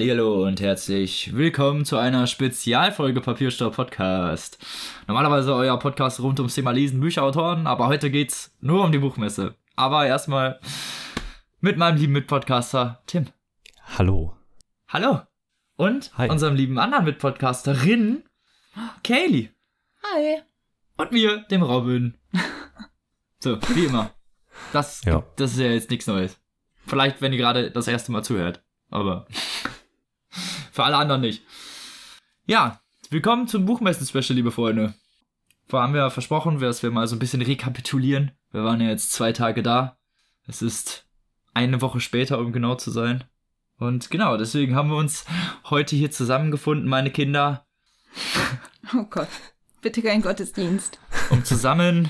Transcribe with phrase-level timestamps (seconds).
[0.00, 4.56] Hallo und herzlich willkommen zu einer Spezialfolge Papierstau Podcast.
[5.08, 8.98] Normalerweise euer Podcast rund ums Thema Lesen, Bücher, Autoren, aber heute geht's nur um die
[8.98, 9.56] Buchmesse.
[9.74, 10.60] Aber erstmal
[11.60, 13.26] mit meinem lieben Mitpodcaster Tim.
[13.98, 14.36] Hallo.
[14.86, 15.22] Hallo.
[15.74, 16.28] Und Hi.
[16.30, 18.22] unserem lieben anderen Mitpodcasterin
[19.02, 19.50] Kaylee.
[20.14, 20.42] Hi.
[20.96, 22.14] Und mir, dem Robin.
[23.40, 24.10] So, wie immer.
[24.72, 25.24] Das, Ja.
[25.36, 26.40] das ist ja jetzt nichts Neues.
[26.86, 28.62] Vielleicht, wenn ihr gerade das erste Mal zuhört.
[28.90, 29.26] Aber
[30.78, 31.42] für alle anderen nicht.
[32.46, 34.94] Ja, willkommen zum Buchmessen-Special, liebe Freunde.
[35.66, 38.30] Vorher haben wir ja versprochen, dass wir mal so ein bisschen rekapitulieren.
[38.52, 39.98] Wir waren ja jetzt zwei Tage da.
[40.46, 41.04] Es ist
[41.52, 43.24] eine Woche später, um genau zu sein.
[43.80, 45.24] Und genau, deswegen haben wir uns
[45.64, 47.66] heute hier zusammengefunden, meine Kinder,
[48.94, 49.26] Oh Gott.
[49.82, 51.00] Bitte kein Gottesdienst.
[51.30, 52.08] um zusammen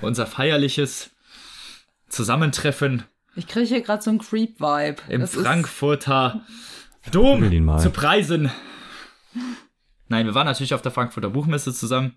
[0.00, 1.10] unser feierliches
[2.08, 3.04] Zusammentreffen
[3.36, 4.96] Ich kriege hier gerade so einen Creep-Vibe.
[5.08, 6.42] im Das Frankfurter
[7.10, 8.50] Dom zu preisen.
[10.08, 12.16] Nein, wir waren natürlich auf der Frankfurter Buchmesse zusammen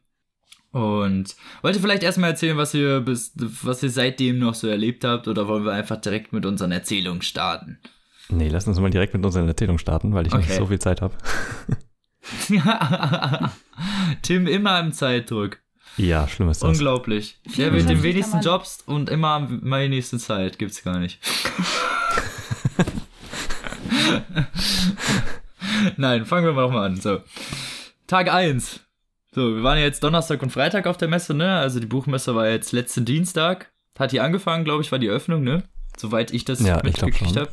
[0.72, 5.28] und wollte vielleicht erstmal erzählen, was ihr bis, was ihr seitdem noch so erlebt habt
[5.28, 7.80] oder wollen wir einfach direkt mit unseren Erzählungen starten?
[8.30, 10.58] Nee, lass uns mal direkt mit unserer Erzählung starten, weil ich nicht Okay.
[10.60, 11.16] so viel Zeit habe.
[14.22, 15.60] Tim immer im Zeitdruck.
[15.98, 16.70] Ja, schlimm ist das.
[16.70, 17.40] Unglaublich.
[17.58, 20.60] Der mit den 24 wenigsten Jobs und immer am wenigsten Zeit.
[20.60, 21.20] Gibt's gar nicht.
[25.98, 26.98] Nein, fangen wir mal noch mal an.
[26.98, 27.22] So.
[28.06, 28.82] Tag 1.
[29.32, 31.58] So, wir waren ja jetzt Donnerstag und Freitag auf der Messe, ne?
[31.58, 33.72] Also die Buchmesse war jetzt letzten Dienstag.
[33.98, 35.64] Hat die angefangen, glaube ich, war die Eröffnung, ne?
[35.96, 37.50] Soweit ich das Ja, mitgekriegt habe.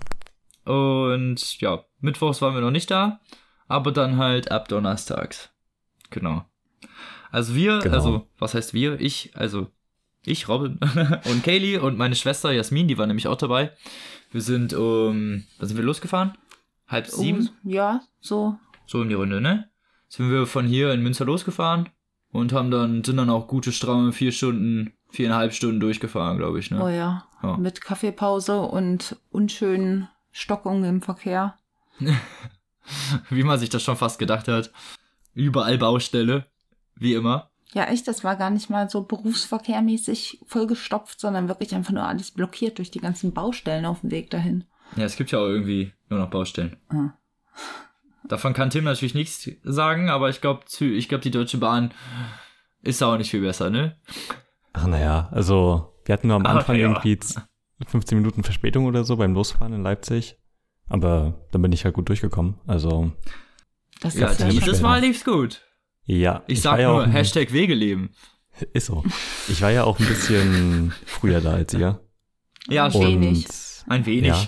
[0.65, 3.21] Und ja, Mittwochs waren wir noch nicht da,
[3.69, 5.51] aber dann halt ab Donnerstags.
[6.11, 6.45] Genau.
[7.35, 7.95] Also wir, Genau.
[7.97, 9.01] also was heißt wir?
[9.01, 9.67] Ich, also
[10.25, 10.79] ich, Robin
[11.25, 13.73] und Kaylee und meine Schwester Jasmin, die war nämlich auch dabei.
[14.31, 16.39] Wir sind um, wann sind wir losgefahren?
[16.87, 18.57] Halb sieben, Oh, ja, so.
[18.87, 19.69] so in die Runde, ne?
[20.09, 21.89] Sind wir von hier in Münster losgefahren
[22.31, 26.71] und haben dann, sind dann auch gute stramme vier Stunden, viereinhalb Stunden durchgefahren, glaube ich,
[26.71, 26.81] ne?
[26.83, 27.27] Oh ja.
[27.43, 27.57] Ja.
[27.57, 31.57] Mit Kaffeepause und unschönen Stockungen im Verkehr.
[33.31, 34.71] Wie man sich das schon fast gedacht hat.
[35.35, 36.47] Überall Baustelle,
[36.97, 37.51] wie immer.
[37.73, 42.31] Ja, echt, das war gar nicht mal so berufsverkehrmäßig vollgestopft, sondern wirklich einfach nur alles
[42.31, 44.65] blockiert durch die ganzen Baustellen auf dem Weg dahin.
[44.97, 46.77] Ja, es gibt ja auch irgendwie nur noch Baustellen.
[46.91, 47.15] Ah.
[48.29, 51.93] Davon kann Tim natürlich nichts sagen, aber ich glaube, ich glaube, die Deutsche Bahn
[52.83, 53.97] ist auch nicht viel besser, ne?
[54.73, 56.83] Ach naja, also wir hatten nur am Ach, Anfang ja.
[56.89, 57.43] irgendwie z-
[57.87, 60.37] 15 Minuten Verspätung oder so beim Losfahren in Leipzig.
[60.87, 62.61] Aber dann bin ich halt gut durchgekommen.
[62.67, 63.13] Also
[64.01, 65.63] Das Ja, ist ja dieses Mal lief's gut.
[66.07, 68.11] Ja, Ich, sag war ja nur, auch ein- Hashtag Wegeleben.
[68.73, 69.03] Ist so.
[69.49, 72.01] Ich war ja auch ein bisschen früher da als ihr.
[72.69, 73.47] Ja, Ein wenig.
[73.89, 74.29] Ein wenig.
[74.29, 74.47] Ja.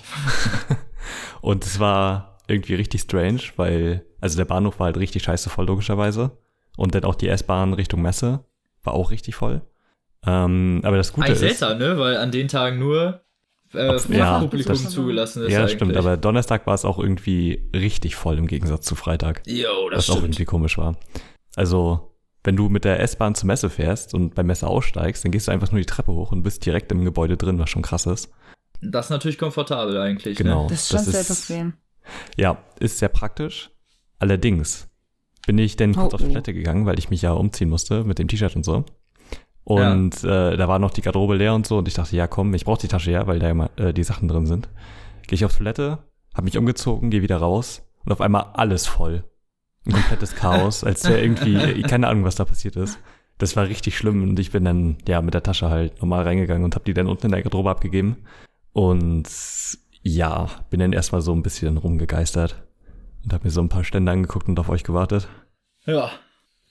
[1.41, 5.67] Und es war irgendwie richtig strange, weil, also der Bahnhof war halt richtig scheiße voll,
[5.67, 6.39] logischerweise.
[6.77, 8.45] Und dann auch die S-Bahn Richtung Messe
[8.83, 9.63] war auch richtig voll.
[10.27, 11.59] Ähm, aber das Gute Eigentlich ist.
[11.59, 11.99] seltsam, ne?
[11.99, 13.23] Weil an den Tagen nur
[13.75, 15.53] äh, Ob- ja, Publikum das- zugelassen ist.
[15.53, 15.79] Ja, das eigentlich.
[15.79, 19.99] stimmt, aber Donnerstag war es auch irgendwie richtig voll im Gegensatz zu Freitag, Jo, das
[19.99, 20.25] was auch stimmt.
[20.35, 20.97] irgendwie komisch war.
[21.57, 22.13] Also,
[22.45, 25.53] wenn du mit der S-Bahn zur Messe fährst und beim Messe aussteigst, dann gehst du
[25.53, 28.31] einfach nur die Treppe hoch und bist direkt im Gebäude drin, was schon krass ist.
[28.81, 30.37] Das ist natürlich komfortabel eigentlich.
[30.39, 30.65] Genau.
[30.65, 30.69] Ne?
[30.71, 31.73] Das ist schon Das sehr ist- bequem.
[32.37, 33.71] Ja, ist sehr praktisch.
[34.21, 34.87] Allerdings
[35.47, 36.27] bin ich dann kurz Oh, auf oh.
[36.27, 38.85] Toilette gegangen, weil ich mich ja umziehen musste mit dem T-Shirt und so.
[39.65, 42.55] Und äh, da war noch die Garderobe leer und so und ich dachte, ja komm,
[42.55, 44.69] ich brauche die Tasche ja, weil da ja mal, äh, die Sachen drin sind.
[45.27, 45.99] Gehe ich auf Toilette,
[46.35, 49.25] habe mich umgezogen, gehe wieder raus und auf einmal alles voll.
[49.87, 52.99] Ein komplettes Chaos, als wäre irgendwie, keine Ahnung, was da passiert ist.
[53.39, 56.65] Das war richtig schlimm und ich bin dann ja mit der Tasche halt normal reingegangen
[56.65, 58.17] und habe die dann unten in der Garderobe abgegeben.
[58.73, 59.25] Und
[60.03, 62.63] ja, bin dann erstmal so ein bisschen rumgegeistert
[63.25, 65.29] und habe mir so ein paar Stände angeguckt und auf euch gewartet.
[65.85, 66.11] Ja.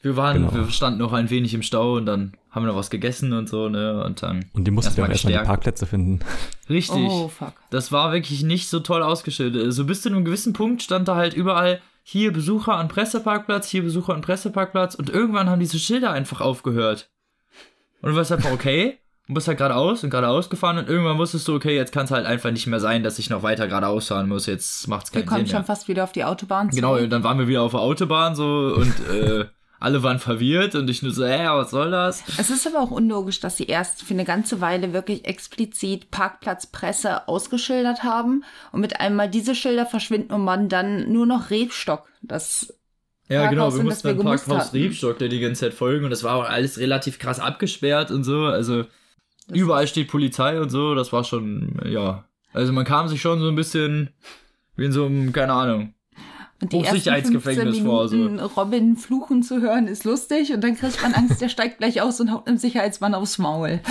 [0.02, 0.54] Wir waren, Genau.
[0.54, 3.50] wir standen noch ein wenig im Stau und dann haben wir noch was gegessen und
[3.50, 4.04] so, ne?
[4.04, 4.46] Und dann.
[4.54, 5.46] Und die mussten Erstmal wir auch erstmal die.
[5.48, 6.20] Parkplätze finden.
[6.70, 6.98] Richtig.
[7.10, 7.54] Oh, fuck.
[7.72, 9.64] Das war wirklich nicht so toll ausgeschildert.
[9.64, 13.82] Also bis zu einem gewissen Punkt stand da halt überall hier Besucher an Presseparkplatz, hier
[13.82, 17.10] Besucher an Presseparkplatz und irgendwann haben diese Schilder einfach aufgehört.
[18.04, 21.48] Und du warst einfach okay und bist halt geradeaus und geradeaus gefahren und irgendwann wusstest
[21.48, 24.10] du, okay, jetzt kann es halt einfach nicht mehr sein, dass ich noch weiter geradeaus
[24.10, 24.46] fahren muss.
[24.46, 25.66] Jetzt macht's Wir keinen kommen Sinn schon mehr.
[25.66, 26.76] fast wieder auf die Autobahn zu.
[26.76, 29.46] Genau, und dann waren wir wieder auf der Autobahn so und äh,
[29.86, 32.24] alle waren verwirrt und ich nur so, hä, was soll das?
[32.38, 37.28] Es ist aber auch unlogisch, dass sie erst für eine ganze Weile wirklich explizit Parkplatzpresse
[37.28, 42.74] ausgeschildert haben und mit einmal diese Schilder verschwinden und man dann nur noch Rebstock, das
[43.30, 44.78] Ja, Parkhaus genau, wir sind, mussten dann Parkhaus hatten.
[44.78, 48.24] Rebstock der die ganze Zeit folgen und das war auch alles relativ krass abgesperrt und
[48.24, 48.84] so, also
[49.48, 53.40] Das überall steht Polizei und so, das war schon, ja, also man kam sich schon
[53.40, 54.10] so ein bisschen
[54.76, 55.95] Wie in so einem, keine Ahnung.
[56.62, 58.16] Und die ersten 15 Hochsicherheitsgefängnis vor, so.
[58.16, 62.02] Minuten Robin fluchen zu hören ist lustig und dann kriegt man Angst, der steigt gleich
[62.02, 63.82] aus und haut einem Sicherheitsmann aufs Maul.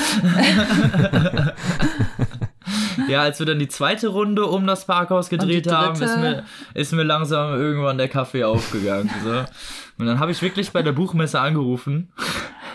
[3.08, 6.44] Ja, als wir dann die zweite Runde um das Parkhaus gedreht haben, ist mir,
[6.74, 9.10] ist mir langsam irgendwann der Kaffee aufgegangen.
[9.22, 9.44] So.
[9.98, 12.12] Und dann habe ich wirklich bei der Buchmesse angerufen.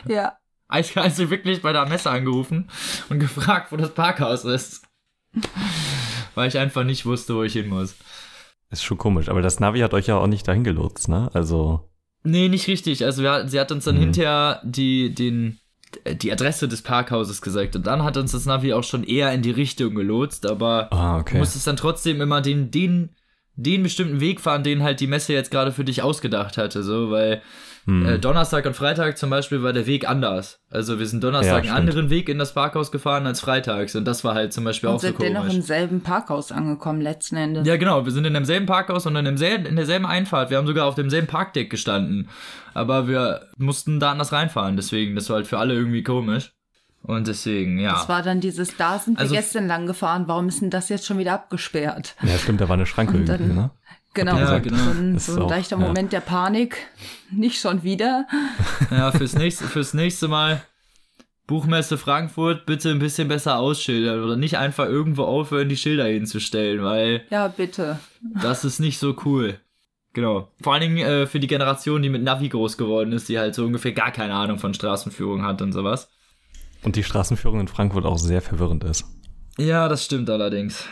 [0.06, 0.38] Ja.
[0.68, 2.69] Also also wirklich bei der Messe angerufen
[3.09, 4.83] und gefragt, wo das Parkhaus ist.
[6.35, 7.95] Weil ich einfach nicht wusste, wo ich hin muss.
[8.71, 11.30] Ist schon komisch, aber das Navi hat euch ja auch nicht dahin gelotst, ne?
[11.33, 11.89] Also,
[12.24, 13.06] Nee, nicht richtig.
[13.06, 14.01] Also wir, sie hat uns dann Mhm.
[14.01, 15.57] hinterher die, den,
[16.06, 17.75] die Adresse des Parkhauses gesagt.
[17.77, 21.16] Und dann hat uns das Navi auch schon eher in die Richtung gelotst, aber ah,
[21.16, 21.38] du okay.
[21.38, 23.16] musstest dann trotzdem immer den, den,
[23.56, 27.10] den bestimmten Weg fahren, den halt die Messe jetzt gerade für dich ausgedacht hatte, so,
[27.10, 27.42] weil
[27.89, 28.06] Hm.
[28.06, 30.59] äh, Donnerstag und Freitag zum Beispiel war der Weg anders.
[30.69, 31.77] Also wir sind Ja, Donnerstag einen stimmt.
[31.80, 34.95] anderen Weg in das Parkhaus gefahren als freitags und das war halt zum Beispiel Und
[34.95, 35.56] auch so sind dennoch komisch.
[35.56, 37.68] im selben Parkhaus angekommen, letzten Endes.
[37.68, 38.06] Ja, genau.
[38.06, 40.50] Wir sind in demselben Parkhaus und in, demselben, in derselben Einfahrt.
[40.50, 42.30] Wir haben sogar auf demselben Parkdeck gestanden.
[42.74, 44.75] Aber wir mussten da anders reinfahren.
[44.75, 46.53] Deswegen, das war halt für alle irgendwie komisch.
[47.01, 47.94] Und deswegen, ja.
[47.94, 50.89] Das war dann dieses, da sind wir Also- gestern lang gefahren, warum ist denn das
[50.89, 52.15] jetzt schon wieder abgesperrt?
[52.21, 53.69] Ja, stimmt, da war eine Schranke dann- irgendwie, ne?
[54.13, 54.89] Genau, Ja, so, genau.
[54.91, 55.85] ein, Das so ist ein auch- leichter ja.
[55.88, 56.77] Moment der Panik.
[57.31, 58.25] Nicht schon wieder.
[58.91, 60.61] ja, fürs nächste, fürs nächste Mal
[61.47, 66.83] Buchmesse Frankfurt bitte ein bisschen besser ausschildern oder nicht einfach irgendwo aufhören, die Schilder hinzustellen,
[66.83, 68.00] weil Ja, bitte.
[68.41, 69.59] das ist nicht so cool.
[70.13, 70.51] Genau.
[70.61, 73.53] Vor allen Dingen äh, für die Generation, die mit Navi groß geworden ist, die halt
[73.56, 76.09] so ungefähr gar keine Ahnung von Straßenführung hat und sowas.
[76.83, 79.06] Und die Straßenführung in Frankfurt auch sehr verwirrend ist.
[79.57, 80.85] Ja, das stimmt allerdings.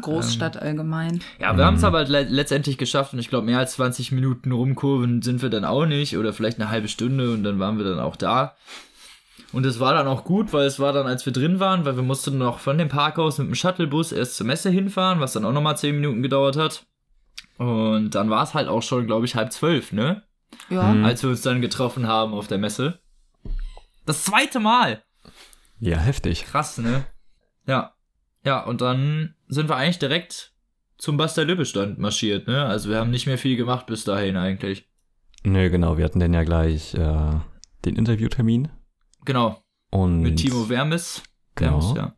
[0.00, 0.62] Großstadt Ähm.
[0.62, 1.20] allgemein.
[1.40, 4.52] Ja, wir haben es aber le letztendlich geschafft und ich glaube, mehr als 20 Minuten
[4.52, 7.84] rumkurven sind wir dann auch nicht oder vielleicht eine halbe Stunde und dann waren wir
[7.84, 8.54] dann auch da.
[9.52, 11.96] Und es war dann auch gut, weil es war dann, als wir drin waren, weil
[11.96, 15.44] wir mussten noch von dem Parkhaus mit dem Shuttlebus erst zur Messe hinfahren, was dann
[15.44, 16.86] auch nochmal 10 Minuten gedauert hat.
[17.58, 20.22] Und dann war es halt auch schon, glaube ich, halb zwölf, ne?
[20.68, 20.84] Ja.
[20.92, 21.04] Mhm.
[21.04, 23.00] Als wir uns dann getroffen haben auf der Messe.
[24.06, 25.02] Das zweite Mal!
[25.80, 26.44] Ja, heftig.
[26.44, 27.04] Krass, ne?
[27.66, 27.94] Ja.
[28.44, 30.52] Ja, und dann sind wir eigentlich direkt
[30.98, 32.64] zum Buster Lübbe Stand marschiert, ne?
[32.64, 34.88] Also wir haben nicht mehr viel gemacht bis dahin eigentlich.
[35.42, 37.32] Nö, genau, wir hatten dann ja gleich äh,
[37.84, 38.68] den Interviewtermin.
[39.24, 41.22] Genau, Und, mit Timo Wermes.
[41.54, 41.80] Genau.
[41.80, 42.14] Wermes, ja.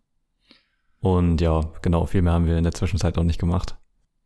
[1.01, 3.77] Und ja, genau, viel mehr haben wir in der Zwischenzeit auch nicht gemacht.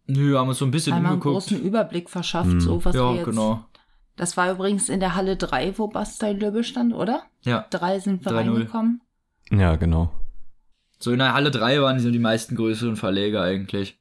[0.07, 1.49] Nö, haben uns so ein bisschen Einmal einen umgeguckt.
[1.49, 2.61] großen Überblick verschafft, Hm.
[2.61, 3.25] so was wir Ja, jetzt.
[3.25, 3.65] genau.
[4.17, 7.25] Das war übrigens in der Halle 3, wo Bastei Löbbe stand, oder?
[7.43, 7.67] Ja.
[7.71, 8.37] Drei sind wir 3-0.
[8.37, 9.03] reingekommen.
[9.51, 10.11] Ja, genau.
[10.99, 13.99] So in der Halle 3 waren so die meisten größeren Verleger eigentlich.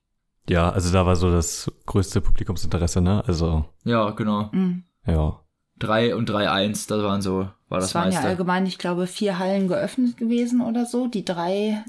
[0.49, 3.23] Ja, also da war so das größte Publikumsinteresse, ne?
[3.27, 4.49] Also, Ja, genau.
[4.53, 4.83] Mhm.
[5.05, 5.39] ja.
[5.79, 8.29] 3 und 3-1, das waren so, war das Es waren ja meiste.
[8.29, 11.07] allgemein, ich glaube, vier Hallen geöffnet gewesen oder so.
[11.07, 11.83] Die drei,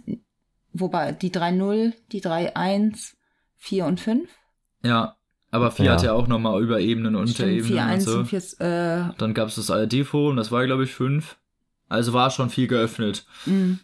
[0.73, 3.15] wobei die 3-0, die 3-1,
[3.57, 4.29] 4 und 5.
[4.83, 5.17] Ja,
[5.53, 5.93] aber 4 Ja.
[5.93, 8.19] hat ja auch nochmal Überebenen und Stimmt, Unterebenen 4, und 1 so.
[8.19, 11.37] und 4, äh, Dann gab es das ARD-Forum, das war glaube ich 5.
[11.89, 13.25] Also war schon viel geöffnet.
[13.45, 13.79] mh.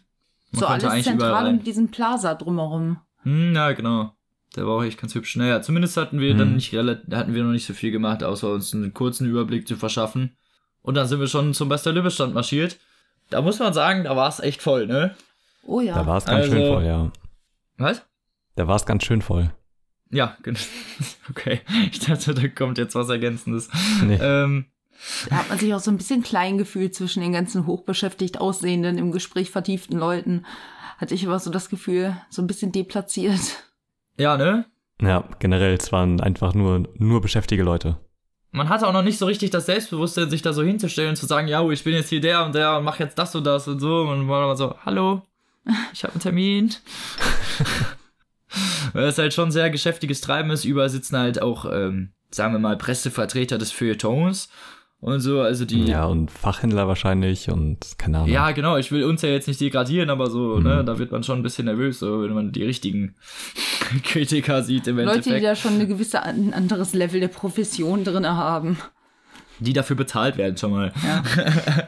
[0.53, 2.97] Man so alles zentral um diesen Plaza drumherum.
[3.23, 4.13] Hm, ja, genau.
[4.55, 5.35] Der war auch echt ganz hübsch.
[5.35, 6.37] Naja, zumindest hatten wir Mhm.
[6.37, 9.67] dann nicht relativ, hatten wir noch nicht so viel gemacht, außer uns einen kurzen Überblick
[9.67, 10.35] zu verschaffen.
[10.81, 12.77] Und dann sind wir schon zum Bester Lübbestand marschiert.
[13.29, 15.15] Da muss man sagen, da war es echt voll, ne?
[15.65, 15.95] Oh ja.
[15.95, 17.11] Da war es ganz schön Also- voll, ja.
[17.77, 18.03] Was?
[18.55, 19.51] Da war es ganz schön voll.
[20.11, 20.59] Ja, genau.
[21.31, 21.61] okay.
[21.91, 23.69] Ich dachte, da kommt jetzt was Ergänzendes.
[24.03, 24.19] Nee.
[24.21, 24.65] Ähm,
[25.29, 28.97] Da hat man sich auch so ein bisschen klein gefühlt zwischen den ganzen hochbeschäftigt aussehenden,
[28.97, 30.45] im Gespräch vertieften Leuten.
[30.97, 33.39] Hatte ich aber so das Gefühl, so ein bisschen deplatziert.
[34.17, 34.65] ja, ne?
[35.01, 37.97] Ja, generell, es waren einfach nur, nur beschäftigte Leute.
[38.51, 41.25] Man hatte auch noch nicht so richtig das Selbstbewusstsein, sich da so hinzustellen und zu
[41.25, 43.67] sagen, ja, ich bin jetzt hier der und der und mach jetzt das und das
[43.67, 44.01] und so.
[44.01, 45.23] Und man war so, hallo,
[45.91, 46.73] ich habe einen Termin.
[48.93, 50.65] Weil es halt schon sehr geschäftiges Treiben ist.
[50.65, 54.49] Überall sitzen halt auch, ähm, sagen wir mal, Pressevertreter des Feuilletons
[55.03, 55.41] und so.
[55.41, 55.85] Also die.
[55.85, 58.29] Ja, und Fachhändler wahrscheinlich und keine Ahnung.
[58.29, 60.63] Ja, genau, ich will uns ja jetzt nicht degradieren, aber so, Mhm.
[60.63, 63.15] ne, da wird man schon ein bisschen nervös, so, wenn man die richtigen
[64.03, 65.37] Kritiker sieht im Leute, Endeffekt.
[65.39, 68.77] die da schon eine gewisse ein anderes Level der Profession drin haben.
[69.59, 70.91] die dafür bezahlt werden schon mal.
[71.05, 71.23] Ja.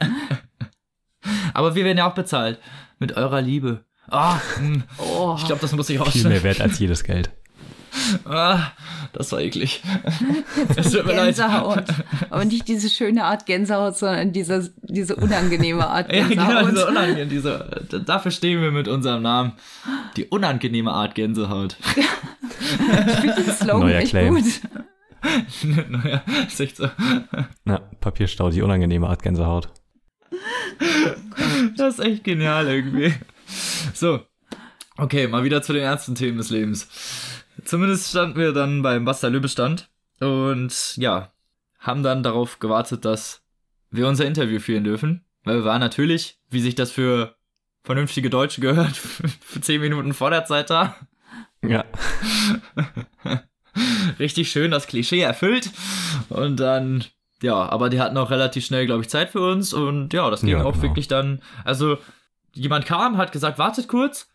[1.54, 2.60] Aber wir werden ja auch bezahlt.
[3.00, 3.84] Mit eurer Liebe.
[4.08, 6.32] Ah, hm, Oh, ich glaube, das muss ich Viel rausschneiden.
[6.32, 7.32] mehr wert als jedes Geld.
[8.26, 8.72] Ah,
[9.14, 9.82] das war eklig.
[10.76, 11.36] Es tut mir leid.
[11.36, 11.84] Gänsehaut.
[12.30, 16.72] Aber nicht diese schöne Art Gänsehaut, sondern diese, diese unangenehme Art Ja, genau, Gänsehaut.
[16.72, 19.54] diese unangenehm, diese, dafür stehen wir mit unserem Namen.
[20.18, 21.76] Die unangenehme Art Gänsehaut.
[21.96, 24.36] ich finde den Slogan Neuer echt Claim.
[24.36, 24.46] gut.
[25.88, 26.90] naja, ist echt so.
[27.66, 29.70] Ja, Papierstau, die unangenehme Art Gänsehaut.
[31.78, 33.14] Das ist echt genial irgendwie.
[33.94, 34.22] So.
[34.98, 36.88] Okay, mal wieder zu den ernsten Themen des Lebens.
[37.64, 41.32] Zumindest standen wir dann beim Basta Löbe Stand und ja,
[41.80, 43.44] haben dann darauf gewartet, dass
[43.92, 45.26] wir unser Interview führen dürfen.
[45.44, 47.36] Weil wir waren natürlich, wie sich das für
[47.84, 48.96] vernünftige Deutsche gehört,
[49.42, 50.96] für zehn Minuten vor der Zeit da.
[51.62, 51.84] Ja.
[54.20, 55.70] Richtig schön das Klischee erfüllt.
[56.30, 57.04] Und dann,
[57.42, 59.74] ja, aber die hatten auch relativ schnell, glaube ich, Zeit für uns.
[59.74, 60.84] Und ja, das ging Ja, auch genau.
[60.84, 61.42] wirklich dann.
[61.64, 61.98] Also,
[62.54, 64.30] jemand kam, hat gesagt, wartet kurz.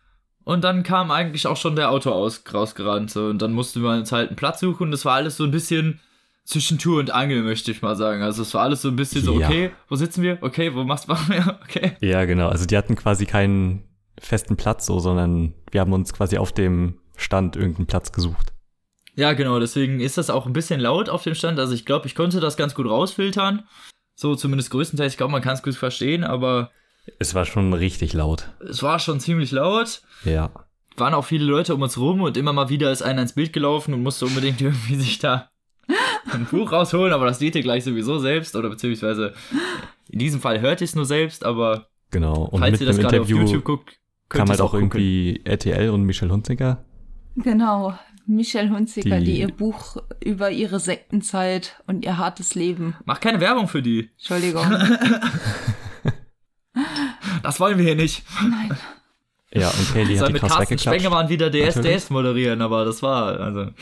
[0.51, 3.09] Und dann kam eigentlich auch schon der Auto aus, rausgerannt.
[3.09, 4.91] So, und dann mussten wir uns halt einen Platz suchen.
[4.91, 6.01] Das war alles so ein bisschen
[6.43, 8.21] zwischen Tour und Angel, möchte ich mal sagen.
[8.21, 9.47] Also es war alles so ein bisschen so, Ja.
[9.47, 10.39] okay, wo sitzen wir?
[10.41, 11.13] Okay, wo machst du?
[11.33, 11.93] Ja, okay.
[12.01, 12.49] Ja, genau.
[12.49, 13.83] Also die hatten quasi keinen
[14.19, 18.51] festen Platz so, sondern wir haben uns quasi auf dem Stand irgendeinen Platz gesucht.
[19.15, 21.59] Ja, genau, deswegen ist das auch ein bisschen laut auf dem Stand.
[21.59, 23.63] Also ich glaube, ich konnte das ganz gut rausfiltern.
[24.15, 25.13] So zumindest größtenteils.
[25.13, 26.71] Ich glaube, man kann es gut verstehen, aber
[27.19, 28.49] Es war schon richtig laut.
[28.67, 30.01] es war schon ziemlich laut.
[30.23, 30.51] Ja.
[30.97, 33.53] Waren auch viele Leute um uns rum und immer mal wieder ist einer ins Bild
[33.53, 35.49] gelaufen und musste unbedingt irgendwie sich da
[36.31, 39.33] ein Buch rausholen, aber das seht ihr gleich sowieso selbst oder beziehungsweise
[40.09, 42.43] in diesem Fall hört ihr es nur selbst, aber Genau.
[42.45, 44.71] Und falls mit ihr das gerade auf Interview YouTube guckt, könnt kam halt es auch
[44.71, 44.83] gucken.
[44.85, 46.83] irgendwie RTL und Michel Hunziker.
[47.37, 47.97] Genau.
[48.27, 52.95] Michelle Hunziker, die, Die- ihr Buch über ihre Sektenzeit und ihr hartes Leben.
[53.05, 54.09] Mach keine Werbung für die.
[54.17, 54.65] Entschuldigung.
[57.43, 58.23] Das wollen wir hier nicht.
[58.41, 58.77] Nein.
[59.53, 60.77] Ja, und Kaylee hat die mit Carsten.
[60.77, 61.75] Spengemann wieder Natürlich.
[61.75, 63.67] DSDS moderieren, aber das war, also.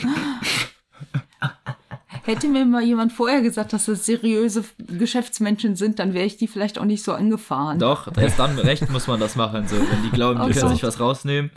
[2.24, 6.48] Hätte mir mal jemand vorher gesagt, dass das seriöse Geschäftsmenschen sind, dann wäre ich die
[6.48, 7.80] vielleicht auch nicht so angefahren.
[7.80, 9.68] Doch, erst dann recht muss man das machen.
[9.68, 9.78] So.
[9.78, 11.50] Wenn die glauben, die können sich was rausnehmen,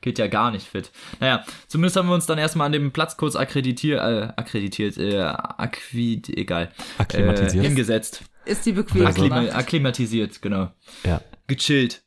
[0.00, 0.90] geht ja gar nicht fit.
[1.20, 5.20] Naja, zumindest haben wir uns dann erstmal an dem Platz kurz akkreditiert, äh, akkreditiert, äh,
[5.20, 6.70] akquid, egal.
[6.98, 7.64] Akklimatisiert.
[7.64, 8.22] Äh, hingesetzt.
[8.46, 10.70] Ist die bequem Akklima akklimatisiert, genau.
[11.04, 12.02] Ja, Gechillt.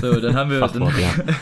[0.00, 1.34] So, dann haben wir, dann, Fachwort, ja.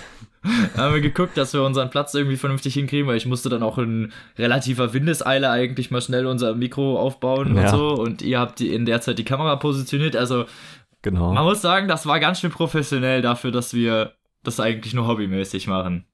[0.76, 3.78] haben wir geguckt, dass wir unseren Platz irgendwie vernünftig hinkriegen, weil ich musste dann auch
[3.78, 7.68] in relativer Windeseile eigentlich mal schnell unser Mikro aufbauen und Ja.
[7.68, 7.88] so.
[7.94, 10.16] Und ihr habt die in der Zeit die Kamera positioniert.
[10.16, 10.46] Also
[11.02, 11.32] Genau.
[11.32, 15.66] man muss sagen, das war ganz schön professionell dafür, dass wir das eigentlich nur hobbymäßig
[15.66, 16.04] machen.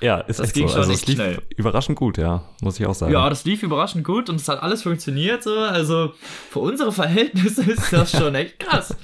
[0.00, 0.72] Ja, ist Das echt ging so.
[0.74, 1.42] schon Also echt es lief schnell.
[1.56, 3.12] überraschend gut, ja, muss ich auch sagen.
[3.12, 5.58] Ja, das lief überraschend gut und es hat alles funktioniert so.
[5.58, 6.12] Also
[6.50, 8.96] für unsere Verhältnisse ist das schon echt krass.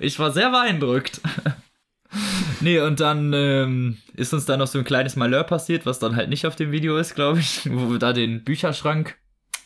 [0.00, 1.20] Ich war sehr beeindruckt.
[2.60, 6.16] Nee, und dann ähm, ist uns da noch so ein kleines Malheur passiert, was dann
[6.16, 9.16] halt nicht auf dem Video ist, glaube ich, wo wir da den Bücherschrank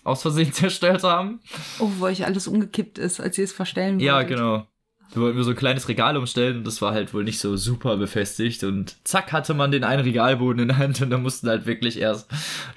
[0.04, 1.40] aus Versehen zerstört haben.
[1.78, 4.30] Oh, wo euch alles umgekippt ist, als ihr es verstellen Ja, wolltet.
[4.30, 4.66] genau.
[5.12, 7.56] Wir wollten wir so ein kleines Regal umstellen und das war halt wohl nicht so
[7.56, 11.48] super befestigt und zack hatte man den einen Regalboden in der Hand und da mussten
[11.48, 12.28] halt wirklich erst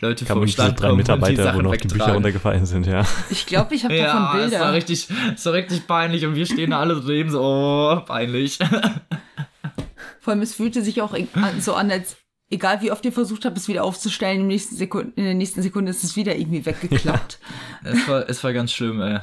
[0.01, 2.13] Leute Kamen vom Stand drei kommen und die Mitarbeiter, wo Sachen noch die Bücher wegtragen.
[2.15, 3.05] runtergefallen sind, ja.
[3.29, 4.73] Ich glaube, ich habe davon Ja, es war Bilder.
[4.73, 8.57] richtig, es war richtig peinlich und wir stehen da alle daneben so, oh, peinlich.
[10.19, 11.27] Vor allem, es fühlte sich auch e-
[11.59, 12.15] so an, als
[12.49, 15.61] egal wie oft ihr versucht habt, es wieder aufzustellen, im nächsten Sekund, in der nächsten
[15.61, 17.39] Sekunde ist es wieder irgendwie weggeklappt.
[17.83, 19.19] es, war, es war ganz schlimm, ey.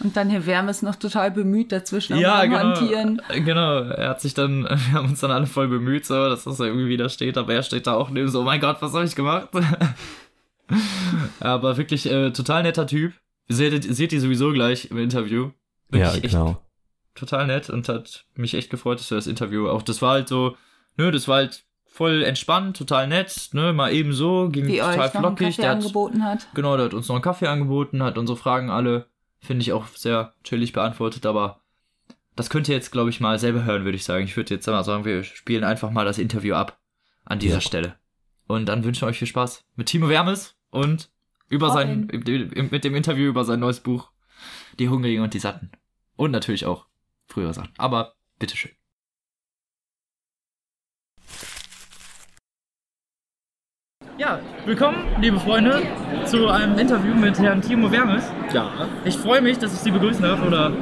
[0.00, 2.58] Und dann Herr Wärme ist noch total bemüht dazwischen Ja, am genau.
[2.60, 3.22] Hantieren.
[3.44, 6.60] Genau, er hat sich dann, wir haben uns dann alle voll bemüht, so, dass das
[6.60, 9.04] irgendwie wieder steht, aber er steht da auch neben so, oh mein Gott, was habe
[9.04, 9.48] ich gemacht?
[11.40, 13.12] aber wirklich äh, total netter Typ.
[13.48, 15.50] Seht, seht ihr sowieso gleich im Interview.
[15.92, 16.60] Ja, Wirklich echt genau.
[17.14, 20.28] total nett und hat mich echt gefreut, dass wir das Interview auch, das war halt
[20.28, 20.56] so,
[20.96, 24.90] ne, das war halt voll entspannt, total nett, ne, mal eben so, ging Wie total
[24.90, 25.46] euch noch einen flockig.
[25.46, 26.48] Kaffee Der hat, angeboten hat.
[26.54, 29.06] genau, der hat uns noch einen Kaffee angeboten, hat unsere Fragen alle,
[29.40, 31.60] finde ich auch sehr chillig beantwortet, aber
[32.34, 34.24] das könnt ihr jetzt, glaube ich, mal selber hören, würde ich sagen.
[34.24, 36.78] Ich würde jetzt mal sagen, wir spielen einfach mal das Interview ab
[37.24, 37.60] an dieser Ja.
[37.60, 37.96] Stelle.
[38.46, 41.10] Und dann wünschen wir euch viel Spaß mit Timo Wermes und
[41.48, 44.10] über sein, mit dem Interview über sein neues Buch
[44.78, 45.70] Die Hungrigen und die Satten.
[46.16, 46.86] Und natürlich auch
[47.26, 47.72] frühere Sachen.
[47.78, 48.72] Aber bitteschön.
[54.18, 55.82] Ja, willkommen, liebe Freunde,
[56.24, 58.24] zu einem Interview mit Herrn Timo Wermes.
[58.50, 58.70] Ja,
[59.04, 60.72] Ich freue mich, dass ich Sie begrüßen darf oder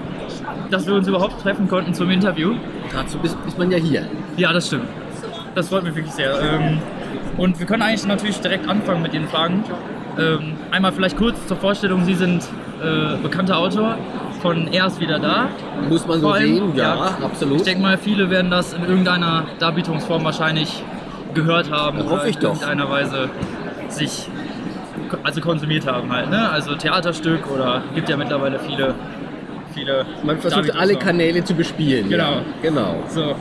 [0.71, 2.55] dass wir uns überhaupt treffen konnten zum Interview.
[2.93, 4.07] dazu ist, ist man ja hier.
[4.37, 4.85] Ja, das stimmt.
[5.57, 6.39] Das freut mich wirklich sehr.
[6.41, 6.79] Ähm,
[7.37, 9.65] und wir können eigentlich natürlich direkt anfangen mit den Fragen.
[10.17, 12.05] Ähm, einmal vielleicht kurz zur Vorstellung.
[12.05, 12.45] Sie sind
[12.81, 13.99] äh, bekannter Autor
[14.43, 15.49] von Er ist wieder da.
[15.89, 17.59] Muss man so allem, sehen, ja, absolut.
[17.59, 20.85] Ich denke mal, viele werden das in irgendeiner Darbietungsform wahrscheinlich
[21.35, 21.99] gehört haben.
[22.09, 23.29] Hoffe oder in irgendeiner Weise
[23.89, 24.29] sich
[25.23, 26.31] also konsumiert haben halt.
[26.31, 26.49] Ne?
[26.51, 28.95] Also Theaterstück oder gibt ja mittlerweile viele,
[29.73, 30.97] viele man versucht alle.
[30.97, 32.09] Kanäle zu bespielen.
[32.09, 32.33] Genau.
[32.33, 33.03] Ja, genau.
[33.09, 33.35] So.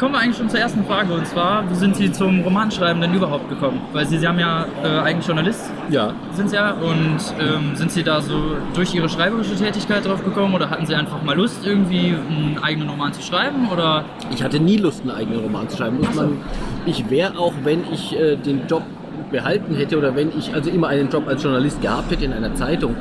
[0.00, 3.12] Kommen wir eigentlich schon zur ersten Frage und zwar, wie sind Sie zum Romanschreiben denn
[3.12, 3.82] überhaupt gekommen?
[3.92, 6.14] Weil Sie, Sie haben ja äh, eigentlich Journalist, Ja.
[6.32, 10.54] sind Sie ja, und ähm, sind Sie da so durch Ihre schreiberische Tätigkeit drauf gekommen
[10.54, 14.06] oder hatten Sie einfach mal Lust, irgendwie einen eigenen Roman zu schreiben oder?
[14.34, 15.98] Ich hatte nie Lust, einen eigenen Roman zu schreiben.
[15.98, 16.38] Muss man,
[16.86, 18.82] ich wäre auch, wenn ich äh, den Job
[19.30, 22.54] behalten hätte oder wenn ich also immer einen Job als Journalist gehabt hätte in einer
[22.54, 22.96] Zeitung,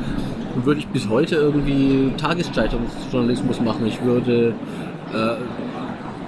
[0.65, 3.85] würde ich bis heute irgendwie Tageszeitungsjournalismus machen.
[3.87, 4.53] Ich würde
[5.13, 5.35] äh,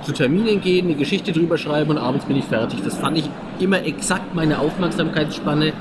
[0.03, 2.81] zu Terminen gehen, eine Geschichte drüber schreiben und abends bin ich fertig.
[2.83, 3.29] Das fand ich
[3.59, 5.73] immer exakt meine Aufmerksamkeitsspanne.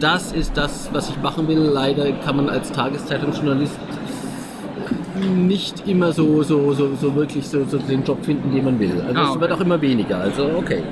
[0.00, 1.58] Das ist das, was ich machen will.
[1.58, 3.78] Leider kann man als Tageszeitungsjournalist
[5.36, 9.00] nicht immer so, so, so, so wirklich so, so den Job finden, den man will.
[9.06, 9.40] Also Ah, es okay.
[9.40, 10.18] wird auch immer weniger.
[10.18, 10.82] Also okay.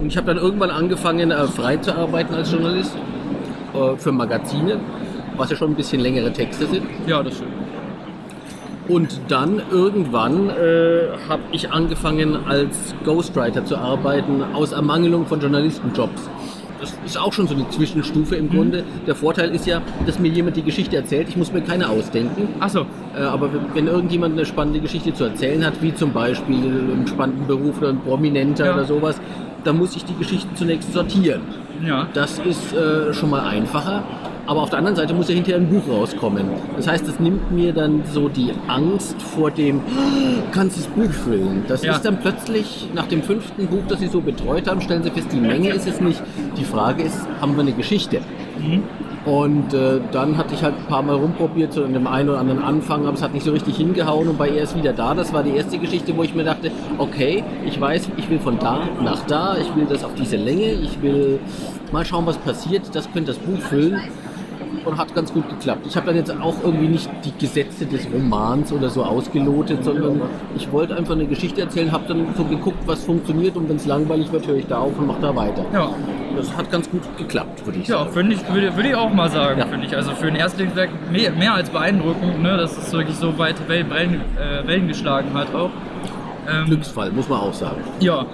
[0.00, 2.96] Und ich habe dann irgendwann angefangen, äh, frei zu arbeiten als Journalist
[3.74, 4.78] äh, für Magazine,
[5.36, 6.82] was ja schon ein bisschen längere Texte sind.
[7.06, 7.52] Ja, das stimmt.
[8.88, 16.28] Und dann irgendwann äh, habe ich angefangen als Ghostwriter zu arbeiten aus Ermangelung von Journalistenjobs.
[16.80, 18.84] Das ist auch schon so eine Zwischenstufe im Grunde.
[19.06, 21.28] Der Vorteil ist ja, dass mir jemand die Geschichte erzählt.
[21.28, 22.48] Ich muss mir keine ausdenken.
[22.60, 26.54] Achso, Äh, aber wenn- wenn irgendjemand eine spannende Geschichte zu erzählen hat, wie zum Beispiel
[26.56, 28.74] einen spannenden Beruf oder ein Prominenter Ja.
[28.74, 29.20] oder sowas,
[29.64, 31.40] dann muss ich die Geschichten zunächst sortieren.
[31.84, 32.06] ja.
[32.14, 34.04] Das ist äh, schon mal einfacher.
[34.48, 36.46] Aber auf der anderen Seite muss ja hinterher ein Buch rauskommen.
[36.74, 39.82] Das heißt, das nimmt mir dann so die Angst vor dem,
[40.52, 41.64] kannst du das Buch füllen?
[41.68, 41.92] Das Ja.
[41.92, 45.28] ist dann plötzlich, nach dem fünften Buch, das sie so betreut haben, stellen sie fest,
[45.32, 46.22] die Menge ist es nicht.
[46.56, 48.20] Die Frage ist, haben wir eine Geschichte?
[49.26, 52.38] Und äh, dann hatte ich halt ein paar Mal rumprobiert, so in dem einen oder
[52.38, 55.12] anderen Anfang, aber es hat nicht so richtig hingehauen und bei Er ist wieder da,
[55.12, 58.58] das war die erste Geschichte, wo ich mir dachte, okay, ich weiß, ich will von
[58.58, 61.38] da nach da, ich will das auf diese Länge, ich will
[61.92, 64.00] mal schauen, was passiert, das könnte das Buch füllen
[64.84, 65.86] und hat ganz gut geklappt.
[65.86, 70.20] Ich habe dann jetzt auch irgendwie nicht die Gesetze des Romans oder so ausgelotet, sondern
[70.56, 73.86] ich wollte einfach eine Geschichte erzählen, habe dann so geguckt, was funktioniert und wenn es
[73.86, 75.64] langweilig wird, höre ich da auf und mache da weiter.
[75.72, 75.90] Ja,
[76.36, 78.12] Das hat ganz gut geklappt, würde ich ja sagen.
[78.12, 79.66] finde ich, würde, würde ich auch mal sagen, Ja.
[79.66, 79.96] finde ich.
[79.96, 83.90] Also für ein Erstlingswerk mehr, mehr als beeindruckend, ne, dass es wirklich so weite Wellen,
[83.90, 85.70] Wellen, äh, Wellen geschlagen hat auch.
[86.50, 87.80] Ähm, Glücksfall, muss man auch sagen.
[88.00, 88.24] Ja.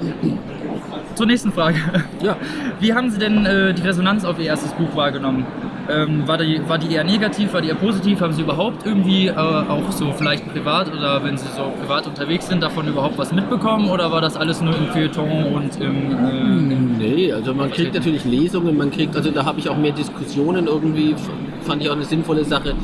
[1.15, 1.77] Zur nächsten Frage.
[2.23, 2.37] Ja.
[2.81, 5.45] Wie haben Sie denn äh, die Resonanz auf Ihr erstes Buch wahrgenommen?
[5.91, 8.21] Ähm, war, die, war die eher negativ, war die eher positiv?
[8.21, 12.49] Haben Sie überhaupt irgendwie äh, auch so vielleicht privat oder wenn Sie so privat unterwegs
[12.49, 13.91] sind, davon überhaupt was mitbekommen?
[13.91, 16.13] Oder war das alles nur im Feuilleton und im...
[16.13, 19.93] Äh, Nee, also man kriegt natürlich Lesungen, man kriegt, also da habe ich auch mehr
[19.93, 21.15] Diskussionen irgendwie,
[21.63, 22.75] fand ich auch eine sinnvolle Sache.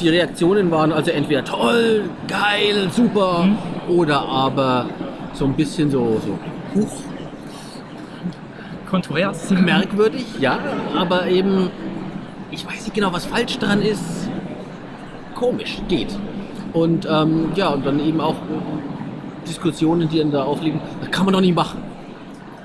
[0.00, 3.48] Die Reaktionen waren also entweder toll, geil, super,
[3.88, 4.86] oder aber
[5.32, 6.38] so ein bisschen so, so
[6.74, 6.92] huch,
[8.90, 9.50] kontrovers?
[9.50, 10.58] merkwürdig, ja,
[10.96, 11.70] aber eben,
[12.50, 14.28] ich weiß nicht genau, was falsch dran ist.
[15.34, 16.16] Komisch, geht.
[16.72, 21.24] Und ähm, ja, und dann eben auch äh, Diskussionen, die dann da aufliegen, das kann
[21.24, 21.80] man doch nicht machen.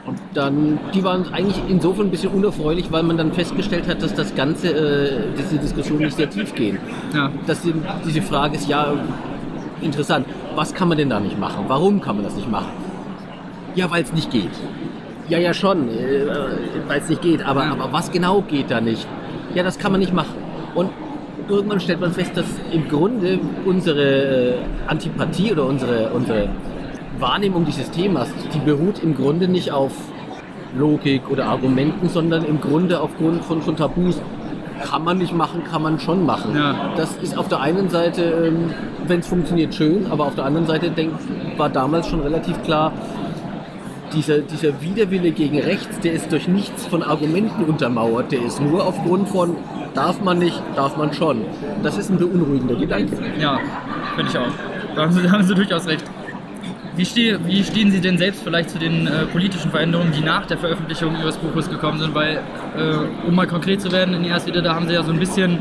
[0.05, 4.13] Und dann, die waren eigentlich insofern ein bisschen unerfreulich, weil man dann festgestellt hat, dass
[4.13, 6.77] das Ganze, äh, diese Diskussion nicht sehr tief gehen.
[7.13, 7.31] Ja.
[7.47, 7.73] Dass die,
[8.05, 8.93] diese Frage ist, ja,
[9.81, 11.65] interessant, was kann man denn da nicht machen?
[11.67, 12.71] Warum kann man das nicht machen?
[13.75, 14.51] Ja, weil es nicht geht.
[15.29, 16.25] Ja, ja schon, äh,
[16.87, 17.45] weil es nicht geht.
[17.45, 17.71] Aber, Ja.
[17.71, 19.07] aber was genau geht da nicht?
[19.55, 20.35] Ja, das kann man nicht machen.
[20.75, 20.89] Und
[21.47, 24.55] irgendwann stellt man fest, dass im Grunde unsere äh,
[24.87, 26.49] Antipathie oder unsere, unsere
[27.19, 29.91] Wahrnehmung dieses Themas, die beruht im Grunde nicht auf
[30.77, 34.19] Logik oder Argumenten, sondern im Grunde aufgrund von, von Tabus.
[34.81, 36.55] Kann man nicht machen, kann man schon machen.
[36.55, 36.93] Ja.
[36.97, 38.71] Das ist auf der einen Seite, ähm,
[39.07, 41.13] wenn es funktioniert, schön, aber auf der anderen Seite denk,
[41.57, 42.91] war damals schon relativ klar,
[44.13, 48.85] dieser, dieser Widerwille gegen rechts, der ist durch nichts von Argumenten untermauert, der ist nur
[48.85, 49.55] aufgrund von
[49.93, 51.41] darf man nicht, darf man schon.
[51.83, 53.15] Das ist ein beunruhigender Gedanke.
[53.39, 53.59] Ja,
[54.15, 54.95] finde ich auch.
[54.95, 56.03] Da haben Sie, da haben Sie durchaus recht.
[56.95, 60.45] Wie, steh, wie stehen Sie denn selbst vielleicht zu den äh, politischen Veränderungen, die nach
[60.45, 62.13] der Veröffentlichung Ihres Buches gekommen sind?
[62.13, 62.41] Weil,
[62.77, 65.19] äh, um mal konkret zu werden, in erst wieder, da haben Sie ja so ein
[65.19, 65.57] bisschen,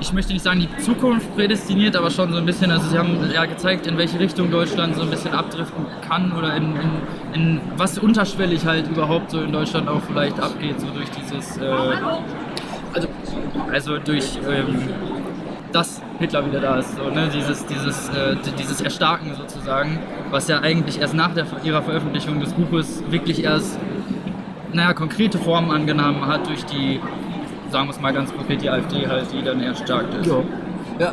[0.00, 3.18] ich möchte nicht sagen die Zukunft prädestiniert, aber schon so ein bisschen, also Sie haben
[3.32, 6.90] ja gezeigt, in welche Richtung Deutschland so ein bisschen abdriften kann oder in, in,
[7.34, 11.70] in was unterschwellig halt überhaupt so in Deutschland auch vielleicht abgeht, so durch dieses, äh,
[12.92, 13.08] Also
[13.70, 14.88] also durch ähm,
[15.72, 17.28] dass Hitler wieder da ist, so, ne?
[17.32, 19.98] dieses, dieses, äh, dieses Erstarken sozusagen,
[20.30, 23.78] was ja eigentlich erst nach der, ihrer Veröffentlichung des Buches wirklich erst,
[24.72, 27.00] naja, konkrete Formen angenommen hat durch die,
[27.70, 30.26] sagen wir es mal ganz konkret, die AfD halt, die dann erstarkt ist.
[30.26, 30.42] Ja.
[30.98, 31.12] ja.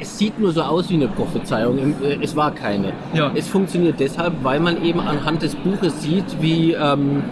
[0.00, 1.78] Es sieht nur so aus wie eine Prophezeiung.
[1.78, 2.92] Im- äh, Es war keine.
[3.14, 3.30] Ja.
[3.34, 7.22] Es funktioniert deshalb, weil man eben anhand des Buches sieht, wie, ähm,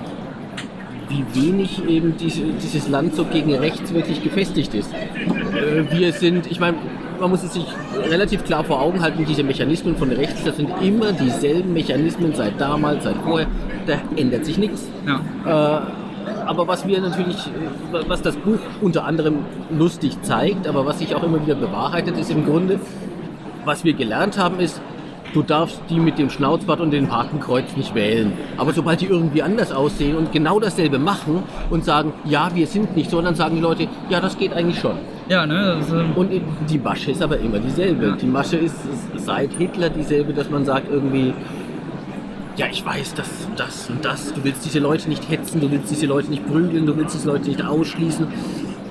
[1.08, 4.92] wie wenig eben diese, dieses Land so gegen rechts wirklich gefestigt ist.
[4.94, 6.76] Äh, wir sind, ich meine,
[7.18, 7.66] man muss es sich
[8.08, 12.58] relativ klar vor Augen halten, diese Mechanismen von rechts, das sind immer dieselben Mechanismen seit
[12.60, 13.48] damals, seit vorher,
[13.86, 14.88] da ändert sich nichts.
[15.06, 15.78] Ja.
[15.78, 15.80] Äh,
[16.46, 19.38] aber was wir natürlich, äh, was das Buch unter anderem
[19.76, 22.80] lustig zeigt, aber was sich auch immer wieder bewahrheitet, ist im Grunde,
[23.64, 24.80] was wir gelernt haben, ist,
[25.34, 28.32] du darfst die mit dem Schnauzbart und dem Hakenkreuz nicht wählen.
[28.56, 32.96] Aber sobald die irgendwie anders aussehen und genau dasselbe machen und sagen, ja, wir sind
[32.96, 34.96] nicht so, dann sagen die Leute, ja, das geht eigentlich schon.
[35.28, 35.80] Ja, ne?
[35.92, 36.30] Ähm, Und
[36.68, 38.08] die Masche ist aber immer dieselbe.
[38.08, 38.16] Ja.
[38.16, 38.76] Die Masche ist
[39.16, 41.32] seit Hitler dieselbe, dass man sagt irgendwie,
[42.60, 44.34] ja, ich weiß das und das und das.
[44.34, 47.28] Du willst diese Leute nicht hetzen, du willst diese Leute nicht prügeln, du willst diese
[47.28, 48.26] Leute nicht ausschließen.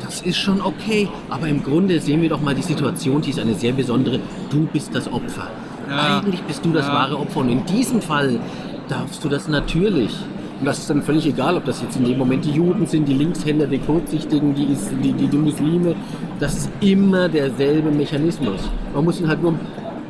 [0.01, 1.07] Das ist schon okay.
[1.29, 4.19] Aber im Grunde sehen wir doch mal die Situation, die ist eine sehr besondere.
[4.49, 5.47] Du bist das Opfer.
[5.87, 6.17] Ja.
[6.17, 6.93] Eigentlich bist du das Ja.
[6.93, 7.41] wahre Opfer.
[7.41, 8.39] Und in diesem Fall
[8.87, 10.15] darfst du das natürlich.
[10.59, 13.07] Und das ist dann völlig egal, ob das jetzt in dem Moment die Juden sind,
[13.07, 14.65] die Linkshänder, die Kurzsichtigen, die,
[15.03, 15.95] die, die, die Muslime.
[16.39, 18.61] Das ist immer derselbe Mechanismus.
[18.95, 19.53] Man muss ihn halt nur.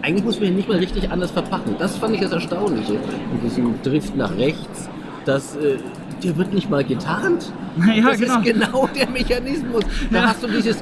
[0.02, 1.76] Eigentlich muss man ihn nicht mal richtig anders verpacken.
[1.78, 2.94] Das fand ich das Erstaunliche.
[2.94, 4.90] In diesem Drift nach rechts,
[5.26, 5.56] dass.
[5.56, 5.78] Äh,
[6.24, 7.46] der wird nicht mal getarnt.
[7.96, 8.40] Ja, das genau.
[8.40, 9.84] ist genau der Mechanismus.
[10.12, 10.26] Da Ja.
[10.28, 10.78] hast du dieses,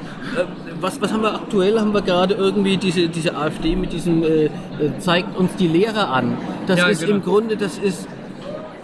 [0.80, 1.78] was, was haben wir aktuell?
[1.78, 4.50] Haben wir gerade irgendwie diese, diese AfD mit diesem, äh, äh,
[4.98, 6.36] zeigt uns die Lehre an.
[6.66, 7.14] Das Ja, ist genau.
[7.16, 8.08] im Grunde, das ist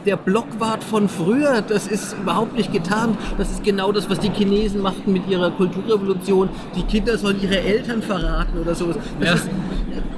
[0.06, 1.60] der Blockwart von früher.
[1.66, 3.16] Das ist überhaupt nicht getan.
[3.36, 6.50] Das ist genau das, was die Chinesen machten mit ihrer Kulturrevolution.
[6.76, 8.92] Die Kinder sollen ihre Eltern verraten oder so.
[9.18, 9.34] Das, Ja.
[9.34, 9.48] ist,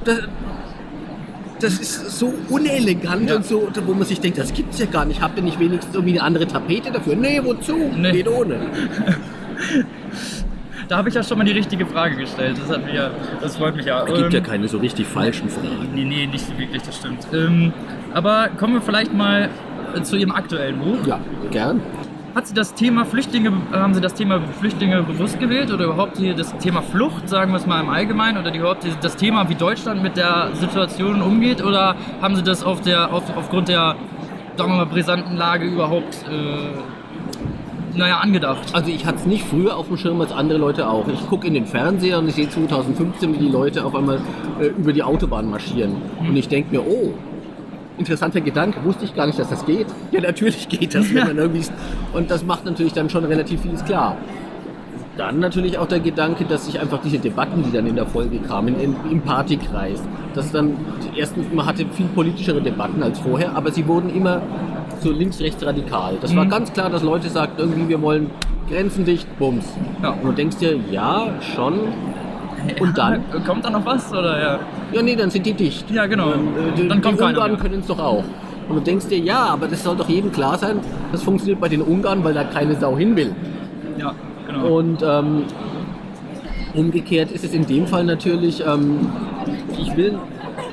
[0.07, 0.19] das,
[1.59, 3.35] das ist so unelegant Ja.
[3.37, 5.21] und so, wo man sich denkt, das gibt's ja gar nicht.
[5.21, 7.15] Habt ihr nicht wenigstens irgendwie eine andere Tapete dafür?
[7.15, 7.75] Nee, wozu?
[7.95, 8.11] Nee.
[8.11, 8.55] Geht ohne.
[10.87, 12.57] da habe ich ja schon mal die richtige Frage gestellt.
[12.61, 14.05] Das hat mich ja, das freut mich ja.
[14.05, 15.89] Es gibt ja Ähm, keine so richtig falschen Fragen.
[15.93, 17.27] Nee, nee, nicht so wirklich, das stimmt.
[17.33, 17.73] Ähm,
[18.13, 19.49] aber kommen wir vielleicht mal
[19.95, 21.05] äh, zu Ihrem aktuellen Buch.
[21.07, 21.19] Ja,
[21.51, 21.81] gern.
[22.37, 26.35] Hat Sie das Thema Flüchtlinge, haben Sie das Thema Flüchtlinge bewusst gewählt oder überhaupt hier
[26.35, 30.03] das Thema Flucht, sagen wir es mal im Allgemeinen, oder überhaupt das Thema, wie Deutschland
[30.03, 33.95] mit der Situation umgeht, oder haben Sie das auf der, auf, aufgrund der,
[34.55, 38.67] sagen wir mal, brisanten Lage überhaupt, äh, naja, angedacht?
[38.71, 41.07] Also ich hatte es nicht früher auf dem Schirm als andere Leute auch.
[41.07, 44.19] Ich gucke in den Fernseher und ich sehe 2015, wie die Leute auf einmal
[44.61, 45.95] äh, über die Autobahn marschieren.
[46.19, 47.15] Und ich denke mir, oh,
[47.97, 49.87] interessanter Gedanke, wusste ich gar nicht, dass das geht.
[50.11, 51.63] Ja, natürlich geht das, wenn man irgendwie...
[52.13, 54.15] Und das macht natürlich dann schon relativ vieles klar.
[55.17, 58.37] Dann natürlich auch der Gedanke, dass sich einfach diese Debatten, die dann in der Folge
[58.37, 59.99] kamen, in, im Partykreis,
[60.35, 60.73] dass dann
[61.15, 64.41] erstens, man hatte viel politischere Debatten als vorher, aber sie wurden immer
[65.01, 66.17] so links, rechts radikal.
[66.21, 66.49] Das war Mhm.
[66.49, 68.29] ganz klar, dass Leute sagten, irgendwie, wir wollen
[68.69, 69.65] Grenzen dicht, Bums.
[70.03, 70.09] Ja.
[70.11, 71.79] Und du denkst dir, ja, schon.
[72.79, 73.23] Und dann?
[73.33, 74.59] Ja, kommt da noch was, oder ja?
[74.91, 75.89] Ja, nee, dann sind die dicht.
[75.91, 76.31] Ja, genau.
[76.31, 78.23] Dann, äh, die, Dann kommt die keiner Ungarn können es doch auch.
[78.69, 80.79] Und du denkst dir, ja, aber das soll doch jedem klar sein,
[81.11, 83.33] das funktioniert bei den Ungarn, weil da keine Sau hin will.
[83.97, 84.13] Ja,
[84.45, 84.77] genau.
[84.77, 85.43] Und ähm,
[86.73, 89.09] umgekehrt ist es in dem Fall natürlich, ähm,
[89.77, 90.19] ich will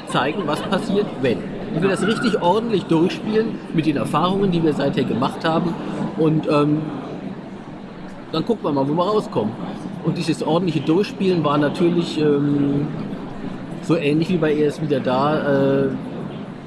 [0.08, 1.38] zeigen, was passiert, wenn.
[1.74, 5.74] Ich will das richtig ordentlich durchspielen mit den Erfahrungen, die wir seither gemacht haben.
[6.18, 6.82] Und ähm,
[8.30, 9.52] dann gucken wir mal, wo wir rauskommen.
[10.04, 12.86] Und dieses ordentliche Durchspielen war natürlich ähm,
[13.82, 15.88] so ähnlich wie bei Er ist wieder da, äh,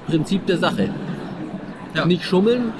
[0.08, 0.90] Prinzip der Sache.
[1.94, 2.06] Ja.
[2.06, 2.72] Nicht schummeln,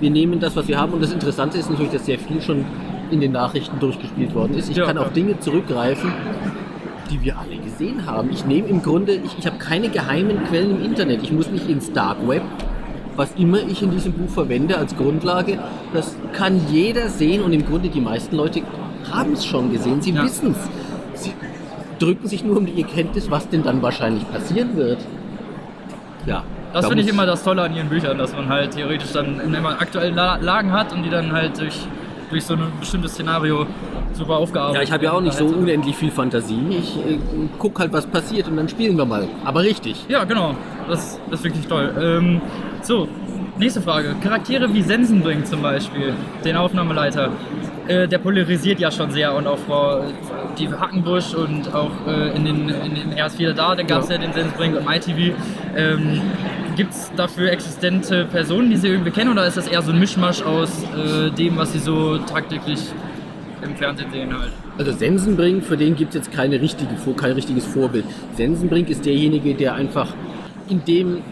[0.00, 0.92] wir nehmen das, was wir haben.
[0.92, 2.64] Und das Interessante ist natürlich, dass sehr viel schon
[3.10, 4.68] in den Nachrichten durchgespielt worden ist.
[4.70, 5.02] Ich Ja, kann ja.
[5.02, 6.12] auf Dinge zurückgreifen,
[7.10, 8.30] die wir alle gesehen haben.
[8.30, 11.22] Ich nehme im Grunde, ich, ich habe keine geheimen Quellen im Internet.
[11.22, 12.42] Ich muss nicht ins Dark Web.
[13.16, 15.58] Was immer ich in diesem Buch verwende als Grundlage,
[15.92, 18.62] das kann jeder sehen und im Grunde die meisten Leute
[19.12, 20.00] haben es schon gesehen.
[20.00, 20.22] Sie Ja.
[20.24, 20.54] wissen
[21.14, 21.22] es.
[21.22, 21.32] Sie
[21.98, 24.98] drücken sich nur um die Erkenntnis, was denn dann wahrscheinlich passieren wird.
[26.26, 26.44] Ja.
[26.72, 29.40] Das da finde ich immer das Tolle an ihren Büchern, dass man halt theoretisch dann
[29.54, 31.74] immer aktuelle La Lagen hat und die dann halt durch,
[32.30, 33.66] durch so ein bestimmtes Szenario
[34.12, 35.62] super aufgearbeitet Ja, ich habe ja auch nicht so werden.
[35.62, 36.60] unendlich viel Fantasie.
[36.70, 37.18] Ich äh,
[37.58, 39.26] guck halt, was passiert und dann spielen wir mal.
[39.44, 40.04] Aber richtig.
[40.08, 40.54] Ja, genau.
[40.88, 41.90] Das, das ist wirklich toll.
[41.98, 42.40] Ähm,
[42.82, 43.08] so,
[43.58, 44.14] nächste Frage.
[44.22, 46.12] Charaktere wie Sensenbrink zum Beispiel,
[46.44, 47.30] den Aufnahmeleiter,
[47.88, 50.02] äh, der polarisiert ja schon sehr und auch Frau
[50.58, 54.08] die Hackenbusch und auch äh, in den, in den erst wieder da, da gab es
[54.08, 54.16] ja.
[54.16, 54.22] Ja.
[54.22, 55.34] den Sensenbrink und MyTV.
[55.76, 56.20] Ähm,
[56.76, 59.98] Gibt es dafür existente Personen, die Sie irgendwie kennen oder ist das eher so ein
[59.98, 62.78] Mischmasch aus äh, dem, was Sie so tagtäglich
[63.62, 64.52] im Fernsehen sehen halt?
[64.76, 68.04] Also Sensenbrink, für den gibt es jetzt keine richtige, kein richtiges Vorbild.
[68.36, 70.08] Sensenbrink ist derjenige, der einfach
[70.68, 71.22] in dem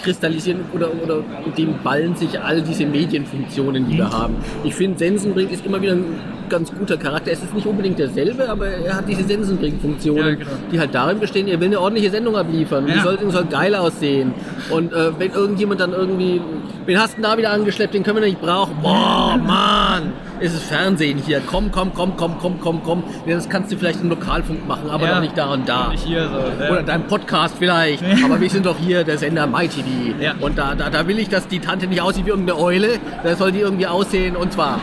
[0.00, 4.36] kristallisieren oder, oder in dem ballen sich all diese Medienfunktionen, die wir haben.
[4.64, 6.18] Ich finde, Sensenbrink ist immer wieder ein
[6.52, 7.32] ganz guter Charakter.
[7.32, 10.50] Es ist nicht unbedingt derselbe, aber er hat diese Sensenbrink-Funktionen, Ja, genau.
[10.70, 12.86] die halt darin bestehen, er will eine ordentliche Sendung abliefern.
[12.86, 13.02] Die Ja.
[13.02, 14.34] soll, die soll geil aussehen.
[14.70, 16.40] Und äh, wenn irgendjemand dann irgendwie,
[16.86, 18.76] wen hast du denn da wieder angeschleppt, den können wir nicht brauchen.
[18.82, 20.12] Boah, Mann!
[20.44, 21.40] es ist Fernsehen hier.
[21.46, 23.04] Komm, komm, komm, komm, komm, komm, komm.
[23.28, 25.14] Das kannst du vielleicht im Lokalfunk machen, aber Ja.
[25.14, 25.88] doch nicht da und da.
[25.90, 26.72] Nicht hier so.
[26.72, 28.02] Oder deinem Podcast vielleicht.
[28.24, 29.86] Aber wir sind doch hier der Sender MyTV.
[30.20, 30.34] Ja.
[30.40, 32.98] Und da, da, da will ich, dass die Tante nicht aussieht wie irgendeine Eule.
[33.22, 34.80] Da soll die irgendwie aussehen und zwar,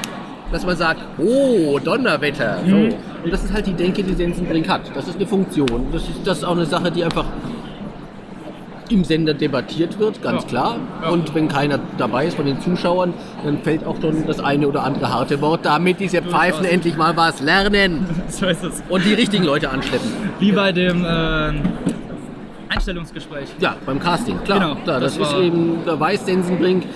[0.51, 2.57] dass man sagt, oh, Donnerwetter.
[2.67, 2.75] So.
[2.75, 2.93] Mhm.
[3.23, 4.81] Und das ist halt die Denke, die Sensenbrink hat.
[4.95, 5.87] Das ist eine Funktion.
[5.91, 7.25] Das ist, das ist auch eine Sache, die einfach
[8.89, 10.49] im Sender debattiert wird, ganz Ja.
[10.49, 10.75] klar.
[11.03, 11.09] Ja.
[11.09, 13.13] Und wenn keiner dabei ist von den Zuschauern,
[13.45, 17.15] dann fällt auch schon das eine oder andere harte Wort, damit diese Pfeifen endlich mal
[17.15, 18.81] was lernen So ist es.
[18.89, 20.09] und die richtigen Leute anschleppen.
[20.39, 21.61] Wie bei dem ähm,
[22.69, 23.49] Einstellungsgespräch.
[23.59, 24.59] Ja, beim Casting, klar.
[24.59, 26.83] Genau, klar das, das ist eben, da weiß Sensenbrink.
[26.83, 26.87] Äh,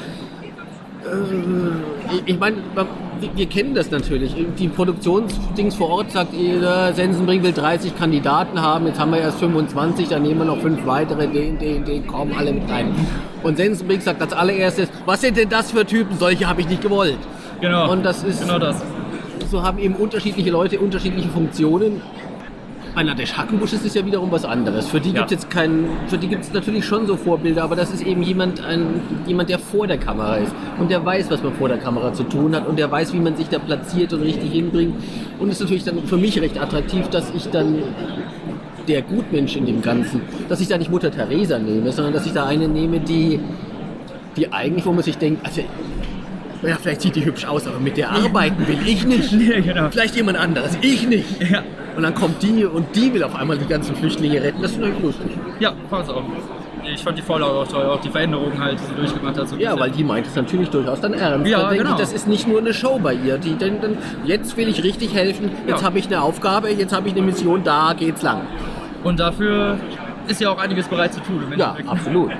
[2.25, 2.57] ich meine,
[3.35, 4.35] wir, kennen das natürlich.
[4.57, 9.39] Die Produktionsdings vor Ort sagt, jeder Sensenbrink will 30 Kandidaten haben, jetzt haben wir erst
[9.39, 12.93] 25, dann nehmen wir noch fünf weitere, den, den, den, kommen alle mit rein.
[13.43, 16.17] Und Sensenbrink sagt als allererstes, was sind denn das für Typen?
[16.17, 17.17] Solche habe ich nicht gewollt.
[17.61, 17.91] Genau.
[17.91, 18.81] Und das ist- Genau das.
[19.49, 22.01] So haben eben unterschiedliche Leute unterschiedliche Funktionen.
[22.95, 24.87] Bei Nadesh Hackenbusch ist es ja wiederum was anderes.
[24.87, 25.21] Für die Ja.
[25.21, 28.05] gibt es jetzt keinen, für die gibt es natürlich schon so Vorbilder, aber das ist
[28.05, 31.69] eben jemand, ein, jemand, der vor der Kamera ist und der weiß, was man vor
[31.69, 34.51] der Kamera zu tun hat und der weiß, wie man sich da platziert und richtig
[34.51, 34.93] hinbringt.
[35.39, 37.79] Und es ist natürlich dann für mich recht attraktiv, dass ich dann
[38.87, 42.33] der Gutmensch in dem Ganzen, dass ich da nicht Mutter Teresa nehme, sondern dass ich
[42.33, 43.39] da eine nehme, die,
[44.37, 45.61] die eigentlich, wo man sich denkt, also
[46.61, 49.31] ja, vielleicht sieht die hübsch aus, aber mit der arbeiten will ich nicht.
[49.41, 49.89] Ja, genau.
[49.89, 51.25] Vielleicht jemand anderes, ich nicht.
[51.49, 51.63] Ja,
[51.95, 54.61] Und dann kommt die und die will auf einmal die ganzen Flüchtlinge retten.
[54.61, 55.31] Das ist natürlich lustig.
[55.59, 56.23] ja fand's auch.
[56.85, 59.47] Ich fand die Vorlage auch toll, auch die Veränderungen halt, die sie durchgemacht hat.
[59.47, 61.49] So Ja, weil die meint es natürlich durchaus dann ernst.
[61.49, 61.91] Ja, dann genau.
[61.91, 63.37] ich, das ist nicht nur eine Show bei ihr.
[63.37, 65.85] Die denkt dann, jetzt will ich richtig helfen, jetzt Ja.
[65.87, 68.41] habe ich eine Aufgabe, jetzt habe ich eine Mission, da geht's lang.
[69.03, 69.77] Und dafür
[70.27, 71.41] ist ja auch einiges bereit zu tun.
[71.55, 72.31] Ja, absolut.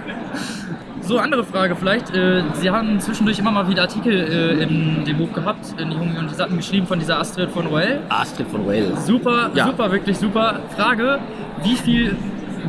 [1.05, 2.15] So, andere Frage vielleicht.
[2.15, 5.95] Äh, Sie haben zwischendurch immer mal wieder Artikel äh, in dem Buch gehabt, in die
[5.97, 7.99] Jungen und die Satten geschrieben von dieser Astrid von Roell.
[8.09, 9.05] Astrid von Wales.
[9.05, 9.65] Super, Ja.
[9.65, 10.61] super, wirklich super.
[10.77, 11.19] Frage,
[11.63, 12.15] wie viel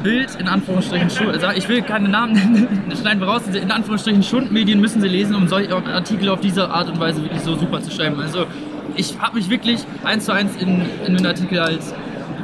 [0.02, 4.22] Bild in Anführungsstrichen Schund, also ich will keine Namen nennen, schneiden wir raus, in Anführungsstrichen
[4.24, 7.80] Schundmedien müssen Sie lesen, um solche Artikel auf diese Art und Weise wirklich so super
[7.80, 8.20] zu schreiben.
[8.20, 8.46] Also
[8.96, 11.78] ich habe mich wirklich eins zu eins in, in den Artikel halt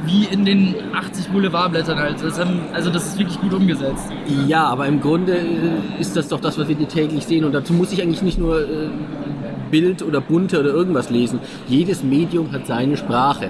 [0.04, 2.22] wie in den 80 Boulevardblättern halt.
[2.22, 4.10] Das haben, also das ist wirklich gut umgesetzt.
[4.46, 7.44] Ja, aber im Grunde äh, ist das doch das, was wir täglich sehen.
[7.44, 8.88] Und dazu muss ich eigentlich nicht nur äh,
[9.70, 11.40] Bild oder bunte oder irgendwas lesen.
[11.68, 13.46] Jedes Medium hat seine Sprache.
[13.46, 13.48] Äh,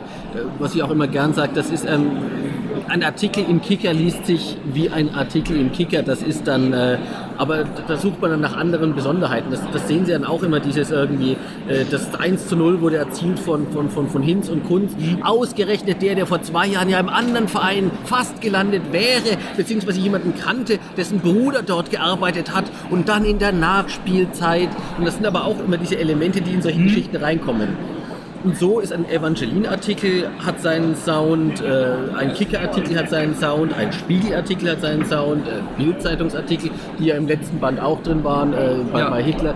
[0.58, 2.10] Was ich auch immer gern sage, das ist ähm,
[2.88, 6.02] ein Artikel im Kicker liest sich wie ein Artikel im Kicker.
[6.02, 6.98] Das ist dann, äh,
[7.40, 9.50] aber da sucht man dann nach anderen Besonderheiten.
[9.50, 12.98] Das, das sehen Sie dann auch immer, dieses irgendwie, äh, das 1 zu 0 wurde
[12.98, 14.92] erzielt von, von, von, von Hinz und Kunz.
[15.22, 20.34] Ausgerechnet der, der vor zwei Jahren ja im anderen Verein fast gelandet wäre, beziehungsweise jemanden
[20.38, 24.68] kannte, dessen Bruder dort gearbeitet hat und dann in der Nachspielzeit.
[24.98, 27.99] Und das sind aber auch immer diese Elemente, die in solche Geschichten reinkommen.
[28.42, 33.92] Und so ist ein Evangeline-Artikel hat seinen Sound, äh, ein Kicker-Artikel hat seinen Sound, ein
[33.92, 38.76] Spiegel-Artikel hat seinen Sound, äh, Bild-Zeitungsartikel, die ja im letzten Band auch drin waren, äh,
[38.90, 39.14] bei, Ja.
[39.16, 39.54] Hitler,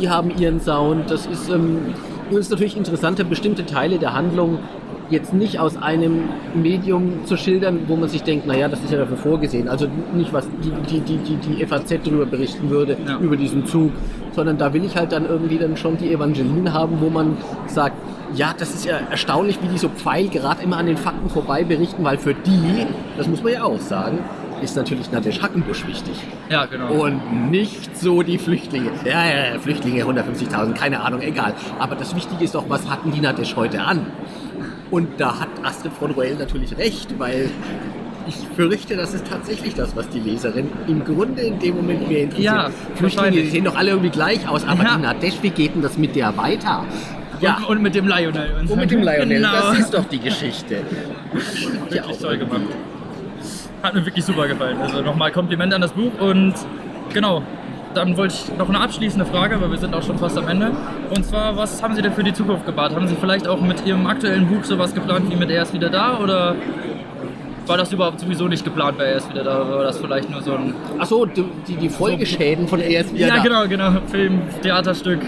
[0.00, 1.10] die haben ihren Sound.
[1.10, 1.94] Das ist, ähm,
[2.30, 4.58] ist natürlich interessanter, bestimmte Teile der Handlung
[5.12, 8.98] jetzt nicht aus einem Medium zu schildern, wo man sich denkt, naja, das ist ja
[8.98, 9.68] dafür vorgesehen.
[9.68, 13.18] Also nicht, was die, die, die, die, die FAZ darüber berichten würde, Ja.
[13.18, 13.92] über diesen Zug,
[14.32, 17.94] sondern da will ich halt dann irgendwie dann schon die Evangelien haben, wo man sagt,
[18.34, 21.64] ja, das ist ja erstaunlich, wie die so Pfeil gerade immer an den Fakten vorbei
[21.64, 22.86] berichten, weil für die,
[23.18, 24.18] das muss man ja auch sagen,
[24.62, 26.14] ist natürlich Nadesh Hackenbusch wichtig.
[26.48, 26.92] Ja, genau.
[26.92, 28.90] Und nicht so die Flüchtlinge.
[29.04, 31.52] Ja, ja, ja, Flüchtlinge, 150.000, keine Ahnung, egal.
[31.80, 34.06] Aber das Wichtige ist doch, was hatten die Nadesh heute an?
[34.92, 37.48] Und da hat Astrid von Roell natürlich recht, weil
[38.28, 42.20] ich fürchte, das ist tatsächlich das, was die Leserin im Grunde in dem Moment mehr
[42.24, 42.44] interessiert.
[42.54, 44.96] Ja, Flüchtlinge, die sehen doch alle irgendwie gleich aus, aber Ja.
[44.96, 46.84] die Nadesh, wie geht denn das mit der weiter?
[47.40, 48.50] Ja, Und, und mit dem Lionel.
[48.68, 49.50] und mit dem Lionel, Genau.
[49.52, 50.82] das ist doch die Geschichte.
[51.90, 52.60] Ja, Wirklich toll gemacht.
[53.82, 54.76] Hat mir wirklich super gefallen.
[54.80, 56.54] Also nochmal Kompliment an das Buch und
[57.12, 57.42] genau.
[57.94, 60.70] Dann wollte ich noch eine abschließende Frage, weil wir sind auch schon fast am Ende.
[61.14, 62.94] Und zwar, was haben Sie denn für die Zukunft gebahrt?
[62.94, 65.90] Haben Sie vielleicht auch mit Ihrem aktuellen Buch sowas geplant wie mit Er ist wieder
[65.90, 66.18] da?
[66.18, 66.54] Oder
[67.66, 69.62] war das überhaupt sowieso nicht geplant bei Er ist wieder da?
[69.62, 70.74] Oder war das vielleicht nur so ein...
[70.98, 71.44] Achso, die,
[71.76, 73.42] die, Folgeschäden von erst wieder Ja, da.
[73.42, 74.00] genau, genau.
[74.06, 75.20] Film, Theaterstück.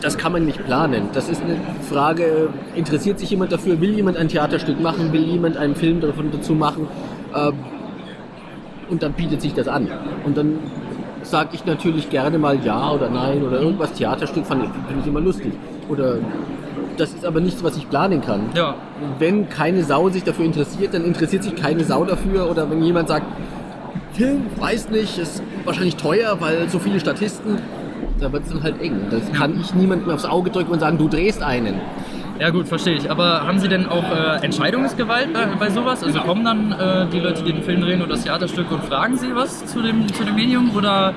[0.00, 1.08] Das kann man nicht planen.
[1.12, 1.56] Das ist eine
[1.90, 6.30] Frage, interessiert sich jemand dafür, will jemand ein Theaterstück machen, will jemand einen Film davon
[6.30, 6.86] dazu machen
[7.34, 7.54] ähm,
[8.88, 9.88] und dann bietet sich das an.
[10.24, 10.58] Und dann
[11.22, 15.06] sage ich natürlich gerne mal ja oder nein oder irgendwas Theaterstück fand ich, finde ich
[15.06, 15.52] immer lustig.
[15.88, 16.16] Oder
[16.96, 18.42] das ist aber nichts, was ich planen kann.
[18.54, 18.74] Ja,
[19.18, 22.50] Wenn keine Sau sich dafür interessiert, dann interessiert sich keine Sau dafür.
[22.50, 23.26] Oder wenn jemand sagt,
[24.12, 27.58] Film, weiß nicht, ist wahrscheinlich teuer, weil so viele Statisten.
[28.20, 29.00] da wird es dann halt eng.
[29.10, 31.80] Das kann ich niemandem aufs Auge drücken und sagen, du drehst einen.
[32.42, 33.08] Ja gut, verstehe ich.
[33.08, 36.02] Aber haben Sie denn auch äh, Entscheidungsgewalt bei, bei sowas?
[36.02, 39.16] Also kommen dann äh, die Leute, die den Film drehen oder das Theaterstück und fragen
[39.16, 40.74] Sie was zu dem, zu dem Medium?
[40.76, 41.14] Oder,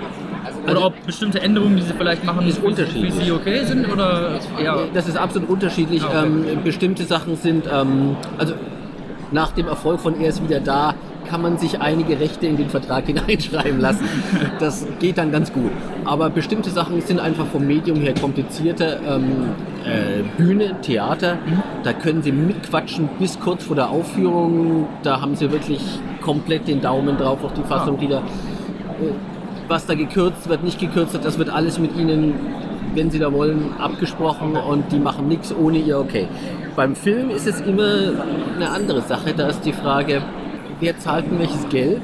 [0.70, 3.12] oder ob bestimmte Änderungen, die Sie vielleicht machen, Ist unterschiedlich.
[3.16, 3.92] für Sie okay sind?
[3.92, 6.04] Oder ja, Das ist absolut unterschiedlich.
[6.04, 6.28] Ah, okay.
[6.28, 8.54] ähm, bestimmte Sachen sind, ähm, also
[9.32, 10.94] nach dem Erfolg von Er ist wieder da,
[11.28, 14.08] kann man sich einige Rechte in den Vertrag hineinschreiben lassen.
[14.60, 15.72] Das geht dann ganz gut.
[16.04, 19.00] Aber bestimmte Sachen sind einfach vom Medium her komplizierter.
[19.08, 21.38] Ähm, äh, Bühne, Theater,
[21.84, 24.88] da können sie mitquatschen bis kurz vor der Aufführung.
[25.04, 25.82] Da haben sie wirklich
[26.22, 28.24] komplett den Daumen drauf auf die Fassung, die da
[29.68, 32.34] was da gekürzt wird, nicht gekürzt wird, das wird alles mit ihnen,
[32.94, 36.28] wenn sie da wollen, abgesprochen und die machen nichts ohne ihr Okay.
[36.76, 38.12] Beim Film ist es immer
[38.56, 39.34] eine andere Sache.
[39.36, 40.22] Da ist die Frage,
[40.82, 42.02] wer zahlt denn welches Geld?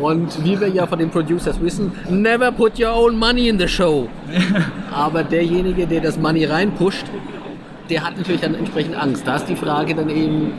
[0.00, 3.68] Und wie wir ja von den Producers wissen, never put your own money in the
[3.68, 4.08] show.
[4.92, 7.04] Aber derjenige, der das Money reinpusht,
[7.90, 9.26] der hat natürlich dann entsprechend Angst.
[9.26, 10.52] Da ist die Frage dann eben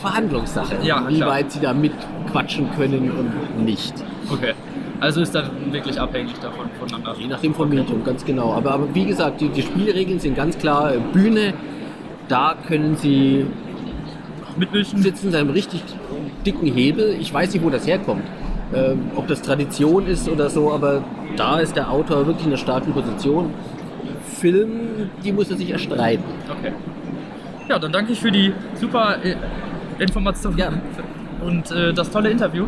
[0.00, 3.94] Verhandlungssache, Ja, wie weit sie da mitquatschen können und nicht.
[4.30, 4.52] okay.
[5.00, 7.14] Also ist dann wirklich abhängig davon voneinander.
[7.18, 8.52] Je nachdem vom Medium, ganz genau.
[8.54, 10.92] Aber, aber wie gesagt, die, die Spielregeln sind ganz klar.
[11.12, 11.52] Bühne,
[12.28, 13.44] da können Sie
[14.56, 15.02] Mitmischen?
[15.02, 15.82] sitzen in einem richtig
[16.44, 17.16] dicken Hebel.
[17.20, 18.22] Ich weiß nicht, wo das herkommt.
[18.74, 21.04] Ähm, ob das Tradition ist oder so, aber
[21.36, 23.50] da ist der Autor wirklich in einer starken Position.
[24.26, 26.24] Film, die muss er sich erstreiten.
[26.50, 26.72] Okay.
[27.68, 29.36] Ja, dann danke ich für die super äh,
[30.02, 30.70] Information Ja.
[31.44, 32.64] und äh, das tolle Interview.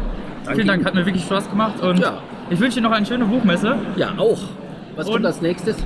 [0.54, 2.18] Vielen Dank, hat mir wirklich Spaß gemacht und Ja.
[2.50, 3.74] ich wünsche Ihnen noch eine schöne Buchmesse.
[3.96, 4.38] Ja, auch.
[4.94, 5.76] Was Und- kommt als nächstes?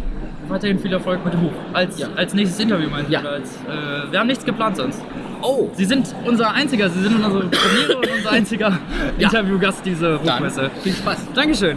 [0.49, 1.53] Weiterhin viel Erfolg mit dem Buch.
[1.73, 2.09] Als, Ja.
[2.17, 2.89] als nächstes Interview?
[3.09, 3.21] Ja.
[3.21, 5.01] Oder Als, äh, wir haben nichts geplant sonst.
[5.43, 8.79] Oh, Sie sind unser einziger, Sie sind unsere Premiere und unser einziger
[9.19, 9.29] Ja.
[9.29, 10.71] Interviewgast dieser dann Buchmesse.
[10.83, 11.33] viel Spaß.
[11.35, 11.77] Dankeschön.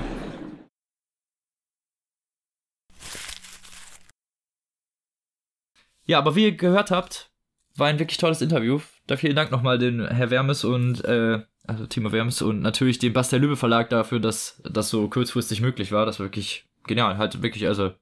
[6.06, 7.32] Ja, aber wie ihr gehört habt,
[7.76, 8.82] war ein wirklich tolles Interview.
[9.08, 13.14] Da vielen Dank nochmal den Herr Wermes und äh, also Timo Wermes und natürlich dem
[13.14, 16.06] Bastel Lübbe Verlag dafür, dass das so kurzfristig möglich war.
[16.06, 17.18] Das war wirklich genial.
[17.18, 17.94] Halt wirklich, also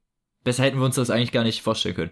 [0.44, 2.12] besser hätten wir uns das eigentlich gar nicht vorstellen können.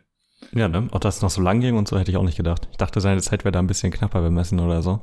[0.53, 0.87] Ja, ne?
[0.91, 2.67] Auch dass es noch so lang ging und so hätte ich auch nicht gedacht.
[2.71, 5.01] Ich dachte, seine Zeit wäre da ein bisschen knapper bemessen oder so.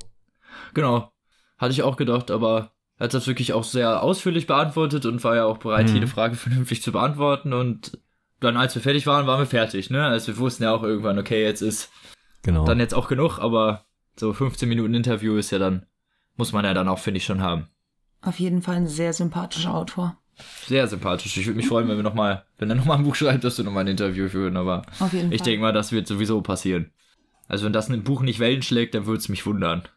[0.74, 1.10] Genau.
[1.58, 5.36] Hatte ich auch gedacht, aber er hat das wirklich auch sehr ausführlich beantwortet und war
[5.36, 5.94] ja auch bereit, Mhm.
[5.94, 7.52] jede Frage vernünftig zu beantworten.
[7.52, 7.98] Und
[8.40, 10.04] dann, als wir fertig waren, waren wir fertig, ne?
[10.04, 11.90] Also wir wussten ja auch irgendwann, okay, jetzt ist
[12.42, 12.64] Genau.
[12.64, 13.84] dann jetzt auch genug, aber
[14.16, 15.86] so 15 Minuten Interview ist ja dann,
[16.36, 17.68] muss man ja dann auch, finde ich, schon haben.
[18.22, 20.18] Auf jeden Fall ein sehr sympathischer Autor.
[20.66, 21.36] Sehr sympathisch.
[21.36, 23.56] Ich würde mich freuen, wenn wir noch mal, wenn er nochmal ein Buch schreibt, dass
[23.58, 26.90] wir nochmal ein Interview führen, aber Auf jeden ich denke mal, das wird sowieso passieren.
[27.48, 29.88] Also wenn das ein Buch nicht Wellen schlägt, dann würde es mich wundern.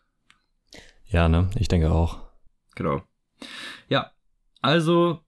[1.08, 1.50] ja, ne?
[1.58, 2.20] Ich denke auch.
[2.76, 3.02] Genau.
[3.90, 4.12] Ja,
[4.62, 5.22] also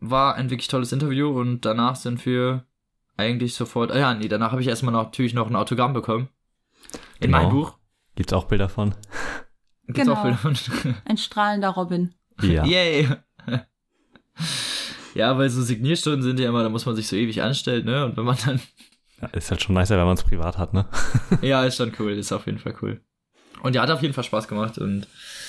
[0.00, 2.64] war ein wirklich tolles Interview und danach sind wir
[3.16, 3.92] eigentlich sofort.
[3.92, 6.28] Ah ja, nee, danach habe ich erstmal noch, natürlich noch ein Autogramm bekommen.
[7.20, 7.38] In Genau.
[7.38, 7.78] meinem Buch.
[8.14, 8.94] Gibt's auch Bilder von?
[9.86, 10.14] Gibt's Genau.
[10.14, 10.56] auch Bilder von.
[11.04, 12.14] Ein strahlender Robin.
[12.42, 12.64] Ja.
[12.64, 13.08] Yay!
[15.14, 18.04] Ja, weil so Signierstunden sind ja immer, da muss man sich so ewig anstellen, ne?
[18.06, 18.60] Und wenn man dann.
[19.20, 20.86] Ja, Ist halt schon nicer, wenn man es privat hat, ne?
[21.42, 23.00] ja, ist schon cool, ist auf jeden Fall cool.
[23.62, 25.06] Und ja, hat auf jeden Fall Spaß gemacht und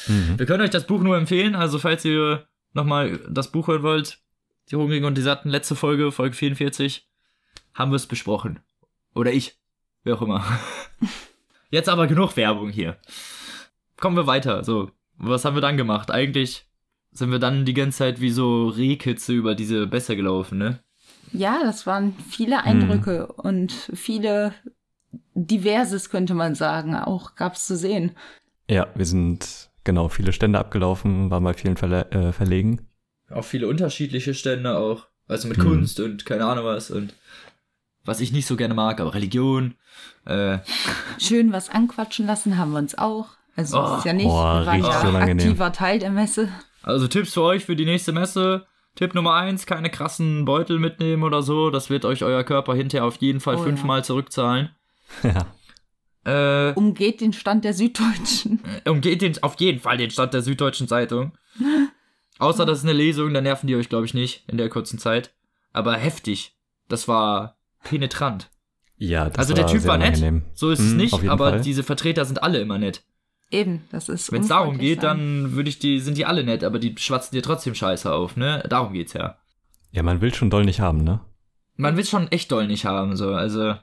[0.08, 0.40] Mhm.
[0.40, 4.20] Wir können euch das Buch nur empfehlen, also falls ihr nochmal das Buch hören wollt,
[4.72, 7.08] die Hungrigen und die Satten, letzte Folge, Folge 44,
[7.74, 8.60] haben wir es besprochen.
[9.14, 9.58] Oder ich,
[10.04, 10.44] wer auch immer.
[11.70, 12.98] Jetzt aber genug Werbung hier.
[13.98, 14.92] Kommen wir weiter, so.
[15.18, 16.12] Was haben wir dann gemacht?
[16.12, 16.67] Eigentlich
[17.18, 20.80] sind wir dann die ganze Zeit wie so Rehkitze über diese Bässe gelaufen, ne?
[21.34, 24.54] Ja, das waren viele Eindrücke und viele
[25.36, 28.12] Diverses, könnte man sagen, auch gab's zu sehen.
[28.70, 32.88] Ja, wir sind genau viele Stände abgelaufen, waren bei vielen Verle äh, Verlegen.
[33.30, 35.08] Auch viele unterschiedliche Stände auch.
[35.28, 35.64] Also mit Mhm.
[35.64, 37.14] Kunst und keine Ahnung was und
[38.06, 39.76] was ich nicht so gerne mag, aber Religion.
[40.26, 40.60] Äh,
[41.20, 43.28] Schön was anquatschen lassen haben wir uns auch.
[43.58, 43.98] Also Oh.
[43.98, 46.48] ist ja nicht, Boah, wir waren ja so aktiver Teil der Messe.
[46.88, 48.66] Also Tipps für euch für die nächste Messe.
[48.96, 51.70] Tipp Nummer eins: keine krassen Beutel mitnehmen oder so.
[51.70, 54.70] Das wird euch euer Körper hinterher auf jeden Fall Oh, fünfmal zurückzahlen.
[55.24, 55.46] ja.
[56.26, 58.60] Äh, Umgeht den Stand der Süddeutschen.
[58.86, 61.32] umgeht den, auf jeden Fall den Stand der Süddeutschen Zeitung.
[62.40, 65.00] Außer das ist eine Lesung, dann nerven die euch, glaube ich, nicht in der kurzen
[65.00, 65.32] Zeit.
[65.72, 66.54] Aber heftig.
[66.90, 68.50] Das war penetrant.
[68.98, 70.44] ja, das also der Typ sehr war nett, unangenehm.
[70.54, 71.62] so ist es Mhm, nicht, auf jeden aber Fall.
[71.62, 73.04] diese Vertreter sind alle immer nett.
[73.50, 76.64] Eben, das ist Wenn es darum geht, dann würde ich die, sind die alle nett,
[76.64, 78.64] aber die schwatzen dir trotzdem Scheiße auf, ne?
[78.70, 79.38] Darum geht's ja.
[79.92, 81.22] Ja, man will schon doll nicht haben, ne?
[81.76, 83.76] Man will schon echt doll nicht haben, so, also.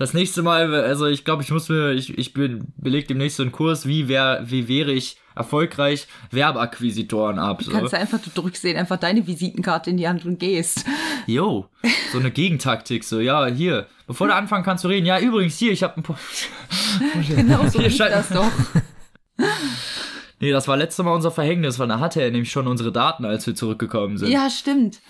[0.00, 3.42] Das nächste Mal, also ich glaube, ich muss mir, ich, ich bin, beleg demnächst so
[3.42, 7.62] einen Kurs, wie wär, wie wäre ich erfolgreich Werbeakquisitoren ab.
[7.62, 7.70] So.
[7.70, 10.86] Kannst du einfach, du drückst denen einfach deine Visitenkarte in die Hand und gehst.
[11.26, 11.66] Jo,
[12.12, 15.70] so eine Gegentaktik, so, ja, hier, bevor du anfangen kannst zu reden, ja, übrigens, hier,
[15.70, 16.14] ich habe ein po
[17.28, 18.50] Genau so ist das doch.
[20.42, 23.26] Nee, das war letztes Mal unser Verhängnis, weil da hatte er nämlich schon unsere Daten,
[23.26, 24.30] als wir zurückgekommen sind.
[24.30, 25.00] Ja, stimmt.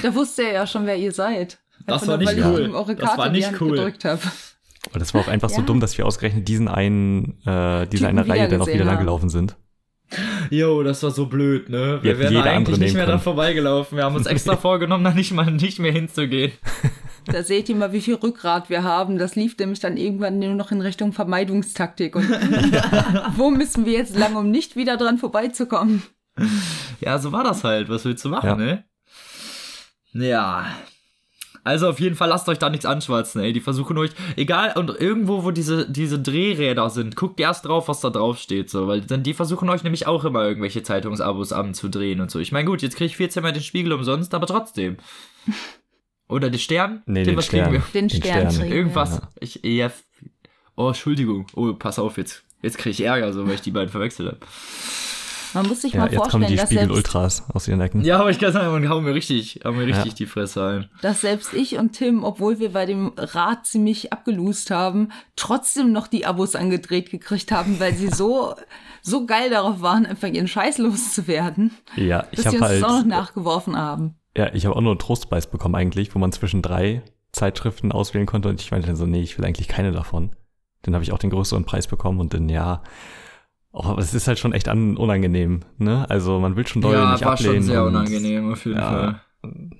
[0.00, 1.58] Da wusste er ja schon, wer ihr seid.
[1.86, 2.60] Das war nicht cool.
[2.60, 3.70] ich ihm eure Das war nicht cool.
[3.72, 4.20] gedrückt habe.
[4.90, 5.66] Aber das war auch einfach so Ja.
[5.66, 8.96] dumm, dass wir ausgerechnet diesen einen, äh, diese Typen eine Reihe dann auch wieder lang
[8.96, 9.04] haben.
[9.04, 9.56] gelaufen sind.
[10.50, 11.98] Jo, das war so blöd, ne?
[12.02, 13.22] Wir wären eigentlich nicht mehr dran können.
[13.24, 13.98] vorbeigelaufen.
[13.98, 16.52] Wir haben uns extra vorgenommen, da nicht mal nicht mehr hinzugehen.
[17.28, 19.18] Da seht ihr mal, wie viel Rückgrat wir haben.
[19.18, 22.14] Das lief nämlich dann irgendwann nur noch in Richtung Vermeidungstaktik.
[22.14, 22.30] Und
[23.36, 26.04] wo müssen wir jetzt lang, um nicht wieder dran vorbeizukommen?
[27.00, 27.88] Ja, so war das halt.
[27.88, 28.54] Was willst du machen, Ja.
[28.54, 28.84] ne?
[30.12, 30.66] Ja.
[31.66, 33.52] Also auf jeden Fall lasst euch da nichts anschwatzen, ey.
[33.52, 38.00] Die versuchen euch, egal, und irgendwo, wo diese, diese Drehräder sind, guckt erst drauf, was
[38.00, 42.20] da drauf steht, so, weil dann die versuchen euch nämlich auch immer irgendwelche Zeitungsabos anzudrehen
[42.20, 42.38] und so.
[42.38, 44.96] Ich meine, gut, jetzt kriege ich 14 Mal den Spiegel umsonst, aber trotzdem.
[46.28, 47.02] Oder den Stern?
[47.06, 47.72] Nee, den was kriegen Stern.
[47.72, 47.82] wir?
[47.92, 48.72] Den, Den Stern, Stern.
[48.72, 49.16] Irgendwas.
[49.16, 49.28] Ja.
[49.40, 49.90] Ich, ja.
[50.76, 51.48] Oh, Entschuldigung.
[51.54, 52.44] Oh, pass auf jetzt.
[52.62, 54.38] Jetzt kriege ich Ärger, so, weil ich die beiden verwechselt habe.
[55.56, 58.02] Man muss sich Ja, mal jetzt kommen vorstellen, die dass selbst, Spiegel-Ultras aus ihren Ecken.
[58.04, 60.12] Ja, aber ich kann sagen, und hauen mir richtig, hauen mir richtig Ja.
[60.14, 60.88] die Fresse ein.
[61.02, 66.06] dass selbst ich und Tim, obwohl wir bei dem Rad ziemlich abgelust haben, trotzdem noch
[66.06, 68.54] die Abos angedreht gekriegt haben, weil sie so,
[69.02, 72.82] so geil darauf waren, einfach ihren Scheiß loszuwerden, Ja, ich dass sie habe uns das
[72.84, 74.14] auch noch halt, nachgeworfen haben.
[74.36, 77.02] ja, ich habe auch nur einen Trostpreis bekommen eigentlich, wo man zwischen drei
[77.32, 80.30] Zeitschriften auswählen konnte und ich meinte dann so, nee, ich will eigentlich keine davon.
[80.82, 82.82] Dann habe ich auch den größeren Preis bekommen und dann, ja,
[83.76, 86.08] oh, aber es ist halt schon echt an, unangenehm, ne?
[86.10, 87.54] Also man will schon doll ja, nicht war ablehnen.
[87.56, 89.20] schon sehr und- unangenehm auf jeden Ja, Fall.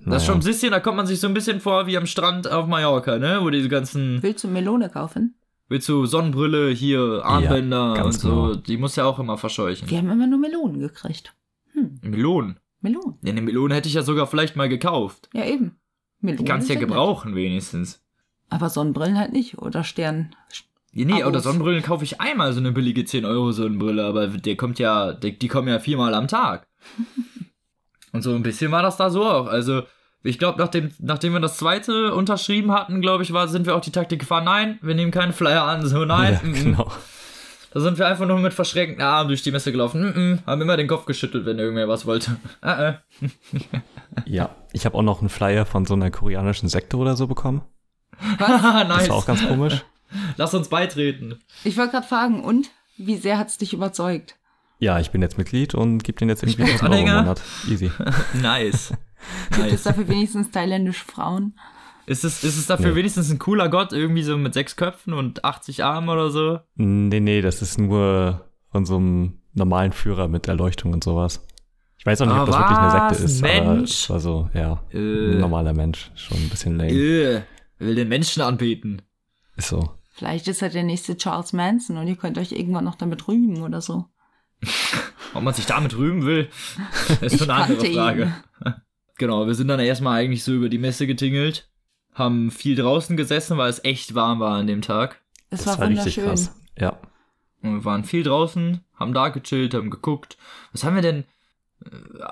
[0.04, 2.06] Das ist schon ein bisschen, da kommt man sich so ein bisschen vor wie am
[2.06, 3.38] Strand auf Mallorca, ne?
[3.42, 5.34] Wo diese ganzen, Willst du Melone kaufen?
[5.68, 8.54] willst du Sonnenbrille, hier Armbänder und ganz so, genau.
[8.54, 9.90] die muss ja auch immer verscheuchen.
[9.90, 11.34] Wir haben immer nur Melonen gekriegt.
[11.72, 12.60] Hm, Melonen.
[12.80, 13.18] Melonen.
[13.22, 15.28] Ja, eine Melone hätte ich ja sogar vielleicht mal gekauft.
[15.34, 15.76] Ja, eben.
[16.20, 16.94] Melonen Die kannst du ja sind nett.
[16.96, 18.00] gebrauchen wenigstens.
[18.48, 19.58] Aber Sonnenbrillen halt nicht.
[19.58, 20.36] Oder Stern.
[20.96, 21.26] Ja, nee, Abos.
[21.26, 25.12] oder Sonnenbrillen kaufe ich einmal so eine billige 10 Euro Sonnenbrille, aber der kommt ja,
[25.12, 26.66] die, die kommen ja viermal am Tag.
[28.12, 29.46] Und so ein bisschen war das da so auch.
[29.46, 29.82] Also,
[30.22, 33.82] ich glaube, nachdem, nachdem wir das zweite unterschrieben hatten, glaube ich, war, sind wir auch
[33.82, 36.40] die Taktik gefahren, nein, wir nehmen keinen Flyer an, so nein.
[36.42, 36.90] Ja, genau.
[37.74, 40.62] Da sind wir einfach nur mit verschränkten Armen durch die Messe gelaufen, mm, mm, haben
[40.62, 42.38] immer den Kopf geschüttelt, wenn irgendwer was wollte.
[42.62, 42.94] Äh, äh.
[44.24, 47.60] Ja, ich habe auch noch einen Flyer von so einer koreanischen Sekte oder so bekommen.
[48.38, 49.08] Haha, Das nice.
[49.10, 49.84] war auch ganz komisch.
[50.36, 51.38] Lass uns beitreten.
[51.64, 52.70] Ich wollte gerade fragen, und?
[52.96, 54.36] Wie sehr hat's dich überzeugt?
[54.78, 57.14] Ja, ich bin jetzt Mitglied und gebe den jetzt irgendwie 1000 Euro im.
[57.14, 57.42] Monat.
[57.68, 57.90] Easy.
[58.40, 58.92] Nice.
[59.50, 59.82] Gibt es nice.
[59.84, 61.58] dafür wenigstens thailändische Frauen?
[62.06, 62.96] Ist es, ist es dafür Nee.
[62.96, 66.60] wenigstens ein cooler Gott, irgendwie so mit sechs Köpfen und 80 Armen oder so?
[66.76, 71.42] Nee, nee, das ist nur von so einem normalen Führer mit Erleuchtung und sowas.
[71.98, 73.18] Ich weiß auch nicht, Ah, ob das wirklich eine was?
[73.18, 73.90] Sekte ist, aber Mensch?
[73.90, 74.98] es war so, ja, Äh.
[75.32, 76.12] ein normaler Mensch.
[76.14, 76.92] Schon ein bisschen lame.
[76.92, 77.42] Äh,
[77.78, 79.02] will den Menschen anbeten.
[79.56, 79.94] Ist so.
[80.16, 83.62] Vielleicht ist er der nächste Charles Manson und ihr könnt euch irgendwann noch damit rühmen
[83.62, 84.06] oder so.
[85.34, 86.48] Ob man sich damit rühmen will,
[87.20, 87.94] ist schon eine andere kannte ihn.
[87.94, 88.34] Frage.
[89.18, 91.70] Genau, wir sind dann erstmal eigentlich so über die Messe getingelt,
[92.12, 95.22] haben viel draußen gesessen, weil es echt warm war an dem Tag.
[95.48, 96.24] Es Das war, war richtig wunderschön.
[96.26, 96.54] krass.
[96.78, 97.00] Ja.
[97.62, 100.36] Und wir waren viel draußen, haben da gechillt, haben geguckt.
[100.72, 101.24] Was haben wir denn?
[101.84, 102.22] Äh,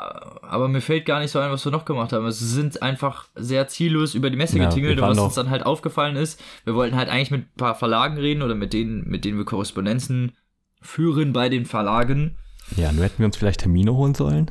[0.42, 2.24] Aber mir fällt gar nicht so ein, was wir noch gemacht haben.
[2.24, 5.50] Also, Wir sind einfach sehr ziellos über die Messe Ja, getingelt und was uns dann
[5.50, 9.06] halt aufgefallen ist, wir wollten halt eigentlich mit ein paar Verlagen reden oder mit denen,
[9.08, 10.32] mit denen wir Korrespondenzen
[10.80, 12.38] führen bei den Verlagen.
[12.76, 14.50] Ja, nur hätten wir uns vielleicht Termine holen sollen.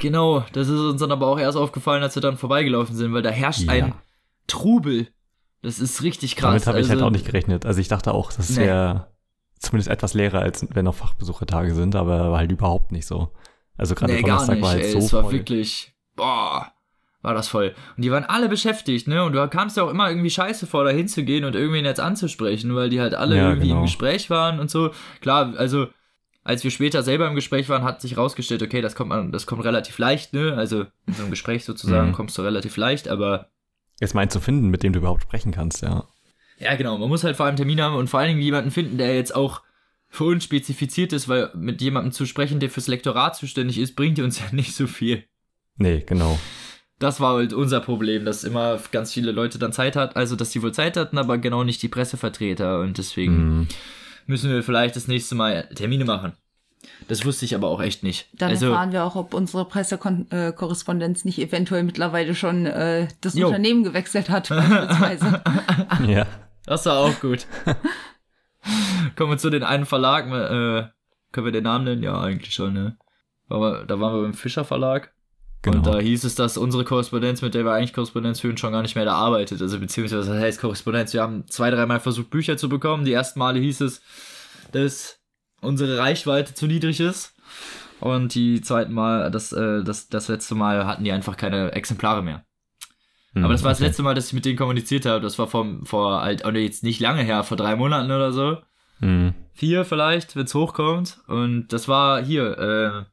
[0.00, 3.22] Genau, das ist uns dann aber auch erst aufgefallen, als wir dann vorbeigelaufen sind, weil
[3.22, 3.72] da herrscht Ja.
[3.72, 3.94] ein
[4.46, 5.08] Trubel.
[5.62, 6.50] Das ist richtig krass.
[6.50, 7.64] Damit habe ich halt Also, auch nicht gerechnet.
[7.64, 8.64] Also ich dachte auch, das Nee.
[8.66, 9.08] wäre
[9.58, 13.30] zumindest etwas leerer, als wenn noch Fachbesuchertage sind, aber war halt überhaupt nicht so.
[13.76, 14.62] Also gerade Nee, gar Donnerstag nicht.
[14.62, 15.32] war halt ey, so es war voll.
[15.32, 16.72] wirklich, boah,
[17.22, 17.74] war das voll.
[17.96, 19.24] Und die waren alle beschäftigt, ne?
[19.24, 22.74] Und du kamst ja auch immer irgendwie scheiße vor, da hinzugehen und irgendwen jetzt anzusprechen,
[22.74, 23.82] weil die halt alle Ja, irgendwie im genau.
[23.82, 24.90] Gespräch waren und so.
[25.20, 25.88] Klar, also
[26.44, 29.46] als wir später selber im Gespräch waren, hat sich rausgestellt, okay, das kommt man, das
[29.46, 30.54] kommt relativ leicht, ne?
[30.56, 32.12] Also in so einem Gespräch sozusagen Mhm.
[32.12, 33.48] kommst du relativ leicht, aber
[34.00, 36.04] Jetzt mal einen zu finden, mit dem du überhaupt sprechen kannst, ja.
[36.58, 36.98] Ja, genau.
[36.98, 39.14] Man muss halt vor allem einen Termin haben und vor allen Dingen jemanden finden, der
[39.14, 39.62] jetzt auch
[40.14, 44.18] für uns spezifiziert ist, weil mit jemandem zu sprechen, der fürs Lektorat zuständig ist, bringt
[44.20, 45.24] uns ja nicht so viel.
[45.76, 46.38] Nee, genau.
[47.00, 50.52] Das war halt unser Problem, dass immer ganz viele Leute dann Zeit hat, also dass
[50.52, 53.68] sie wohl Zeit hatten, aber genau nicht die Pressevertreter und deswegen Mhm.
[54.26, 56.32] müssen wir vielleicht das nächste Mal Termine machen.
[57.08, 58.28] Das wusste ich aber auch echt nicht.
[58.34, 63.48] Dann also, erfahren wir auch, ob unsere Pressekorrespondenz nicht eventuell mittlerweile schon äh, das Jo.
[63.48, 65.42] Unternehmen gewechselt hat, beispielsweise.
[66.06, 66.26] Ja.
[66.66, 67.46] Das war auch gut.
[69.16, 70.26] Kommen wir zu den einen Verlag.
[70.26, 70.88] Äh,
[71.32, 72.02] können wir den Namen nennen?
[72.02, 72.96] Ja, eigentlich schon, ne?
[73.48, 75.12] Aber da waren wir beim Fischer Verlag.
[75.62, 75.78] Genau.
[75.78, 78.82] Und da hieß es, dass unsere Korrespondenz, mit der wir eigentlich Korrespondenz führen, schon gar
[78.82, 79.62] nicht mehr da arbeitet.
[79.62, 81.14] Also beziehungsweise das heißt Korrespondenz.
[81.14, 83.04] Wir haben zwei, dreimal versucht, Bücher zu bekommen.
[83.04, 84.02] Die ersten Male hieß es,
[84.72, 85.20] dass
[85.60, 87.34] unsere Reichweite zu niedrig ist.
[88.00, 92.22] Und die zweiten Mal, das, äh, das, das letzte Mal hatten die einfach keine Exemplare
[92.22, 92.44] mehr.
[93.34, 93.88] Hm, Aber das war das okay.
[93.88, 95.20] letzte Mal, dass ich mit denen kommuniziert habe.
[95.20, 98.58] Das war vom, vor halt, oder jetzt nicht lange her, vor drei Monaten oder so.
[99.00, 99.34] Hm.
[99.52, 101.20] Vier vielleicht, wenn's hochkommt.
[101.26, 103.06] Und das war hier,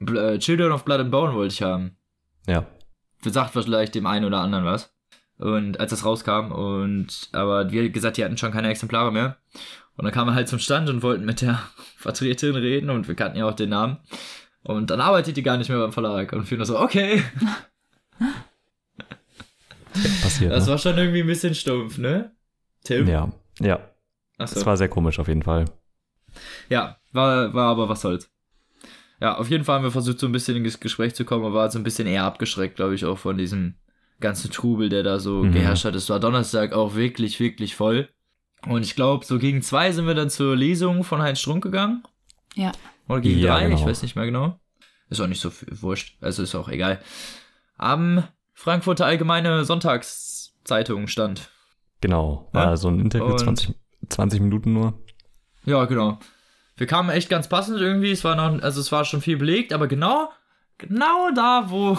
[0.00, 1.96] äh, äh, Children of Blood and Bone wollte ich haben.
[2.46, 2.66] Ja.
[3.24, 4.94] Das sagt vielleicht dem einen oder anderen was.
[5.38, 9.38] Und als das rauskam und, aber wie gesagt, die hatten schon keine Exemplare mehr.
[9.96, 11.60] Und dann kamen wir halt zum Stand und wollten mit der
[11.96, 13.98] Vertreterin reden und wir kannten ja auch den Namen.
[14.62, 17.22] Und dann arbeitet die gar nicht mehr beim Verlag und wir nur so, okay.
[20.48, 20.52] Passiert.
[20.52, 20.70] Das ne?
[20.72, 22.32] war schon irgendwie ein bisschen stumpf, ne?
[22.84, 23.08] Tim?
[23.08, 23.32] ja.
[23.60, 23.80] Ja.
[24.38, 24.54] Achso.
[24.56, 25.66] Das war sehr komisch auf jeden Fall.
[26.68, 28.30] Ja, war, war aber was soll's.
[29.20, 31.54] Ja, auf jeden Fall haben wir versucht, so ein bisschen ins Gespräch zu kommen, aber
[31.54, 33.74] war so ein bisschen eher abgeschreckt, glaube ich, auch von diesem
[34.20, 35.52] ganzen Trubel, der da so Mhm.
[35.52, 35.94] geherrscht hat.
[35.94, 38.08] Es war Donnerstag auch wirklich, wirklich voll.
[38.66, 42.02] Und ich glaube, so gegen zwei sind wir dann zur Lesung von Heinz Strunk gegangen.
[42.54, 42.72] Ja.
[43.08, 43.86] Oder gegen Ja, drei, ich genau.
[43.86, 44.58] weiß nicht mehr genau.
[45.10, 47.00] Ist auch nicht so viel, wurscht, also ist auch egal.
[47.76, 48.24] Am
[48.54, 51.50] Frankfurter Allgemeine Sonntagszeitung stand.
[52.00, 52.48] Genau.
[52.52, 52.76] War Ja.
[52.76, 53.74] so ein Interview, Und- 20,
[54.08, 54.94] 20 Minuten nur.
[55.64, 56.18] Ja, genau.
[56.76, 58.10] Wir kamen echt ganz passend irgendwie.
[58.10, 60.30] Es war noch, also es war schon viel belegt, aber genau,
[60.78, 61.96] genau da, wo,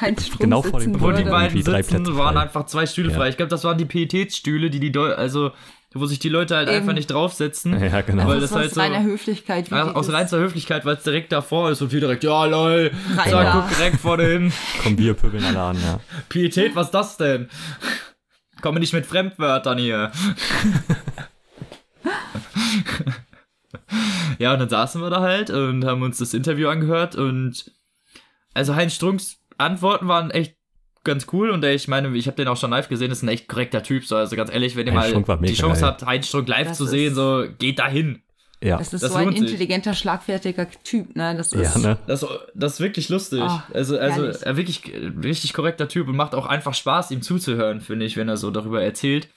[0.38, 1.70] Genau vor dem- wo die beiden sitzen,
[2.04, 2.42] Plätze waren frei.
[2.42, 3.16] einfach zwei Stühle Ja.
[3.16, 3.28] frei.
[3.28, 5.52] Ich glaube, das waren die Pietätsstühle, die die, Deu also,
[5.94, 6.78] wo sich die Leute halt Eben.
[6.78, 7.80] einfach nicht draufsetzen.
[7.82, 8.26] Ja, genau.
[8.26, 9.70] Weil das das ist halt aus so- reiner Höflichkeit.
[9.70, 12.90] wie Ja, aus reinster Höflichkeit, weil es direkt davor ist und wir direkt, ja lol,
[13.16, 13.52] Rein sag, da.
[13.68, 14.52] guck direkt vorne hin.
[14.82, 16.00] Komm, wir pöbeln alle an, ja.
[16.28, 17.48] Pietät, was ist das denn?
[18.60, 20.10] Komme nicht mit Fremdwörtern hier.
[24.38, 27.70] ja, und dann saßen wir da halt und haben uns das Interview angehört und
[28.54, 30.56] also Heinz Strunks Antworten waren echt
[31.04, 33.48] ganz cool und ich meine, ich habe den auch schon live gesehen, ist ein echt
[33.48, 35.90] korrekter Typ, so also ganz ehrlich, wenn ihr mal die Chance geil.
[35.90, 38.22] habt, Heinz Strunk live Das zu sehen, so geht dahin.
[38.62, 38.78] Ja.
[38.78, 39.46] Das ist Das so ein lohnt sich.
[39.50, 41.36] intelligenter, schlagfertiger Typ, ne?
[41.36, 41.98] Das ist Ja, ne?
[42.06, 42.24] Das,
[42.54, 43.42] das ist wirklich lustig.
[43.42, 47.20] Ah, also, also er wirklich äh, richtig korrekter Typ und macht auch einfach Spaß, ihm
[47.20, 49.28] zuzuhören, finde ich, wenn er so darüber erzählt.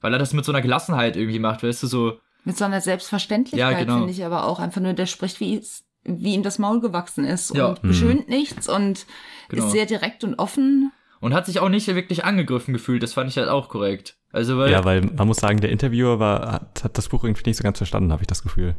[0.00, 2.80] Weil er das mit so einer Gelassenheit irgendwie macht, weißt du, so, mit so einer
[2.80, 3.98] Selbstverständlichkeit, Ja, genau.
[3.98, 4.58] finde ich aber auch.
[4.58, 7.66] Einfach nur, der spricht, wie, es- wie ihm das Maul gewachsen ist Ja.
[7.68, 9.06] und beschönt nichts und
[9.48, 9.66] Genau.
[9.66, 10.92] ist sehr direkt und offen.
[11.20, 14.16] und hat sich auch nicht wirklich angegriffen gefühlt, das fand ich halt auch korrekt.
[14.32, 17.42] Also, weil, Ja, weil man muss sagen, der Interviewer war, hat, hat das Buch irgendwie
[17.50, 18.74] nicht so ganz verstanden, habe ich das Gefühl.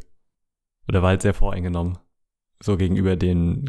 [0.88, 2.00] Oder war halt sehr voreingenommen.
[2.64, 3.66] So gegenüber dem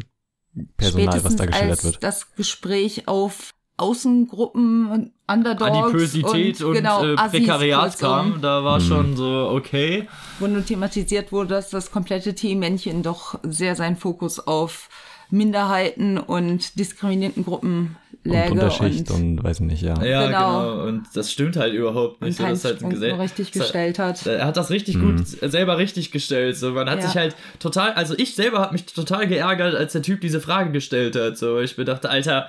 [0.77, 2.03] Personal, was da Spätestens geschildert als wird.
[2.03, 8.79] das Gespräch auf Außengruppen, Underdogs Adipösität und, genau, äh, Assis Prekariat kurzum, kam, da war
[8.79, 8.83] Mhm.
[8.83, 10.07] schon so, okay.
[10.39, 14.89] wo nur thematisiert wurde, dass das komplette Teammännchen doch sehr seinen Fokus auf
[15.29, 18.51] Minderheiten und diskriminierten Gruppen Und läge.
[18.51, 20.01] Unterschicht und, weiß nicht, ja.
[20.03, 20.71] Ja, Genau.
[20.71, 20.83] genau.
[20.87, 22.39] Und das stimmt halt überhaupt nicht.
[22.39, 24.25] und so, halt Strunk Gesell- richtig das- gestellt hat.
[24.27, 25.17] Er hat das richtig Mhm.
[25.17, 26.55] gut selber richtig gestellt.
[26.57, 27.07] So, man hat Ja.
[27.07, 30.71] sich halt total, also ich selber habe mich total geärgert, als der Typ diese Frage
[30.71, 31.37] gestellt hat.
[31.37, 32.47] So, ich mir dachte, Alter,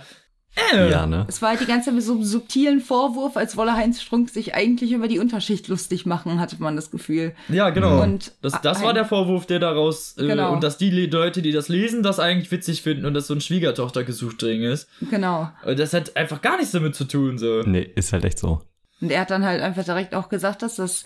[0.73, 1.27] äh, Ja, ne?
[1.29, 4.31] Es war halt die ganze Zeit mit so einem subtilen Vorwurf, als wolle Heinz Strunk
[4.31, 7.35] sich eigentlich über die Unterschicht lustig machen, hatte man das Gefühl.
[7.49, 8.03] Ja, genau.
[8.03, 10.53] Und das, das war der Vorwurf, der daraus, äh, Genau.
[10.53, 13.35] und dass die Le- Leute, die das lesen, das eigentlich witzig finden und dass so
[13.35, 14.89] ein Schwiegertochter-Gesucht-Ding ist.
[15.11, 15.51] Genau.
[15.65, 17.63] Und das hat einfach gar nichts damit zu tun, so.
[17.63, 18.63] Nee, ist halt echt so.
[19.01, 21.05] Und er hat dann halt einfach direkt auch gesagt, dass das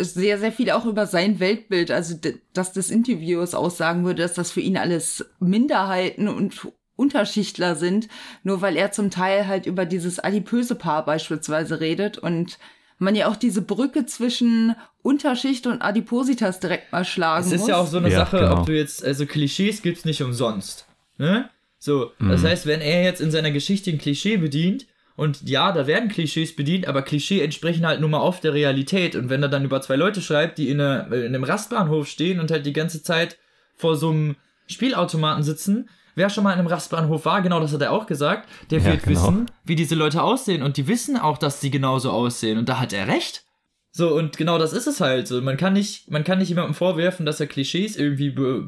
[0.00, 2.16] sehr, sehr viel auch über sein Weltbild, also
[2.52, 8.08] dass das Interviewers aussagen würde, dass das für ihn alles Minderheiten und Unterschichtler sind,
[8.42, 12.58] nur weil er zum Teil halt über dieses adipöse Paar beispielsweise redet und
[12.98, 17.68] man ja auch diese Brücke zwischen Unterschicht und Adipositas direkt mal schlagen Es ist muss.
[17.68, 18.60] ja auch so eine Ja, Sache, genau.
[18.60, 20.86] ob du jetzt, also Klischees gibt's nicht umsonst.
[21.18, 21.48] Ne?
[21.78, 22.46] So, das Mhm.
[22.46, 24.86] heißt, wenn er jetzt in seiner Geschichte ein Klischee bedient,
[25.16, 29.14] und ja, da werden Klischees bedient, aber Klischee entsprechen halt nur mal oft der Realität.
[29.14, 32.40] Und wenn er dann über zwei Leute schreibt, die in, einer, in einem Rastbahnhof stehen
[32.40, 33.38] und halt die ganze Zeit
[33.76, 34.34] vor so einem
[34.66, 38.48] Spielautomaten sitzen, wer schon mal in einem Rastbahnhof war, genau das hat er auch gesagt,
[38.70, 39.20] der Ja, wird genau.
[39.22, 40.62] wissen, wie diese Leute aussehen.
[40.62, 42.58] Und die wissen auch, dass sie genauso aussehen.
[42.58, 43.44] Und da hat er recht.
[43.90, 45.28] So, und genau das ist es halt.
[45.28, 48.66] So, man kann nicht, man kann nicht jemandem vorwerfen, dass er Klischees irgendwie be,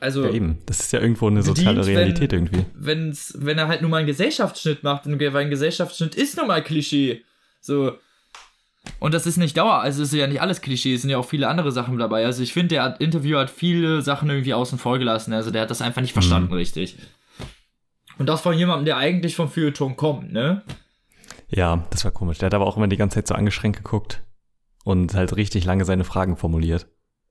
[0.00, 0.58] also Ja, eben.
[0.66, 2.66] Das ist ja irgendwo eine soziale bedient, Realität wenn, irgendwie.
[2.74, 6.48] Wenn's, wenn er halt nur mal einen Gesellschaftsschnitt macht, und weil ein Gesellschaftsschnitt ist nun
[6.48, 7.22] mal Klischee.
[7.60, 7.92] So.
[8.98, 11.18] Und das ist nicht Dauer, also es ist ja nicht alles Klischee, es sind ja
[11.18, 12.24] auch viele andere Sachen dabei.
[12.24, 15.32] Also ich finde, der Interviewer hat viele Sachen irgendwie außen vor gelassen.
[15.32, 16.96] Also der hat das einfach nicht verstanden, richtig.
[18.18, 20.62] Und das von jemandem, der eigentlich vom Feuilleton kommt, ne?
[21.48, 22.38] Ja, das war komisch.
[22.38, 24.22] Der hat aber auch immer die ganze Zeit so angeschränkt geguckt
[24.84, 26.86] und halt richtig lange seine Fragen formuliert.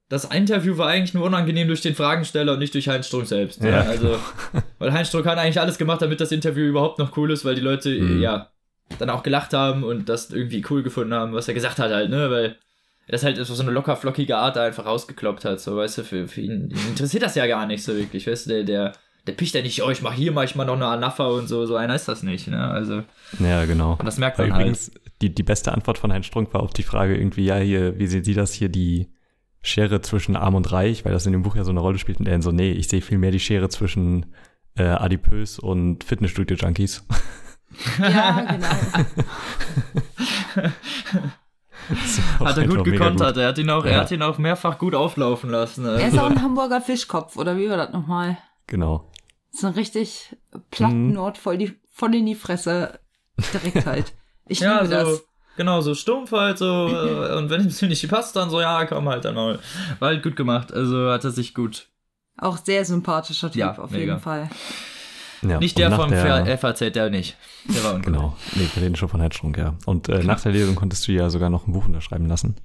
[0.09, 3.61] Das Interview war eigentlich nur unangenehm durch den Fragensteller und nicht durch Heinz Strunk selbst.
[3.63, 3.69] Ja.
[3.69, 3.81] Ja.
[3.83, 4.17] Also,
[4.79, 7.53] weil Heinz Strunk hat eigentlich alles gemacht, damit das Interview überhaupt noch cool ist, weil
[7.55, 8.19] die Leute, Mhm.
[8.21, 8.49] ja,
[8.97, 12.09] dann auch gelacht haben und das irgendwie cool gefunden haben, was er gesagt hat halt,
[12.09, 12.57] ne, weil
[13.07, 15.99] er das halt auf so eine locker flockige Art da einfach rausgekloppt hat, so, weißt
[15.99, 18.63] du, für, für ihn, ihn interessiert das ja gar nicht so wirklich, weißt du, der,
[18.63, 18.91] der,
[19.27, 21.47] der picht ja nicht, oh, ich mach hier mal, ich mach noch eine Anaffa und
[21.47, 23.03] so, so einer ist das nicht, ne, also,
[23.39, 23.93] Ja, genau.
[23.99, 24.61] und das merkt man halt.
[24.61, 27.99] übrigens, die, die beste Antwort von Heinz Strunk war auf die Frage irgendwie, ja, hier,
[27.99, 29.09] wie sehen Sie das hier, die
[29.61, 32.19] Schere zwischen arm und reich, weil das in dem Buch ja so eine Rolle spielt
[32.19, 34.27] und er so, nee, ich sehe vielmehr die Schere zwischen
[34.77, 37.05] äh, adipös und Fitnessstudio-Junkies.
[37.99, 38.67] Ja, genau.
[42.45, 43.99] Hat er gut gekontert, er hat ihn auch, er Ja.
[44.01, 45.85] hat ihn auch mehrfach gut auflaufen lassen.
[45.85, 46.21] Er ist Also.
[46.21, 48.37] auch ein Hamburger Fischkopf, oder wie war das nochmal?
[48.67, 49.09] Genau.
[49.51, 50.35] So ein richtig
[50.71, 51.13] platten Mhm.
[51.13, 52.99] Nord voll, die, voll in die Fresse.
[53.53, 54.13] Direkt halt.
[54.47, 55.23] Ich Ja, liebe so, das.
[55.57, 56.87] genau, so stumpf halt so.
[56.87, 59.59] äh, und wenn es mir nicht passt, dann so, ja, komm halt dann mal.
[59.99, 60.71] War halt gut gemacht.
[60.71, 61.87] Also hat er sich gut.
[62.37, 64.13] Auch sehr sympathischer Typ, Ja, auf mega.
[64.13, 64.49] jeden Fall.
[65.41, 67.37] Ja, nicht der von der, FAZ, der nicht.
[67.65, 68.11] Der war uncool.
[68.13, 69.75] Genau, nee, wir reden schon von Heinz Strunk, ja.
[69.85, 72.55] Und äh, nach der Lesung konntest du ja sogar noch ein Buch unterschreiben lassen,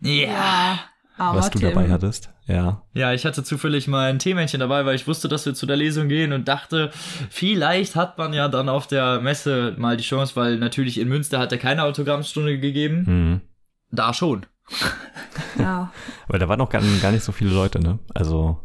[0.00, 0.78] Ja.
[1.16, 1.68] armer was du Tim.
[1.70, 2.30] dabei hattest.
[2.46, 5.76] Ja, Ja, ich hatte zufällig mein Teemännchen dabei, weil ich wusste, dass wir zu der
[5.76, 6.90] Lesung gehen und dachte,
[7.30, 11.38] vielleicht hat man ja dann auf der Messe mal die Chance, weil natürlich in Münster
[11.38, 13.04] hat er keine Autogrammstunde gegeben.
[13.06, 13.40] mhm.
[13.90, 14.44] Da schon.
[15.58, 15.92] Ja.
[16.28, 17.98] weil da waren noch gar, gar nicht so viele Leute, ne?
[18.12, 18.60] Also,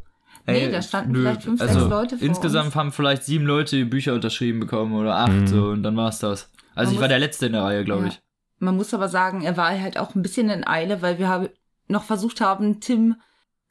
[0.54, 2.76] Nee, da standen vielleicht fünf, also sechs Leute vor Insgesamt uns.
[2.76, 5.48] haben vielleicht sieben Leute Bücher unterschrieben bekommen oder acht Mhm.
[5.48, 6.52] so und dann war's das.
[6.76, 8.08] Also Man ich war der Letzte in der Reihe, glaube Ja.
[8.10, 8.22] ich.
[8.60, 11.48] Man muss aber sagen, er war halt auch ein bisschen in Eile, weil wir haben
[11.88, 13.16] noch versucht haben, Tim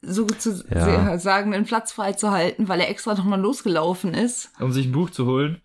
[0.01, 1.17] so zu Ja.
[1.19, 4.51] sagen, einen Platz freizuhalten, weil er extra nochmal losgelaufen ist.
[4.59, 5.61] Um sich ein Buch zu holen.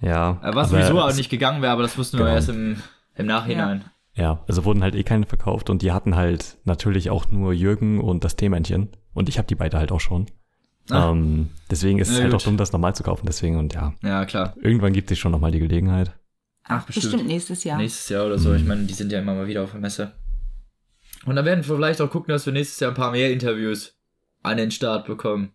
[0.00, 0.40] ja.
[0.42, 2.34] Äh, Was sowieso auch es- nicht gegangen wäre, aber das wussten wir Genau.
[2.36, 2.82] erst im,
[3.14, 3.84] im Nachhinein.
[4.14, 8.00] Ja, also wurden halt eh keine verkauft und die hatten halt natürlich auch nur Jürgen
[8.00, 8.88] und das Teemännchen.
[9.14, 10.26] Und ich habe die beide halt auch schon.
[10.90, 11.10] Ah.
[11.10, 12.40] Ähm, deswegen ist es Na halt gut.
[12.40, 13.26] auch dumm, das normal zu kaufen.
[13.26, 14.54] Deswegen und ja, Ja, klar.
[14.60, 16.12] irgendwann gibt sich schon nochmal die Gelegenheit.
[16.64, 17.04] Ach, bestimmt.
[17.12, 17.26] bestimmt.
[17.28, 17.78] nächstes Jahr.
[17.78, 18.52] Nächstes Jahr oder so.
[18.54, 18.68] Ich Mhm.
[18.68, 20.12] meine, die sind ja immer mal wieder auf der Messe.
[21.24, 23.96] Und dann werden wir vielleicht auch gucken, dass wir nächstes Jahr ein paar mehr Interviews
[24.42, 25.50] an den Start bekommen.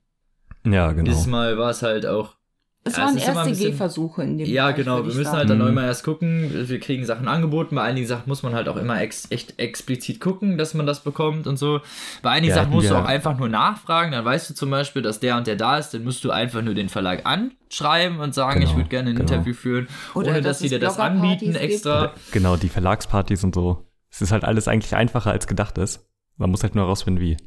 [0.66, 1.06] Ja, genau.
[1.10, 2.36] Dieses Mal war es halt auch
[2.84, 4.98] Es Ja, waren es erste bisschen- Gehversuche in dem Ja, Bereich, genau.
[4.98, 5.38] Wir müssen sagen.
[5.38, 5.72] halt dann auch Mhm.
[5.74, 6.50] immer erst gucken.
[6.68, 7.76] Wir kriegen Sachen angeboten.
[7.76, 11.02] Bei einigen Sachen muss man halt auch immer ex echt explizit gucken, dass man das
[11.04, 11.82] bekommt und so.
[12.24, 14.12] Bei einigen Ja, Sachen musst du wir- auch einfach nur nachfragen.
[14.14, 15.94] Dann weißt du zum Beispiel, dass der und der da ist.
[15.94, 19.16] Dann musst du einfach nur den Verlag anschreiben und sagen, Genau, ich würde gerne ein
[19.16, 19.32] genau.
[19.32, 19.88] Interview führen.
[20.16, 21.58] Oder ohne dass dass sie dir das anbieten gibt.
[21.64, 22.14] extra.
[22.32, 23.86] Genau, die Verlagspartys und so.
[24.10, 26.08] Es ist halt alles eigentlich einfacher als gedacht ist.
[26.38, 27.38] Man muss halt nur rausfinden, wie.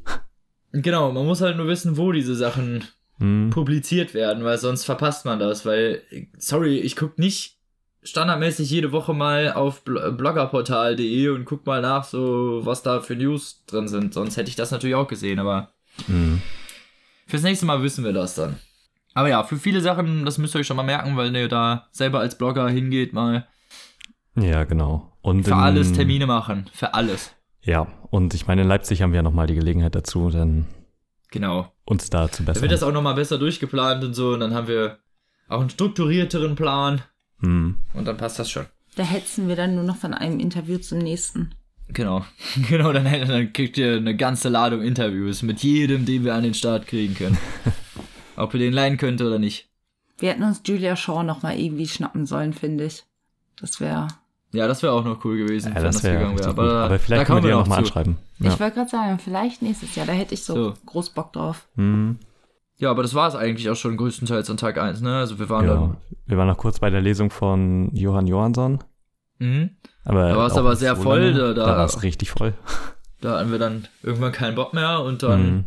[0.71, 2.85] Genau, man muss halt nur wissen, wo diese Sachen
[3.19, 3.49] Hm.
[3.49, 5.65] publiziert werden, weil sonst verpasst man das.
[5.65, 6.01] Weil,
[6.37, 7.57] sorry, ich guck nicht
[8.03, 13.15] standardmäßig jede Woche mal auf bl- bloggerportal.de und guck mal nach, so was da für
[13.15, 14.13] News drin sind.
[14.13, 15.71] Sonst hätte ich das natürlich auch gesehen, aber
[16.07, 16.41] Hm.
[17.27, 18.57] fürs nächste Mal wissen wir das dann.
[19.13, 21.87] Aber ja, für viele Sachen, das müsst ihr euch schon mal merken, weil ihr da
[21.91, 23.47] selber als Blogger hingeht, mal
[24.35, 25.13] Ja, genau.
[25.21, 26.69] Und für alles Termine machen.
[26.73, 27.33] Für alles.
[27.61, 30.67] Ja, und ich meine, in Leipzig haben wir ja nochmal die Gelegenheit dazu, dann
[31.31, 31.71] Genau.
[31.85, 32.61] uns da zu Da bessern.
[32.61, 34.99] wird das auch nochmal besser durchgeplant und so, und dann haben wir
[35.47, 37.01] auch einen strukturierteren Plan
[37.39, 37.75] hm.
[37.93, 38.65] und dann passt das schon.
[38.95, 41.53] Da hetzen wir dann nur noch von einem Interview zum nächsten.
[41.89, 42.25] Genau.
[42.69, 46.53] Genau, dann, dann kriegt ihr eine ganze Ladung Interviews mit jedem, den wir an den
[46.53, 47.37] Start kriegen können.
[48.37, 49.69] Ob ihr den leihen könnt oder nicht.
[50.17, 53.03] Wir hätten uns Julia Shaw noch mal irgendwie schnappen sollen, finde ich.
[53.59, 54.07] Das wäre.
[54.55, 56.49] Ja, das wäre auch noch cool gewesen, Ja, wenn das wäre gegangen wäre.
[56.49, 58.17] Aber, Aber da vielleicht kommen können wir die ja noch nochmal anschreiben.
[58.39, 58.59] Ich Ja.
[58.59, 60.05] wollte gerade sagen, vielleicht nächstes Jahr.
[60.05, 60.73] Da hätte ich so, So.
[60.85, 61.67] groß Bock drauf.
[61.75, 62.17] Hm.
[62.77, 65.17] Ja, aber das war es eigentlich auch schon größtenteils an Tag 1, ne?
[65.17, 65.95] Also wir waren ja.
[66.25, 68.79] Wir waren noch kurz bei der Lesung von Johann Johansson.
[69.39, 69.47] dann.
[69.49, 69.69] Mhm.
[70.03, 71.33] Aber Da war's auch aber sehr so voll, lange.
[71.37, 72.53] da- da- da war es richtig voll.
[73.21, 75.65] Da hatten wir dann irgendwann keinen Bock mehr und dann Mhm.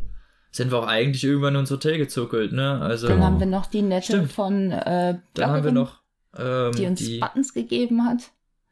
[0.53, 2.79] sind wir auch eigentlich irgendwann ins Hotel gezuckelt, ne?
[2.81, 3.27] Also Dann Genau.
[3.27, 4.33] haben wir noch die nette Stimmt.
[4.33, 5.97] von äh, dann haben wir noch
[6.39, 8.31] ähm, die uns die, Buttons gegeben hat.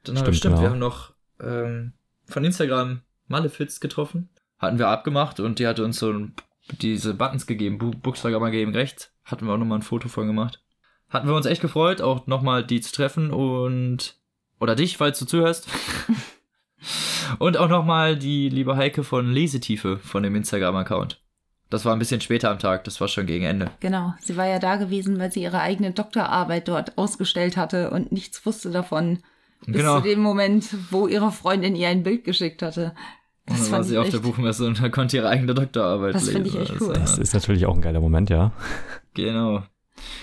[0.08, 0.62] Dann haben wir, Stimmt, stimmt, genau.
[0.62, 1.92] wir haben noch ähm,
[2.26, 4.28] von Instagram Malefiz getroffen.
[4.58, 6.34] Hatten wir abgemacht und die hatte uns so ein,
[6.80, 9.12] diese Buttons gegeben, mal gegeben rechts.
[9.24, 10.62] Hatten wir auch nochmal ein Foto von gemacht.
[11.08, 14.16] Hatten wir uns echt gefreut, auch nochmal die zu treffen und
[14.58, 15.68] oder dich, falls du zuhörst.
[17.38, 21.20] und auch nochmal die liebe Heike von Lesetiefe von dem Instagram-Account.
[21.68, 23.70] Das war ein bisschen später am Tag, das war schon gegen Ende.
[23.80, 28.12] Genau, sie war ja da gewesen, weil sie ihre eigene Doktorarbeit dort ausgestellt hatte und
[28.12, 29.18] nichts wusste davon.
[29.66, 30.00] Bis Genau.
[30.00, 32.94] zu dem Moment, wo ihre Freundin ihr ein Bild geschickt hatte.
[33.48, 36.26] Und Das dann war sie auf der Buchmesse und da konnte ihre eigene Doktorarbeit Das
[36.26, 36.44] lesen.
[36.44, 36.94] find ich echt Also, cool.
[36.94, 38.52] Das ist natürlich auch ein geiler Moment, ja.
[39.14, 39.62] Genau.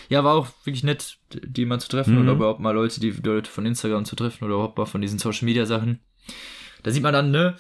[0.09, 2.21] Ja, war auch wirklich nett, die mal zu treffen Mhm.
[2.21, 5.17] oder überhaupt mal Leute, die Leute von Instagram zu treffen oder überhaupt mal von diesen
[5.19, 5.99] Social Media Sachen.
[6.83, 7.55] Da sieht man dann, ne,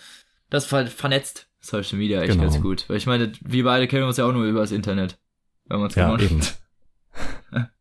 [0.49, 2.43] das ver vernetzt Social Media echt Genau.
[2.43, 2.85] ganz gut.
[2.89, 5.17] Weil ich meine, wir beide kennen uns ja auch nur über das Internet.
[5.65, 6.21] Wenn man es Ja, macht.
[6.21, 6.41] eben.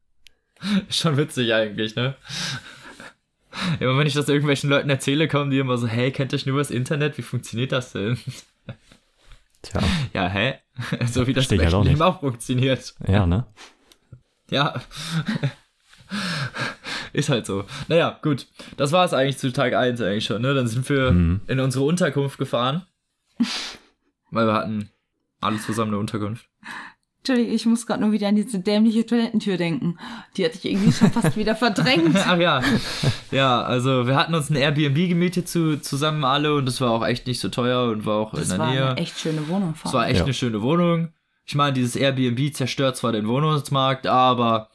[0.88, 2.14] Schon witzig eigentlich, ne?
[3.80, 6.46] Immer wenn ich das irgendwelchen Leuten erzähle, kommen die immer so, hey, kennt ihr euch
[6.46, 7.18] nur über das Internet?
[7.18, 8.18] Wie funktioniert das denn?
[9.62, 9.80] Tja,
[10.14, 10.54] Ja, hä?
[11.06, 12.00] So wie das ich halt auch nicht.
[12.00, 12.94] auch funktioniert.
[13.06, 13.46] ja, ne?
[14.50, 14.80] Ja.
[17.12, 17.64] Ist halt so.
[17.88, 18.46] Naja, gut.
[18.76, 20.54] Das war es eigentlich zu Tag 1 eigentlich schon, ne?
[20.54, 21.40] Dann sind wir Mhm.
[21.46, 22.86] in unsere Unterkunft gefahren.
[24.30, 24.90] Weil wir hatten
[25.40, 26.48] alle zusammen eine Unterkunft.
[27.24, 29.96] Entschuldigung, ich muss gerade nur wieder an diese dämliche Toilettentür denken.
[30.36, 32.16] Die hatte ich irgendwie schon fast wieder verdrängt.
[32.26, 32.60] Ach ja.
[33.30, 37.06] Ja, also wir hatten uns ein Airbnb gemietet zu, zusammen alle und das war auch
[37.06, 38.86] echt nicht so teuer und war auch Das in der war Nähe.
[38.90, 39.74] eine echt schöne Wohnung.
[39.84, 40.24] Es war echt Ja.
[40.24, 41.12] eine schöne Wohnung.
[41.44, 44.68] Ich meine, dieses Airbnb zerstört zwar den Wohnungsmarkt, aber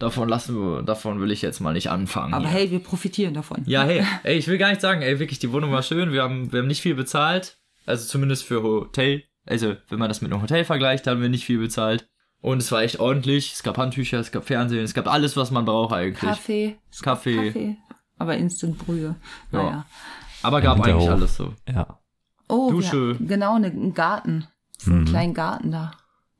[0.00, 2.34] davon lassen wir, davon will ich jetzt mal nicht anfangen.
[2.34, 2.58] Aber hier.
[2.58, 3.62] hey, wir profitieren davon.
[3.66, 6.12] Ja, hey, ey, ich will gar nicht sagen, ey, wirklich, die Wohnung war schön.
[6.12, 7.58] Wir haben, wir haben nicht viel bezahlt.
[7.86, 9.22] Also zumindest für Hotel.
[9.46, 12.08] Also, wenn man das mit einem Hotel vergleicht, haben wir nicht viel bezahlt.
[12.40, 13.52] Und es war echt ordentlich.
[13.52, 16.18] Es gab Handtücher, es gab Fernsehen, es gab alles, was man braucht eigentlich.
[16.20, 16.76] Kaffee.
[17.02, 17.46] Kaffee.
[17.46, 17.76] Kaffee.
[18.18, 19.16] Aber Instant-Brühe.
[19.52, 19.62] Ja.
[19.62, 19.86] Naja.
[20.42, 21.54] Aber gab Im eigentlich alles so.
[21.72, 21.98] Ja.
[22.48, 23.18] Oh, Dusche.
[23.18, 24.46] Wir, genau, ne, einen Garten.
[24.78, 25.06] So einen Mhm.
[25.06, 25.92] kleinen Garten da.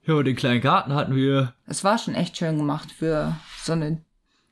[0.05, 4.03] Ja, den kleinen Garten hatten wir Es war schon echt schön gemacht für so eine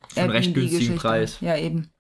[0.09, 0.97] für einen recht günstigen.
[0.97, 1.39] Preis.
[1.41, 1.91] Ja, eben.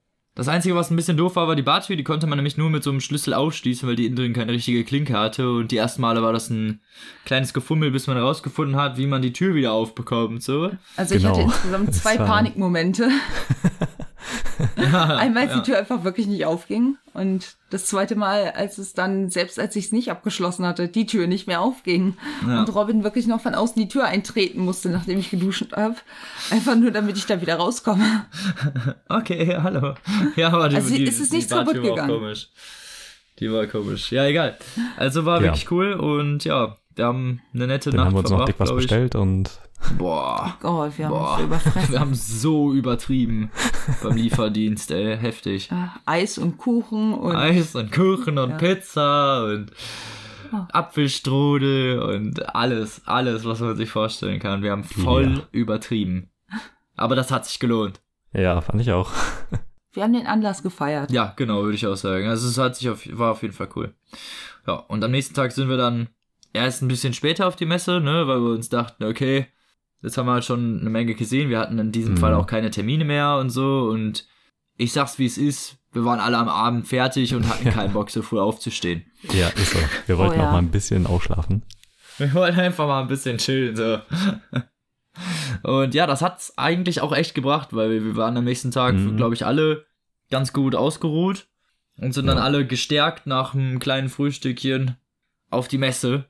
[0.41, 1.97] Das Einzige, was ein bisschen doof war, war die Bartür.
[1.97, 4.53] Die konnte man nämlich nur mit so einem Schlüssel aufschließen, weil die innen drin keine
[4.53, 5.51] richtige Klinke hatte.
[5.51, 6.81] Und die ersten Male war das ein
[7.27, 10.43] kleines Gefummel, bis man herausgefunden hat, wie man die Tür wieder aufbekommt.
[10.43, 10.71] So.
[10.97, 11.35] Also ich Genau.
[11.35, 13.11] hatte insgesamt zwei Das
[14.77, 15.59] Einmal, als ja.
[15.61, 19.75] die Tür einfach wirklich nicht aufging und das zweite Mal, als es dann, selbst als
[19.77, 22.17] ich es nicht abgeschlossen hatte, die Tür nicht mehr aufging
[22.47, 22.61] Ja.
[22.61, 25.97] und Robin wirklich noch von außen die Tür eintreten musste, nachdem ich geduscht habe.
[26.51, 28.27] Einfach nur, damit ich da wieder rauskomme.
[29.09, 29.95] Okay, hallo.
[30.37, 32.09] Ja, aber die, Also die, ist es nicht kaputt gegangen?
[32.11, 32.49] komisch.
[33.39, 34.13] Die war komisch.
[34.13, 34.59] Ja, egal.
[34.97, 35.45] Also war Ja.
[35.49, 38.57] wirklich cool und ja, wir haben eine nette Dann Nacht haben wir uns noch dick
[38.59, 39.51] was bestellt und
[39.97, 40.57] Boah.
[40.63, 41.41] Oh, wir haben Boah.
[41.43, 41.93] überfressen.
[41.93, 43.51] Wir haben so übertrieben
[44.03, 45.17] beim Lieferdienst, ey.
[45.17, 45.71] Heftig.
[45.73, 48.57] Äh, Eis und Kuchen und Eis und Kuchen und Ja.
[48.57, 49.71] Pizza und
[50.53, 50.57] Oh.
[50.73, 54.63] Apfelstrudel und alles, alles, was man sich vorstellen kann.
[54.63, 55.43] Wir haben voll Ja.
[55.53, 56.29] übertrieben.
[56.97, 58.01] Aber das hat sich gelohnt.
[58.33, 59.11] ja, fand ich auch.
[59.93, 61.11] wir haben den Anlass gefeiert.
[61.13, 62.27] Ja, genau, würde ich auch sagen.
[62.27, 63.95] Also es hat sich auf, war auf jeden Fall cool.
[64.67, 66.09] Ja, und am nächsten Tag sind wir dann
[66.53, 69.47] erst ein bisschen später auf die Messe, ne, weil wir uns dachten, okay,
[70.03, 71.51] jetzt haben wir halt schon eine Menge gesehen.
[71.51, 72.19] Wir hatten in diesem Mhm.
[72.19, 74.27] Fall auch keine Termine mehr und so und
[74.77, 78.11] ich sag's wie es ist, wir waren alle am Abend fertig und hatten keinen Bock,
[78.11, 79.05] so früh aufzustehen.
[79.33, 79.79] Ja, ist so.
[80.07, 80.49] Wir wollten ja.
[80.49, 81.65] auch mal ein bisschen ausschlafen.
[82.19, 83.99] Wir wollten einfach mal ein bisschen chillen, so.
[85.63, 88.95] Und ja, das hat's eigentlich auch echt gebracht, weil wir, wir waren am nächsten Tag,
[88.95, 89.17] Mhm.
[89.17, 89.85] glaube ich, alle
[90.31, 91.49] ganz gut ausgeruht
[91.99, 92.45] und sind dann Ja.
[92.45, 94.97] alle gestärkt nach einem kleinen Frühstückchen
[95.51, 96.27] auf die Messe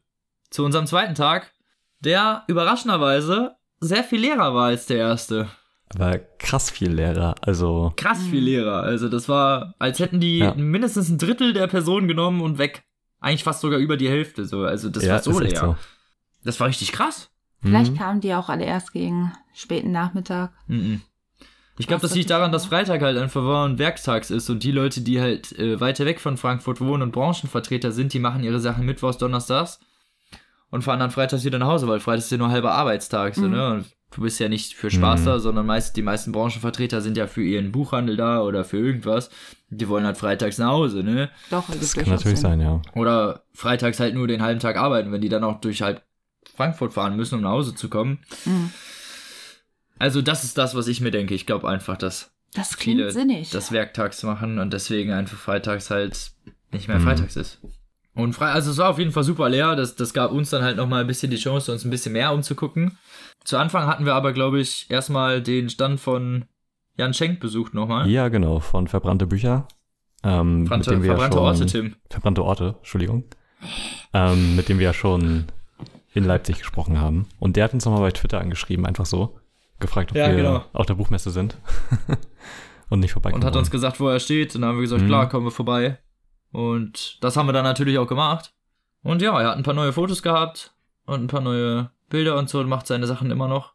[0.50, 1.52] zu unserem zweiten Tag,
[2.00, 5.49] der überraschenderweise sehr viel leerer war als der erste.
[5.95, 7.35] Aber krass viel Lehrer.
[7.41, 8.83] Also, Krass viel leerer.
[8.83, 10.55] Also das war, als hätten die Ja.
[10.55, 12.85] mindestens ein Drittel der Personen genommen und weg.
[13.18, 14.62] Eigentlich fast sogar über die Hälfte so.
[14.62, 15.57] Also das ja, war so leer.
[15.61, 15.76] so.
[16.45, 17.31] Das war richtig krass.
[17.61, 17.99] Vielleicht Mhm.
[17.99, 20.53] kamen die auch alle erst gegen späten Nachmittag.
[20.68, 21.01] Mhm.
[21.76, 24.70] Ich glaube, das liegt daran, dass Freitag halt einfach war und werktags ist und die
[24.72, 28.61] Leute, die halt äh, weiter weg von Frankfurt wohnen und Branchenvertreter sind, die machen ihre
[28.61, 29.81] Sachen mittwochs, donnerstags
[30.70, 33.42] und fahren dann freitags wieder nach Hause, weil Freitag ist ja nur halber Arbeitstag, so,
[33.42, 33.50] Mhm.
[33.50, 33.70] ne?
[33.74, 35.24] Und du bist ja nicht für Spaß Mhm.
[35.26, 39.30] da, sondern meist, die meisten Branchenvertreter sind ja für ihren Buchhandel da oder für irgendwas.
[39.68, 41.30] Die wollen halt freitags nach Hause, ne?
[41.50, 42.80] Doch, Das kann natürlich sein, ja.
[42.94, 46.02] Oder freitags halt nur den halben Tag arbeiten, wenn die dann auch durch halb
[46.56, 48.18] Frankfurt fahren müssen, um nach Hause zu kommen.
[48.44, 48.70] Mhm.
[49.98, 51.34] Also das ist das, was ich mir denke.
[51.34, 53.50] Ich glaube einfach, dass Das klingt viele sinnig.
[53.50, 56.32] das werktags machen und deswegen einfach freitags halt
[56.72, 57.02] nicht mehr Mhm.
[57.04, 57.60] freitags ist.
[58.22, 59.76] Und frei, also es war auf jeden Fall super leer.
[59.76, 62.32] Das, das gab uns dann halt nochmal ein bisschen die Chance, uns ein bisschen mehr
[62.32, 62.98] umzugucken.
[63.44, 66.44] Zu Anfang hatten wir aber, glaube ich, erstmal den Stand von
[66.96, 68.08] Jan Schenk besucht nochmal.
[68.08, 69.66] Ja, genau, von Verbrannte Bücher.
[70.22, 71.96] Ähm, mit Verbrannte, dem wir verbrannte schon, Orte, Tim.
[72.10, 73.24] Verbrannte Orte, Entschuldigung.
[74.12, 75.46] Ähm, mit dem wir ja schon
[76.12, 77.26] in Leipzig gesprochen haben.
[77.38, 79.38] Und der hat uns nochmal bei Twitter angeschrieben, einfach so.
[79.78, 80.64] Gefragt, ob Ja, wir genau.
[80.74, 81.56] auf der Buchmesse sind.
[82.90, 84.54] und nicht vorbeikommen Und hat uns gesagt, wo er steht.
[84.54, 85.06] Und dann haben wir gesagt, Mhm.
[85.06, 85.98] klar, kommen wir vorbei.
[86.53, 88.53] Und das haben wir dann natürlich auch gemacht.
[89.03, 90.74] Und ja, er hat ein paar neue Fotos gehabt
[91.07, 93.72] und ein paar neue Bilder und so und macht seine Sachen immer noch.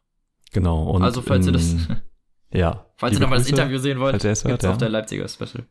[0.52, 0.84] Genau.
[0.90, 2.00] Und also falls ihr das, in-
[2.52, 2.86] Ja.
[2.96, 3.48] falls ihr nochmal das.
[3.48, 4.78] Interview sehen wollt, es hört, gibt's auf ja.
[4.78, 5.64] der Leipziger Special.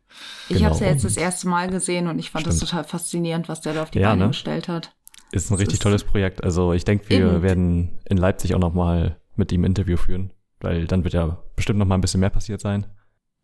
[0.48, 2.70] ich genau, habe es ja jetzt das erste Mal gesehen und ich fand das Stimmt.
[2.70, 4.28] total faszinierend, was der da auf die Ja, Beine ne?
[4.28, 4.92] gestellt hat.
[5.32, 6.44] Ist ein Das richtig ist- tolles Projekt.
[6.44, 7.42] Also ich denke, wir Eben.
[7.42, 10.32] werden in Leipzig auch nochmal mit ihm Interview führen.
[10.60, 12.86] weil dann wird ja bestimmt noch mal ein bisschen mehr passiert sein.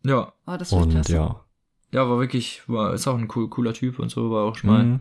[0.03, 1.13] Ja, Oh, das wird Und klasse.
[1.13, 1.42] ja.
[1.93, 4.69] Ja, war wirklich, war, ist auch ein cool, cooler Typ und so, war auch schon
[4.69, 4.99] mal Mhm.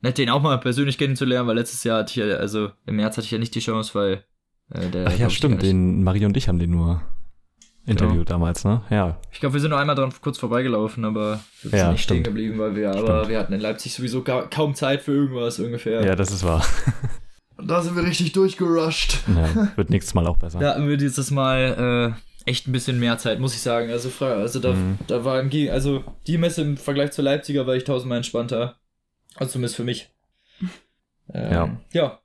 [0.00, 3.16] nett, den auch mal persönlich kennenzulernen, weil letztes Jahr hatte ich ja, also im März
[3.16, 4.24] hatte ich ja nicht die Chance, weil
[4.72, 5.06] äh, der.
[5.08, 7.02] Ach ja, stimmt, den Marie und ich haben den nur
[7.86, 8.38] interviewt Genau.
[8.38, 8.82] damals, ne?
[8.90, 9.16] Ja.
[9.32, 12.16] Ich glaube, wir sind noch einmal dran kurz vorbeigelaufen, aber wir sind Ja, nicht stehen
[12.16, 12.26] stimmt.
[12.26, 13.28] geblieben, weil wir, aber Stimmt.
[13.30, 16.04] wir hatten in Leipzig sowieso ga, kaum Zeit für irgendwas ungefähr.
[16.04, 16.64] Ja, das ist wahr.
[17.56, 19.18] Und da sind wir richtig durchgerusht.
[19.34, 20.58] Ja, wird nächstes Mal auch besser.
[20.60, 23.90] Da hatten wir dieses Mal äh, echt ein bisschen mehr Zeit, muss ich sagen.
[23.90, 24.98] Also, also da, Mhm.
[25.06, 28.76] da war im Gegen also die Messe im Vergleich zur Leipziger war ich tausendmal entspannter.
[29.36, 30.10] Also zumindest für mich.
[31.32, 31.76] Ähm, Ja.
[31.92, 32.18] Ja.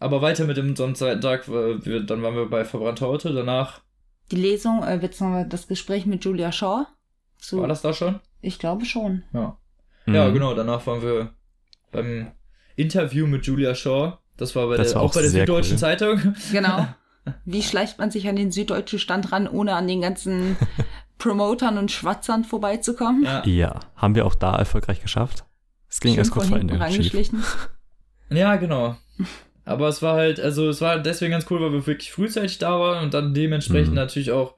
[0.00, 3.80] Aber weiter mit dem Sonntag, äh, wir, dann waren wir bei Verbrannter Orte, danach
[4.32, 6.86] Die Lesung, äh, beziehungsweise das Gespräch mit Julia Shaw.
[7.38, 8.18] Zu, war das da schon?
[8.40, 9.22] Ich glaube schon.
[9.32, 9.56] Ja.
[10.06, 10.14] Mhm.
[10.14, 11.34] Ja, genau, danach waren wir
[11.92, 12.32] beim
[12.74, 14.18] Interview mit Julia Shaw.
[14.36, 15.78] Das war bei Das der, war auch auch bei der Süddeutschen cool.
[15.80, 16.34] Zeitung.
[16.52, 16.86] Genau.
[17.44, 20.56] Wie schleicht man sich an den süddeutschen Stand ran, ohne an den ganzen
[21.18, 23.24] Promotern und Schwatzern vorbeizukommen?
[23.24, 23.42] Ja.
[23.46, 25.44] Ja, haben wir auch da erfolgreich geschafft.
[25.88, 26.74] Es ging Schön erst kurz vor Ende
[28.30, 28.96] ja, genau.
[29.64, 32.78] Aber es war halt, also es war deswegen ganz cool, weil wir wirklich frühzeitig da
[32.78, 33.94] waren und dann dementsprechend Mhm.
[33.96, 34.54] natürlich auch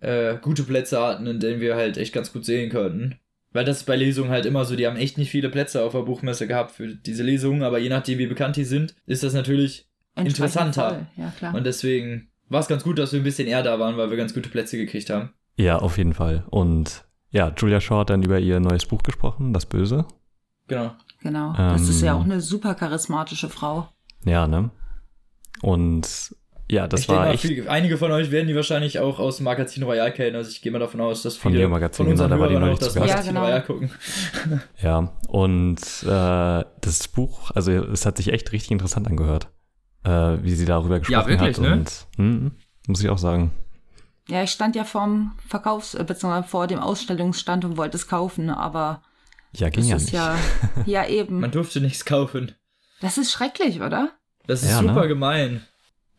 [0.00, 3.18] äh, gute Plätze hatten, in denen wir halt echt ganz gut sehen konnten.
[3.52, 5.92] Weil das ist bei Lesungen halt immer so, die haben echt nicht viele Plätze auf
[5.92, 9.32] der Buchmesse gehabt für diese Lesungen, aber je nachdem, wie bekannt die sind, ist das
[9.32, 10.88] natürlich Interessanter.
[10.90, 11.06] voll.
[11.16, 11.54] Ja, klar.
[11.54, 14.16] Und deswegen war es ganz gut, dass wir ein bisschen eher da waren, weil wir
[14.16, 15.30] ganz gute Plätze gekriegt haben.
[15.56, 16.44] Ja, auf jeden Fall.
[16.50, 20.06] Und ja, Julia Shaw hat dann über ihr neues Buch gesprochen, Das Böse.
[20.68, 20.92] Genau.
[21.20, 21.52] genau.
[21.54, 23.88] Das ist ja Ähm, auch eine super charismatische Frau.
[24.24, 24.70] Ja, ne?
[25.62, 26.34] Und
[26.70, 29.18] ja, das ich denke war mal, echt viele, einige von euch werden die wahrscheinlich auch
[29.18, 30.34] aus dem Magazin Royal kennen.
[30.36, 32.40] Also ich gehe mal davon aus, dass Von viele Neo Magazin, von unseren genau, da
[32.42, 32.94] war die Hörern auch das.
[32.94, 33.44] Ja, Magazin genau.
[33.44, 33.90] Royal gucken.
[34.82, 39.48] Ja, und äh, das Buch, also es hat sich echt richtig interessant angehört,
[40.04, 41.62] äh, wie sie darüber gesprochen wirklich, hat.
[41.62, 41.72] ne?
[41.72, 42.52] Und hm,
[42.86, 43.50] muss ich auch sagen.
[44.28, 48.48] Ja, ich stand ja vorm Verkaufs-, äh, beziehungsweise vor dem Ausstellungsstand und wollte es kaufen,
[48.50, 49.02] aber
[49.52, 50.12] Ja, ging das ja ist nicht.
[50.14, 50.36] ja,
[51.02, 51.40] ja eben.
[51.40, 52.52] Man durfte nichts kaufen.
[53.00, 54.10] Das ist schrecklich, oder?
[54.46, 55.08] Das ist Ja, super ne?
[55.08, 55.62] gemein.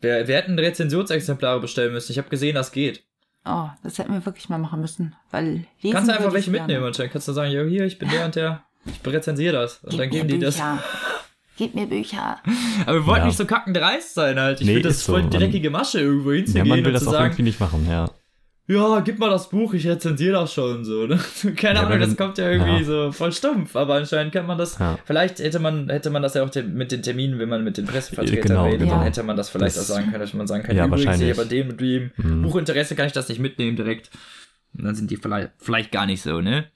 [0.00, 2.12] Wir, wir hätten Rezensionsexemplare bestellen müssen.
[2.12, 3.02] Ich habe gesehen, das geht.
[3.44, 6.84] Oh, das hätten wir wirklich mal machen müssen, weil lesen kannst du einfach welche mitnehmen
[6.84, 8.62] und dann kannst du sagen, ja, hier, ich bin der und der.
[8.84, 9.78] Ich rezensiere das.
[9.84, 10.60] Und Gib dann geben die das.
[11.56, 12.38] Gib mir Bücher.
[12.84, 13.26] Aber wir wollten Ja.
[13.26, 14.60] nicht so kackend dreist sein halt.
[14.60, 15.28] Ich Nee, finde, das voll so.
[15.30, 17.86] die dreckige Masche, irgendwo Ja, hinzugehen man will und das auch sagen, irgendwie nicht machen,
[17.88, 18.10] ja.
[18.68, 21.06] ja, gib mal das Buch, ich rezensiere das schon so.
[21.06, 21.18] Ne?
[21.56, 22.84] Keine Ja, Ahnung, das kommt ja irgendwie ja.
[22.84, 24.78] so voll stumpf, aber anscheinend kann man das.
[24.78, 24.98] Ja.
[25.06, 27.78] Vielleicht hätte man, hätte man das ja auch te- mit den Terminen, wenn man mit
[27.78, 28.94] den Pressevertretern Genau, redet, genau.
[28.96, 31.06] dann hätte man das vielleicht Das- auch sagen können, dass man sagen kann, Ja, übrigens,
[31.06, 31.34] wahrscheinlich.
[31.34, 32.42] hier bei dem und dem Mhm.
[32.42, 34.10] Buchinteresse kann ich das nicht mitnehmen direkt.
[34.76, 36.66] Und dann sind die vielleicht, vielleicht gar nicht so, ne?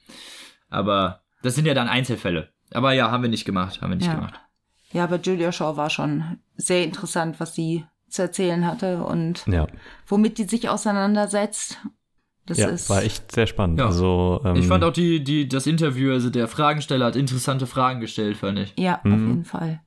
[0.70, 2.48] Aber das sind ja dann Einzelfälle.
[2.72, 4.14] Aber ja, haben wir nicht gemacht, haben wir nicht Ja.
[4.14, 4.34] gemacht.
[4.92, 9.66] Ja, aber Julia Shaw war schon sehr interessant, was sie zu erzählen hatte und Ja,
[10.08, 11.78] womit die sich auseinandersetzt.
[12.46, 13.78] Das ja ist war echt sehr spannend.
[13.78, 13.86] Ja.
[13.86, 18.00] Also, ähm, Ich fand auch die, die, das Interview, also der Fragensteller hat interessante Fragen
[18.00, 18.74] gestellt, fand ich.
[18.76, 19.28] ja, auf Mhm.
[19.28, 19.80] jeden Fall.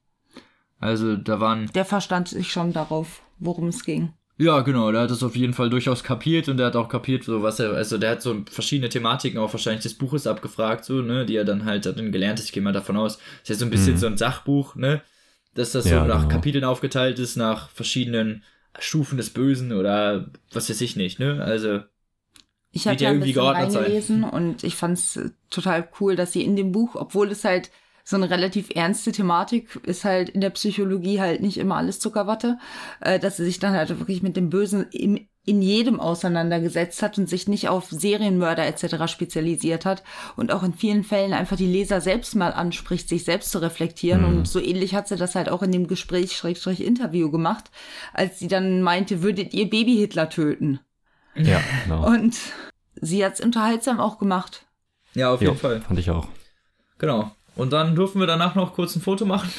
[0.80, 4.14] Also da waren, Der verstand sich schon darauf, worum es ging.
[4.38, 7.24] Ja genau, der hat das auf jeden Fall durchaus kapiert und der hat auch kapiert,
[7.24, 11.02] so was er, also der hat so verschiedene Thematiken auch wahrscheinlich des Buches abgefragt, so,
[11.02, 13.56] ne, die er dann halt dann gelernt ist, ich gehe mal davon aus, ist ja
[13.56, 13.98] so ein bisschen Mhm.
[13.98, 15.02] so ein Sachbuch, ne,
[15.54, 16.30] dass das Ja, so nach genau.
[16.30, 18.44] Kapiteln aufgeteilt ist, nach verschiedenen
[18.80, 21.82] Stufen des Bösen oder was weiß ich nicht, ne, also,
[22.72, 23.84] Ich habe ja irgendwie bisschen geordnet sein.
[23.86, 25.20] reingelesen und ich fand es
[25.50, 27.70] total cool, dass sie in dem Buch, obwohl es halt
[28.04, 32.58] so eine relativ ernste Thematik ist halt in der Psychologie halt nicht immer alles Zuckerwatte,
[33.00, 37.18] äh, dass sie sich dann halt wirklich mit dem Bösen im, in jedem auseinandergesetzt hat
[37.18, 39.12] und sich nicht auf Serienmörder etc.
[39.12, 40.04] spezialisiert hat
[40.36, 44.22] und auch in vielen Fällen einfach die Leser selbst mal anspricht, sich selbst zu reflektieren
[44.22, 44.28] Mhm.
[44.40, 47.72] und so ähnlich hat sie das halt auch in dem Gespräch-Interview gemacht,
[48.14, 50.80] als sie dann meinte, würdet ihr Baby Hitler töten?
[51.36, 52.06] ja, genau.
[52.08, 52.36] Und
[53.02, 54.66] sie hat's unterhaltsam auch gemacht.
[55.14, 55.82] ja, auf Jo, jeden Fall.
[55.82, 56.28] Fand ich auch.
[57.00, 57.32] Genau.
[57.56, 59.52] Und dann durften wir danach noch kurz ein Foto machen.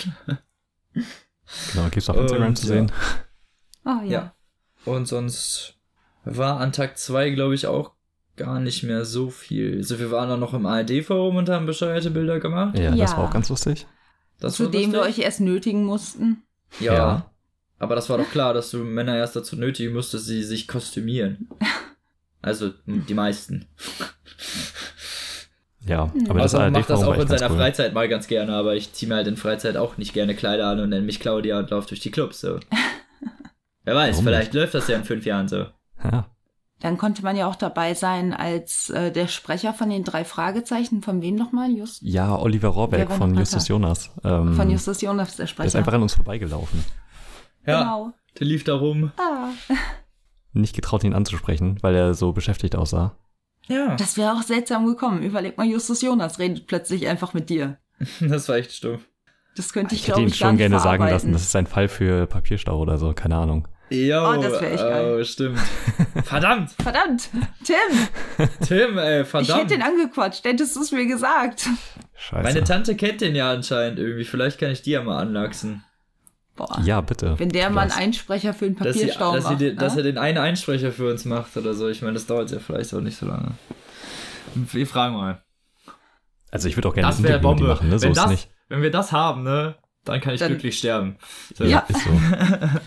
[1.72, 2.92] Genau, gibt's auf Instagram Und, zu sehen.
[3.84, 4.10] Ah ja.
[4.10, 4.34] Ja.
[4.84, 5.76] Und sonst
[6.24, 7.92] war an Tag 2, glaube ich, auch
[8.36, 9.76] gar nicht mehr so viel.
[9.78, 12.76] Also wir waren dann noch im ARD-Forum und haben bescheuerte Bilder gemacht.
[12.78, 13.16] Ja, das Ja.
[13.16, 13.86] war auch ganz lustig.
[14.40, 16.42] Das Zu dem wir euch erst nötigen mussten.
[16.80, 16.94] Ja.
[16.94, 17.30] Ja.
[17.78, 20.66] Aber das war doch klar, dass du Männer erst dazu nötigen musst, dass sie sich
[20.68, 21.48] kostümieren.
[22.42, 23.64] Also die meisten.
[25.86, 27.56] Ja, aber das also macht das auch in seiner cool.
[27.58, 30.68] Freizeit mal ganz gerne, aber ich ziehe mir halt in Freizeit auch nicht gerne Kleider
[30.68, 32.58] an und nenne mich Claudia und laufe durch die Clubs so.
[33.84, 35.66] Wer weiß, Warum vielleicht läuft das ja in fünf Jahren so.
[36.02, 36.26] Ja,
[36.80, 41.02] Dann konnte man ja auch dabei sein als äh, der Sprecher von den drei Fragezeichen.
[41.02, 41.70] Von wem nochmal?
[41.70, 43.68] Just ja Oliver Rohrbeck von Justus?
[43.68, 44.10] Jonas.
[44.24, 45.78] Ähm, von Justus Jonas, der Der ist Sprecher.
[45.78, 46.82] einfach an uns vorbeigelaufen.
[47.66, 48.12] Ja, Genau.
[48.38, 49.12] der lief da rum.
[49.18, 49.48] Ah.
[50.54, 53.16] nicht getraut, ihn anzusprechen, weil er so beschäftigt aussah.
[53.68, 53.96] Ja.
[53.96, 55.22] Das wäre auch seltsam gekommen.
[55.22, 57.78] Überleg mal, Justus Jonas redet plötzlich einfach mit dir.
[58.20, 59.02] Das war echt stumpf.
[59.56, 61.54] Das könnte ich, Ich hätte glaube ihn ich, schon nicht gerne sagen lassen, das ist
[61.56, 63.68] ein Fall für Papierstau oder so, keine Ahnung.
[63.90, 65.18] Jo, Oh, das wär echt geil.
[65.20, 65.60] Oh, stimmt.
[66.24, 67.28] Verdammt, Verdammt,
[67.62, 69.60] Tim, Tim, ey, ich verdammt.
[69.62, 71.68] hätte ihn angequatscht, hättest du es mir gesagt.
[72.16, 72.42] Scheiße.
[72.42, 74.24] Meine Tante kennt den ja anscheinend irgendwie.
[74.24, 75.84] Vielleicht kann ich die ja mal anlachsen.
[76.56, 76.80] Boah.
[76.84, 77.38] ja, bitte.
[77.38, 77.90] Wenn der mal einen.
[77.92, 79.60] Einsprecher für einen Dass, sie, Papierstau dass, sie, macht.
[79.60, 80.00] den- dass ne?
[80.00, 81.88] er den einen Einsprecher für uns macht oder so.
[81.88, 83.52] Ich meine, das dauert ja vielleicht auch nicht so lange.
[84.54, 85.42] Wir fragen mal.
[86.52, 87.74] Also ich würde auch gerne Das ein Interview mit ihm Bombe.
[87.74, 87.98] machen, ne?
[87.98, 88.48] So wenn, ist das, nicht.
[88.68, 89.74] wenn wir das haben, ne,
[90.04, 91.16] dann kann ich Dann- glücklich sterben.
[91.56, 91.64] So.
[91.64, 91.80] Ja.
[91.88, 92.10] Ist so.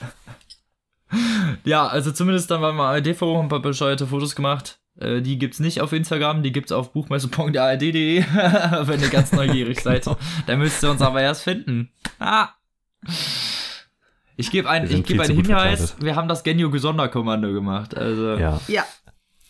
[1.63, 4.80] Ja, also zumindest dann beim ARD-Forum ein paar bescheuerte Fotos gemacht.
[4.99, 8.24] Äh, die gibt's nicht auf Instagram, die gibt's auf buchmesse.ard.de,
[8.82, 10.03] wenn ihr ganz neugierig seid.
[10.03, 10.18] Genau.
[10.47, 11.91] Dann müsst ihr uns aber erst finden.
[12.20, 12.49] Ah.
[14.38, 16.06] Ich gebe ein, Wir sind ich gebe einen Hinweis, verkleidet.
[16.06, 17.98] wir haben das Genio-Sonderkommando gemacht.
[17.98, 18.38] Also.
[18.38, 18.62] Ja.
[18.68, 18.86] Ja.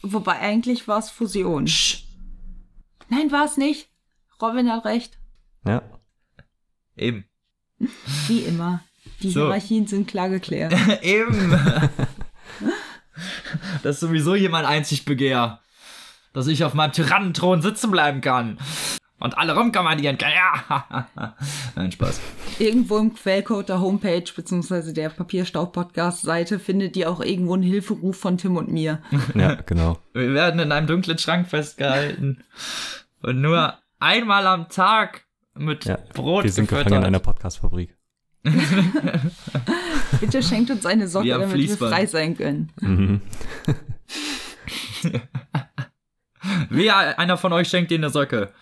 [0.02, 1.68] Wobei eigentlich war es Fusion.
[1.68, 2.04] Sch,
[3.10, 3.90] Nein, war es nicht.
[4.42, 5.18] Robin hat recht.
[5.66, 5.82] Ja.
[6.96, 7.26] eben.
[8.28, 8.82] Wie immer.
[9.22, 9.42] Die So.
[9.46, 10.74] Hierarchien sind klar geklärt.
[11.02, 11.52] Eben.
[13.84, 15.60] das ist sowieso hier mein einzig Begehr.
[16.34, 18.60] Dass ich auf meinem Tyrannenthron sitzen bleiben kann.
[19.20, 20.32] Und alle rumkommandieren kann.
[20.32, 21.08] Ja.
[21.76, 22.20] Nein, Spaß.
[22.60, 28.38] Irgendwo im Quellcode der Homepage beziehungsweise der Papierstau-Podcast-Seite findet ihr auch irgendwo einen Hilferuf von
[28.38, 29.02] Tim und mir.
[29.34, 29.98] Ja, genau.
[30.14, 32.44] Wir werden in einem dunklen Schrank festgehalten.
[33.24, 35.98] Und nur einmal am Tag mit Ja.
[36.14, 37.98] Brot Wir sind gefangen in einer Podcast-Fabrik.
[40.20, 42.72] Bitte schenkt uns eine Socke, damit wir frei sein können.
[42.80, 43.22] Mhm.
[46.70, 48.52] Wer einer von euch schenkt dir eine Socke?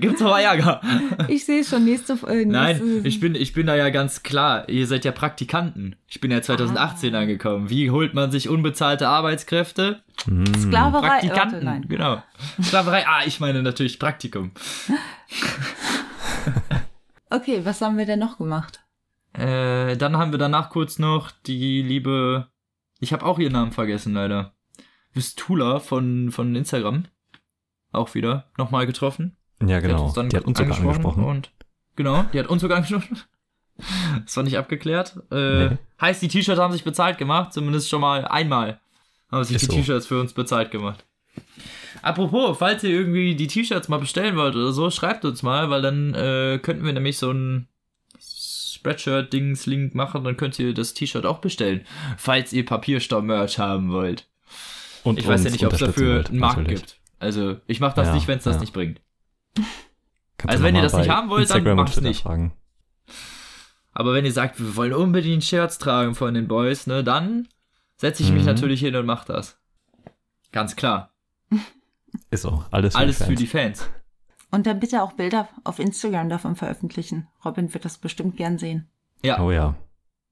[0.00, 0.80] Gibt's aber Ärger.
[1.28, 4.68] Ich sehe schon nächste äh, Nein, nächste- ich bin, ich bin da ja ganz klar.
[4.68, 5.96] Ihr seid ja Praktikanten.
[6.08, 7.70] Ich bin ja 2018 angekommen.
[7.70, 10.02] Wie holt man sich unbezahlte Arbeitskräfte?
[10.26, 10.46] Mhm.
[10.54, 11.06] Sklaverei.
[11.08, 11.52] Praktikanten.
[11.52, 11.86] Warte, nein.
[11.88, 12.22] Genau.
[12.62, 13.06] Sklaverei.
[13.06, 14.50] Ah, ich meine natürlich Praktikum.
[17.30, 18.80] Okay, was haben wir denn noch gemacht?
[19.34, 22.48] Äh, dann haben wir danach kurz noch die liebe.
[23.00, 24.54] Ich habe auch ihren Namen vergessen, leider.
[25.18, 27.04] Vistula von, von Instagram.
[27.92, 29.36] Auch wieder nochmal getroffen.
[29.60, 30.12] Ja, Die hat genau.
[30.22, 31.24] Die hat uns sogar angesprochen.
[31.24, 31.50] Und
[31.96, 33.18] genau, die hat uns sogar angesprochen.
[34.24, 35.20] Das war nicht abgeklärt.
[35.30, 35.76] Äh, Nee.
[36.00, 38.80] Heißt, die T-Shirts haben sich bezahlt gemacht, zumindest schon mal einmal
[39.30, 39.72] haben sich Ist die so.
[39.74, 41.04] T-Shirts für uns bezahlt gemacht.
[42.02, 45.82] Apropos, falls ihr irgendwie die T-Shirts mal bestellen wollt oder so, schreibt uns mal, weil
[45.82, 47.68] dann äh, könnten wir nämlich so ein
[48.20, 51.84] Spreadshirt-Dings-Link machen, dann könnt ihr das T-Shirt auch bestellen,
[52.16, 54.26] falls ihr Papierstau-Merch haben wollt.
[55.04, 56.80] Und Ich weiß ja nicht, ob es dafür wollt, einen Markt natürlich.
[56.82, 57.00] gibt.
[57.18, 58.60] Also, ich mache das Ja, nicht, wenn es das ja.
[58.60, 59.00] nicht bringt.
[60.38, 62.22] Kannst Also wenn ihr das nicht haben wollt, dann Instagram und macht's nicht.
[62.22, 62.52] Fragen.
[63.92, 67.48] Aber wenn ihr sagt, wir wollen unbedingt Shirts tragen von den Boys, ne, dann
[67.96, 68.46] setze ich mich Mhm.
[68.48, 69.58] natürlich hin und mach das.
[70.52, 71.12] Ganz klar.
[72.30, 72.64] Ist so.
[72.70, 73.38] Alles für Alles die für Fans.
[73.40, 73.90] die Fans.
[74.50, 77.26] Und dann bitte auch Bilder auf Instagram davon veröffentlichen.
[77.44, 78.88] Robin wird das bestimmt gern sehen.
[79.24, 79.74] Ja, Oh ja.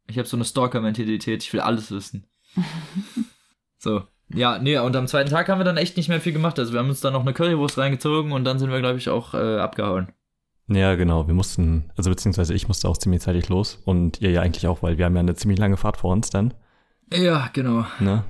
[0.07, 2.25] ich habe so eine Stalker-Mentalität, ich will alles wissen.
[3.79, 4.05] so.
[4.35, 6.59] Ja, nee, und am zweiten Tag haben wir dann echt nicht mehr viel gemacht.
[6.59, 9.09] Also wir haben uns dann noch eine Currywurst reingezogen und dann sind wir, glaube ich,
[9.09, 10.09] auch äh, abgehauen.
[10.69, 11.29] Ja, genau.
[11.29, 14.83] Wir mussten, also beziehungsweise ich musste auch ziemlich zeitig los und ihr ja eigentlich auch,
[14.83, 16.55] weil wir haben ja eine ziemlich lange Fahrt vor uns dann.
[17.13, 17.87] Ja, genau.
[18.01, 18.25] Ne?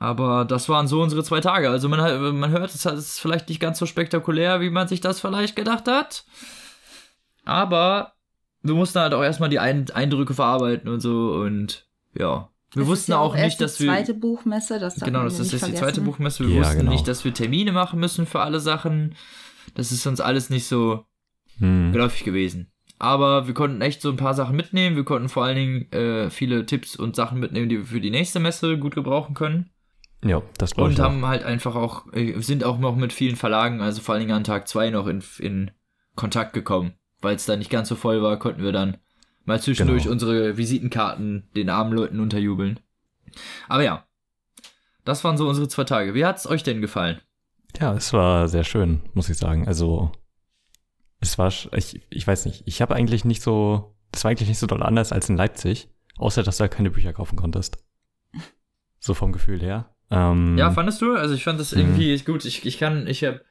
[0.00, 1.70] Aber das waren so unsere zwei Tage.
[1.70, 5.00] Also man, hat- man hört, es ist vielleicht nicht ganz so spektakulär, wie man sich
[5.00, 6.24] das vielleicht gedacht hat.
[7.44, 8.12] Aber
[8.62, 11.86] wir mussten halt auch erstmal die Ein Eindrücke verarbeiten und so und
[12.18, 12.48] ja.
[12.72, 13.90] Wir ist wussten ja auch erst nicht, dass die wir.
[13.92, 15.84] zweite Buchmesse, das Genau, das ist nicht jetzt die vergessen.
[15.84, 16.46] zweite Buchmesse.
[16.46, 16.92] Wir Ja, wussten genau.
[16.92, 19.14] nicht, dass wir Termine machen müssen für alle Sachen.
[19.74, 21.04] Das ist uns alles nicht so
[21.58, 21.92] Hm.
[21.92, 22.70] geläufig gewesen.
[22.98, 24.96] Aber wir konnten echt so ein paar Sachen mitnehmen.
[24.96, 28.10] Wir konnten vor allen Dingen äh, viele Tipps und Sachen mitnehmen, die wir für die
[28.10, 29.70] nächste Messe gut gebrauchen können.
[30.24, 30.98] Ja, das glaube ich.
[30.98, 31.08] Und auch.
[31.10, 34.36] haben halt einfach auch, äh, sind auch noch mit vielen Verlagen, also vor allen Dingen
[34.36, 35.70] an Tag zwei noch in, in
[36.14, 36.94] Kontakt gekommen.
[37.20, 38.96] Weil es da nicht ganz so voll war, konnten wir dann
[39.46, 40.12] mal zwischendurch Genau.
[40.12, 42.80] unsere Visitenkarten den armen Leuten unterjubeln.
[43.68, 44.06] Aber ja,
[45.04, 46.14] das waren so unsere zwei Tage.
[46.14, 47.20] Wie hat's euch denn gefallen?
[47.80, 49.66] Ja, es war sehr schön, muss ich sagen.
[49.68, 50.10] Also,
[51.20, 54.58] es war, ich, ich weiß nicht, ich habe eigentlich nicht so, das war eigentlich nicht
[54.58, 55.88] so doll anders als in Leipzig,
[56.18, 57.78] außer dass du halt keine Bücher kaufen konntest.
[58.98, 59.94] So vom Gefühl her.
[60.10, 61.14] Ähm, Ja, fandest du?
[61.14, 61.80] Also ich fand das Mhm.
[61.80, 62.44] irgendwie gut.
[62.44, 63.42] Ich, ich kann, ich habe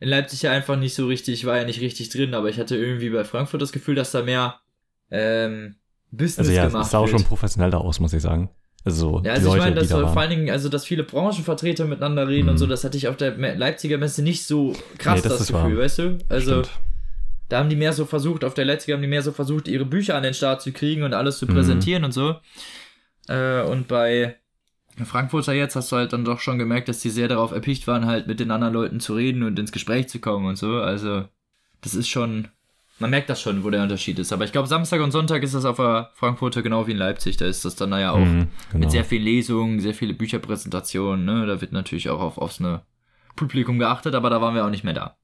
[0.00, 2.58] in Leipzig ja einfach nicht so richtig, ich war ja nicht richtig drin, aber ich
[2.58, 4.60] hatte irgendwie bei Frankfurt das Gefühl, dass da mehr
[5.14, 5.76] ähm,
[6.10, 7.12] Business also ja, gemacht es sah auch wird.
[7.20, 8.50] schon professioneller aus, muss ich sagen.
[8.84, 11.04] Also, Ja, die also ich Leute, meine, dass da vor allen Dingen, also dass viele
[11.04, 12.58] Branchenvertreter miteinander reden und Mhm.
[12.58, 15.76] so, das hatte ich auf der Leipziger Messe nicht so krass Nee, das das, Gefühl,
[15.76, 15.84] wahr.
[15.84, 16.18] weißt du?
[16.28, 16.80] Also Stimmt.
[17.48, 19.86] da haben die mehr so versucht, auf der Leipziger haben die mehr so versucht, ihre
[19.86, 21.54] Bücher an den Start zu kriegen und alles zu Mhm.
[21.54, 22.36] präsentieren und so.
[23.28, 24.36] Äh, und bei
[25.04, 28.06] Frankfurter jetzt hast du halt dann doch schon gemerkt, dass die sehr darauf erpicht waren,
[28.06, 30.74] halt mit den anderen Leuten zu reden und ins Gespräch zu kommen und so.
[30.76, 31.24] Also,
[31.80, 32.48] das ist schon,
[32.98, 34.32] man merkt das schon, wo der Unterschied ist.
[34.32, 37.36] Aber ich glaube, Samstag und Sonntag ist das auf der Frankfurter genau wie in Leipzig.
[37.36, 38.78] Da ist das dann naja auch Mhm, genau.
[38.84, 41.24] mit sehr vielen Lesungen, sehr viele Bücherpräsentationen.
[41.24, 41.46] Ne?
[41.46, 42.82] Da wird natürlich auch auf, aufs eine
[43.36, 45.16] Publikum geachtet, aber da waren wir auch nicht mehr da.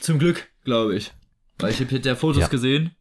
[0.00, 1.12] Zum Glück, glaube ich.
[1.58, 2.48] Weil ich habe hier der Fotos Ja.
[2.48, 2.92] gesehen,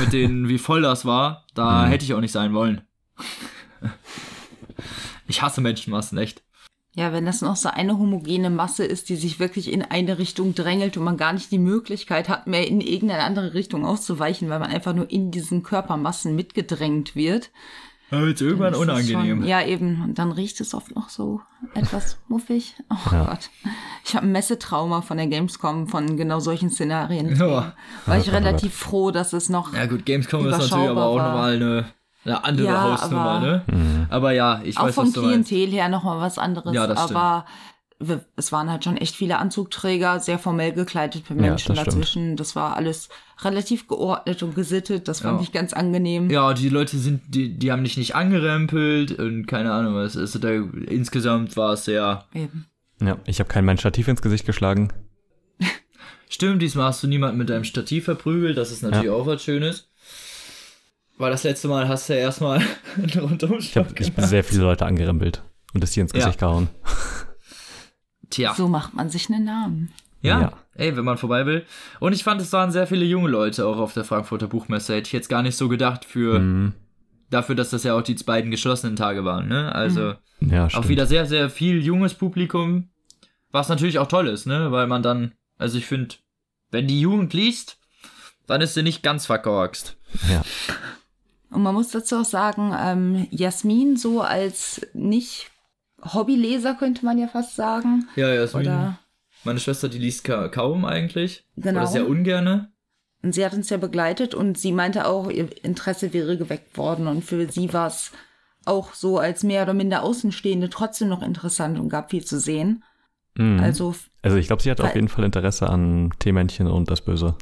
[0.00, 1.44] mit denen, wie voll das war.
[1.54, 1.90] Da Mhm.
[1.90, 2.80] hätte ich auch nicht sein wollen.
[5.28, 6.42] Ich hasse Menschenmassen, echt.
[6.98, 10.54] Ja, wenn das noch so eine homogene Masse ist, die sich wirklich in eine Richtung
[10.54, 14.60] drängelt und man gar nicht die Möglichkeit hat, mehr in irgendeine andere Richtung auszuweichen, weil
[14.60, 17.50] man einfach nur in diesen Körpermassen mitgedrängt wird.
[18.10, 19.38] Irgendwann dann ist das unangenehm.
[19.40, 20.00] Schon, ja, eben.
[20.04, 21.40] Und dann riecht es oft noch so
[21.74, 22.76] etwas muffig.
[22.88, 23.24] Oh Ja.
[23.24, 23.50] Gott.
[24.04, 27.36] Ich habe ein Messetrauma von der Gamescom von genau solchen Szenarien.
[27.36, 27.74] Ja.
[28.06, 31.16] War ich relativ froh, dass es noch Ja gut, Gamescom ist natürlich aber auch Überschaubar
[31.16, 31.28] war.
[31.28, 31.84] nochmal eine,
[32.26, 33.62] eine andere Ja, Hausnummer, aber- ne?
[33.66, 34.06] Mhm.
[34.10, 35.48] Aber ja, ich auch weiß, vom was du meinst.
[35.48, 36.74] Klientel her nochmal was anderes.
[36.74, 37.16] Ja, das stimmt.
[37.18, 37.46] aber
[37.98, 41.96] wir, es waren halt schon echt viele Anzugträger, sehr formell gekleidete Ja, Menschen das stimmt.
[41.96, 42.36] dazwischen.
[42.36, 43.08] Das war alles
[43.42, 45.08] relativ geordnet und gesittet.
[45.08, 45.42] Das fand Ja.
[45.44, 46.28] ich ganz angenehm.
[46.28, 50.14] Ja, die Leute sind, die, die haben dich nicht angerempelt und keine Ahnung was.
[50.16, 52.26] Also da, insgesamt war es sehr.
[52.34, 52.66] Eben.
[53.00, 54.92] Ja, ich habe kein mein Stativ ins Gesicht geschlagen.
[56.28, 59.12] Stimmt, diesmal hast du niemanden mit deinem Stativ verprügelt, das ist natürlich Ja.
[59.12, 59.88] auch was Schönes.
[61.18, 62.58] Weil das letzte Mal hast du ja erstmal
[62.96, 65.42] einen Ich Rundumschlag habe ich hab sehr viele Leute angerempelt
[65.74, 66.18] und das hier ins Ja.
[66.20, 66.68] Gesicht gehauen.
[68.30, 68.54] Tja.
[68.54, 69.92] So macht man sich einen Namen.
[70.20, 70.52] Ja, Ja.
[70.74, 71.64] ey, wenn man vorbei will.
[72.00, 74.94] Und ich fand, es waren sehr viele junge Leute auch auf der Frankfurter Buchmesse.
[74.94, 76.72] Hätte ich jetzt gar nicht so gedacht für Mhm.
[77.30, 79.48] dafür, dass das ja auch die beiden geschlossenen Tage waren.
[79.48, 79.72] Ne?
[79.74, 82.88] Also Ja, auch wieder sehr, sehr viel junges Publikum,
[83.52, 84.70] was natürlich auch toll ist, ne?
[84.72, 86.16] Weil man dann, also ich finde,
[86.70, 87.78] wenn die Jugend liest,
[88.46, 89.96] dann ist sie nicht ganz verkorkst.
[90.30, 90.42] Ja.
[91.50, 95.50] Und man muss dazu auch sagen, ähm, Jasmin so als nicht
[96.02, 98.08] Hobbyleser könnte man ja fast sagen.
[98.16, 98.98] Ja, ja, Jasmin, Oder
[99.44, 101.44] meine Schwester, die liest ka kaum eigentlich.
[101.56, 101.80] Genau.
[101.80, 102.72] Oder sehr ungerne.
[103.22, 107.06] Und sie hat uns ja begleitet und sie meinte auch, ihr Interesse wäre geweckt worden.
[107.06, 108.12] Und für sie war es
[108.64, 112.84] auch so als mehr oder minder Außenstehende trotzdem noch interessant und gab viel zu sehen.
[113.36, 113.60] Mhm.
[113.60, 117.36] Also Also ich glaube, sie hat auf jeden Fall Interesse an Teemännchen und das Böse.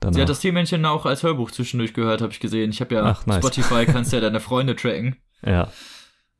[0.00, 0.14] Danach.
[0.14, 2.70] Sie hat das Tiermännchen auch als Hörbuch zwischendurch gehört, habe ich gesehen.
[2.70, 3.38] Ich habe ja Ach, nice.
[3.38, 5.16] Spotify, kannst ja deine Freunde tracken.
[5.42, 5.70] ja.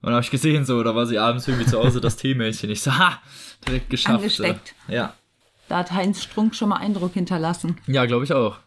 [0.01, 2.71] Und habe ich gesehen, so, da war sie abends irgendwie zu Hause, das Teemännchen.
[2.71, 3.21] Ich so, ha,
[3.67, 4.19] direkt geschafft.
[4.19, 4.75] Angesteckt.
[4.87, 5.15] Ja,
[5.69, 7.79] da hat Heinz Strunk schon mal Eindruck hinterlassen.
[7.89, 8.59] ja glaube ich auch.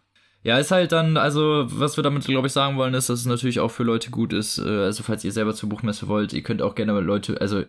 [0.44, 3.26] Ja, ist halt dann, also, was wir damit, glaube ich, sagen wollen, ist, dass es
[3.28, 4.58] natürlich auch für Leute gut ist.
[4.58, 7.64] äh, Also, falls ihr selber zur Buchmesse wollt, ihr könnt auch gerne Leute, also,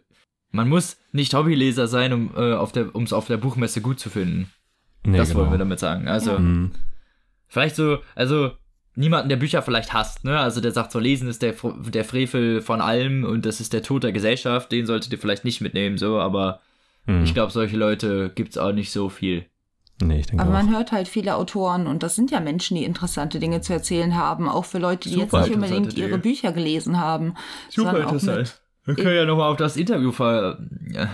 [0.50, 4.10] man muss nicht Hobbyleser sein, um äh, auf der, es auf der Buchmesse gut zu
[4.10, 4.50] finden.
[5.04, 5.40] Nee, das genau.
[5.42, 6.08] wollen wir damit sagen.
[6.08, 6.72] Also, Mhm.
[7.52, 8.52] Vielleicht so, also
[8.94, 10.38] niemanden, der Bücher vielleicht hasst, ne?
[10.38, 11.54] Also der sagt so, Lesen ist der,
[11.92, 15.44] der Frevel von allem und das ist der Tod der Gesellschaft, den solltet ihr vielleicht
[15.44, 16.60] nicht mitnehmen, so, aber
[17.04, 17.24] Mhm.
[17.24, 19.44] ich glaube, solche Leute gibt's auch nicht so viel.
[20.02, 20.62] Nee, ich denke Aber auch.
[20.62, 24.16] man hört halt viele Autoren und das sind ja Menschen, die interessante Dinge zu erzählen
[24.16, 26.18] haben, auch für Leute, die Super jetzt nicht unbedingt ihre.
[26.18, 27.34] Bücher gelesen haben.
[28.06, 30.58] auch mit- Wir können ja nochmal auf das Interview ver
[30.90, 31.08] ja,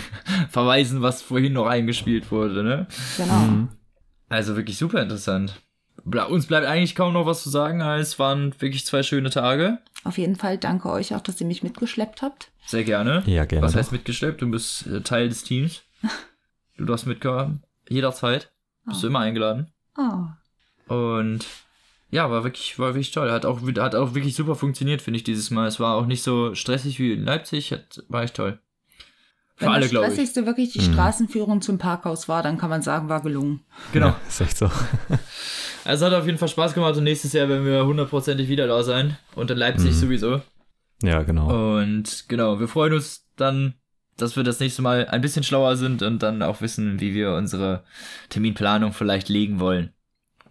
[0.50, 2.86] verweisen, was vorhin noch eingespielt wurde, ne?
[3.16, 3.34] Genau.
[3.34, 3.68] Mhm.
[4.28, 5.60] Also wirklich super interessant.
[6.04, 9.78] Uns bleibt eigentlich kaum noch was zu sagen, es waren wirklich zwei schöne Tage.
[10.04, 12.50] Auf jeden Fall danke euch auch, dass ihr mich mitgeschleppt habt.
[12.66, 13.22] Sehr gerne.
[13.26, 13.78] Ja, gerne Was doch.
[13.78, 14.42] heißt mitgeschleppt?
[14.42, 15.82] Du bist äh, Teil des Teams.
[16.76, 17.62] Du darfst mitkommen.
[17.88, 18.50] Jederzeit.
[18.84, 19.10] Bist du Oh.
[19.10, 19.70] immer eingeladen.
[19.96, 20.92] Oh.
[20.92, 21.46] Und
[22.10, 23.30] ja, war wirklich, war wirklich toll.
[23.30, 25.68] Hat auch, hat auch wirklich super funktioniert, finde ich, dieses Mal.
[25.68, 27.70] Es war auch nicht so stressig wie in Leipzig.
[27.70, 28.58] Hat, war echt toll.
[29.54, 30.12] Für Wenn alle, das glaube ich.
[30.14, 30.92] Stressigste wirklich die Mhm.
[30.94, 33.60] Straßenführung zum Parkhaus war, dann kann man sagen, war gelungen.
[33.92, 34.08] Genau.
[34.08, 34.68] Ja, ist echt so.
[35.84, 38.82] Also hat auf jeden Fall Spaß gemacht und nächstes Jahr werden wir hundertprozentig wieder da
[38.82, 39.16] sein.
[39.34, 39.94] Und in Leipzig Mhm.
[39.94, 40.42] sowieso.
[41.02, 41.76] Ja, genau.
[41.78, 43.74] Und genau, wir freuen uns dann,
[44.16, 47.34] dass wir das nächste Mal ein bisschen schlauer sind und dann auch wissen, wie wir
[47.34, 47.84] unsere
[48.30, 49.92] Terminplanung vielleicht legen wollen.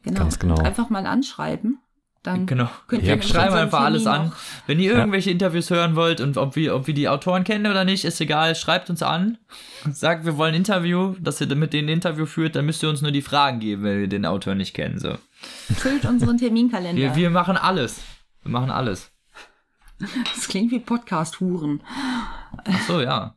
[0.03, 0.19] Genau.
[0.19, 0.55] Ganz genau.
[0.55, 1.79] Einfach mal anschreiben.
[2.23, 2.69] Dann Genau.
[2.87, 3.21] könnt Ja, ihr.
[3.21, 4.27] Schreiben einfach alles an.
[4.27, 4.35] noch-
[4.65, 4.99] Wenn ihr Ja.
[4.99, 8.21] irgendwelche Interviews hören wollt und ob wir, ob wir die Autoren kennen oder nicht, ist
[8.21, 8.55] egal.
[8.55, 9.37] Schreibt uns an.
[9.91, 12.55] Sagt, wir wollen ein Interview, dass ihr mit denen ein Interview führt.
[12.55, 14.99] Dann müsst ihr uns nur die Fragen geben, wenn wir den Autor nicht kennen.
[14.99, 15.17] So.
[15.75, 17.01] Füllt unseren Terminkalender.
[17.01, 17.99] Wir, wir machen alles.
[18.43, 19.11] Wir machen alles.
[20.35, 21.83] das klingt wie Podcast-Huren.
[22.65, 23.35] Ach so, ja.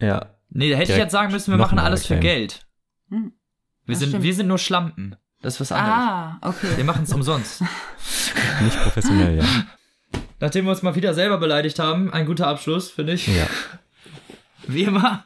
[0.00, 0.26] Ja.
[0.50, 2.36] Nee, da hätte ich Direkt jetzt sagen müssen, wir machen alles für erklären.
[2.38, 2.66] Geld.
[3.10, 3.32] Hm.
[3.86, 4.24] Wir Das sind, stimmt.
[4.24, 5.16] wir sind nur Schlampen.
[5.44, 5.94] Das ist was anderes.
[5.98, 6.68] Ah, okay.
[6.76, 7.60] Wir machen es umsonst.
[8.62, 9.44] Nicht professionell, ja.
[10.40, 13.26] Nachdem wir uns mal wieder selber beleidigt haben, ein guter Abschluss, finde ich.
[13.26, 13.46] Ja.
[14.66, 15.24] Wie immer.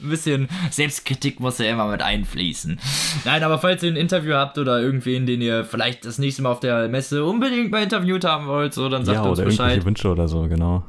[0.00, 2.80] Ein bisschen Selbstkritik muss ja immer mit einfließen.
[3.26, 6.52] Nein, aber falls ihr ein Interview habt oder irgendwen, den ihr vielleicht das nächste Mal
[6.52, 9.60] auf der Messe unbedingt mal interviewt haben wollt, so, dann sagt ja, uns oder Bescheid.
[9.72, 10.84] irgendwelche Wünsche oder so, genau.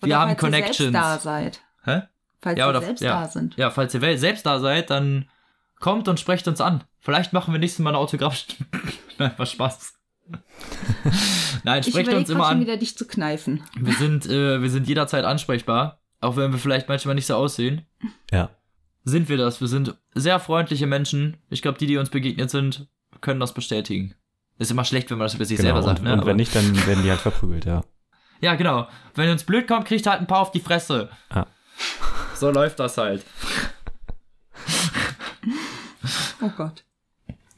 [0.00, 0.92] Wir Oder haben falls ihr Connections.
[0.92, 1.60] Selbst da seid.
[1.84, 2.02] Hä?
[2.40, 3.20] Falls Ja, ihr oder- selbst ja.
[3.22, 3.56] da sind.
[3.56, 5.28] Ja, falls ihr selbst da seid, dann
[5.82, 6.84] kommt und sprecht uns an.
[7.00, 8.46] Vielleicht machen wir nächstes Mal eine Autograph.
[9.18, 9.94] Nein, was Spaß.
[11.64, 12.60] Nein, Ich sprecht überlege uns immer gerade schon an.
[12.60, 13.62] wieder, dich zu kneifen.
[13.78, 16.00] Wir sind, äh, wir sind jederzeit ansprechbar.
[16.20, 17.84] Auch wenn wir vielleicht manchmal nicht so aussehen.
[18.30, 18.50] Ja.
[19.04, 19.60] Sind wir das.
[19.60, 21.36] Wir sind sehr freundliche Menschen.
[21.50, 22.86] Ich glaube, die, die uns begegnet sind,
[23.20, 24.14] können das bestätigen.
[24.58, 25.68] Ist immer schlecht, wenn man das über sich genau.
[25.68, 26.12] selber sagt, und, ne?
[26.12, 27.82] und wenn nicht, dann werden die halt verprügelt, ja.
[28.40, 28.88] Ja, genau.
[29.14, 31.10] Wenn uns blöd kommt, kriegt halt ein paar auf die Fresse.
[31.32, 31.46] Ja.
[32.34, 33.24] So läuft das halt.
[36.42, 36.84] Oh Gott.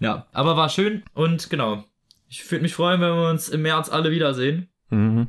[0.00, 1.84] Ja, aber war schön und genau.
[2.28, 4.68] Ich würde mich freuen, wenn wir uns im März alle wiedersehen.
[4.90, 5.28] Mhm.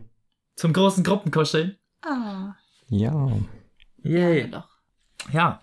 [0.56, 1.77] Zum großen Gruppenkuscheln.
[2.02, 2.56] Ah.
[2.90, 3.32] Ja.
[4.03, 4.49] Yay.
[4.49, 4.69] Doch.
[5.32, 5.61] Ja.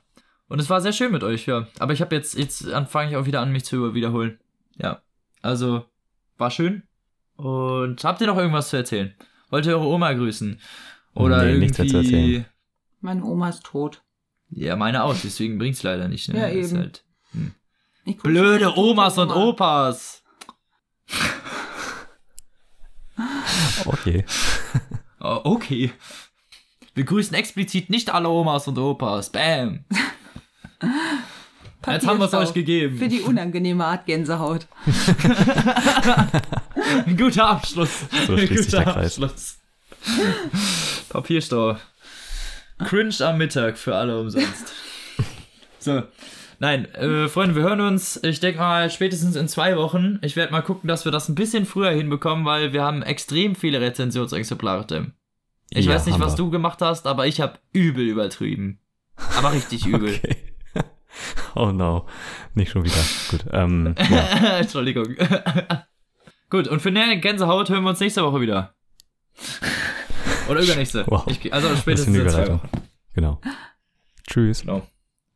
[0.49, 1.67] Und es war sehr schön mit euch, ja.
[1.79, 4.39] Aber ich habe jetzt, jetzt fange ich auch wieder an, mich zu wiederholen.
[4.77, 5.01] Ja.
[5.41, 5.85] Also,
[6.39, 6.83] war schön.
[7.37, 9.15] Und habt ihr noch irgendwas zu erzählen?
[9.51, 10.61] Wollt ihr eure Oma grüßen?
[11.15, 12.15] Oder Nee, nichts mehr zu irgendwie.
[12.37, 12.47] erzählen.
[13.01, 14.03] Meine Oma ist tot.
[14.51, 16.29] Ja, meine auch, deswegen bringt's leider nicht.
[16.29, 16.39] Ne?
[16.39, 16.81] Ja, Ist eben.
[16.81, 17.53] Halt grüße
[18.23, 19.31] blöde Omas und.
[19.31, 20.23] Opas.
[23.85, 24.25] Okay.
[25.25, 25.93] Oh, okay.
[26.95, 29.31] Wir grüßen explizit nicht alle Omas und Opas.
[29.31, 29.85] Bam.
[31.87, 32.99] Jetzt haben wir es euch gegeben.
[32.99, 34.67] Für die unangenehme Art Gänsehaut.
[37.07, 38.01] Ein guter Abschluss.
[38.27, 39.23] So Ein schließt sich guter der Kreis.
[39.23, 39.59] Abschluss.
[41.09, 41.77] Papierstau.
[42.79, 44.73] Cringe am Mittag für alle umsonst.
[45.79, 46.03] So.
[46.63, 50.21] Nein, äh, Freunde, wir hören uns, ich denke mal, spätestens in zwei Wochen.
[50.23, 53.57] Ich werde mal gucken, dass wir das ein bisschen früher hinbekommen, weil wir haben extrem
[53.57, 55.13] viele Rezensionsexemplare, Tim.
[55.71, 56.37] Ich Ja, weiß nicht, was wir.
[56.37, 58.79] du gemacht hast, aber ich habe übel übertrieben.
[59.37, 60.21] Aber richtig übel.
[60.75, 61.57] Okay.
[61.57, 62.07] Oh no.
[62.55, 62.95] Nicht schon wieder.
[63.29, 63.45] Gut.
[63.53, 64.59] Ähm, ja.
[64.61, 65.17] Entschuldigung.
[66.49, 68.75] Gut, und für nähere Gänsehaut hören wir uns nächste Woche wieder.
[70.49, 71.05] Oder übernächste.
[71.09, 71.25] Wow.
[71.27, 72.47] Ich, also spätestens in zwei.
[72.49, 72.69] Wochen.
[73.15, 73.41] Genau.
[74.29, 74.61] Tschüss.
[74.63, 74.87] Genau.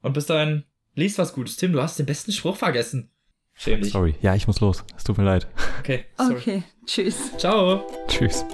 [0.03, 0.65] Und bis dahin,
[0.97, 1.57] liest was Gutes.
[1.57, 3.11] Tim, du hast den besten Spruch vergessen.
[3.55, 3.93] Schäm dich.
[3.93, 4.15] Sorry.
[4.21, 4.85] Ja, ich muss los.
[4.97, 5.47] Es tut mir leid.
[5.79, 6.35] Okay, sorry.
[6.37, 7.37] Okay, tschüss.
[7.39, 7.87] Ciao.
[8.09, 8.45] Tschüss.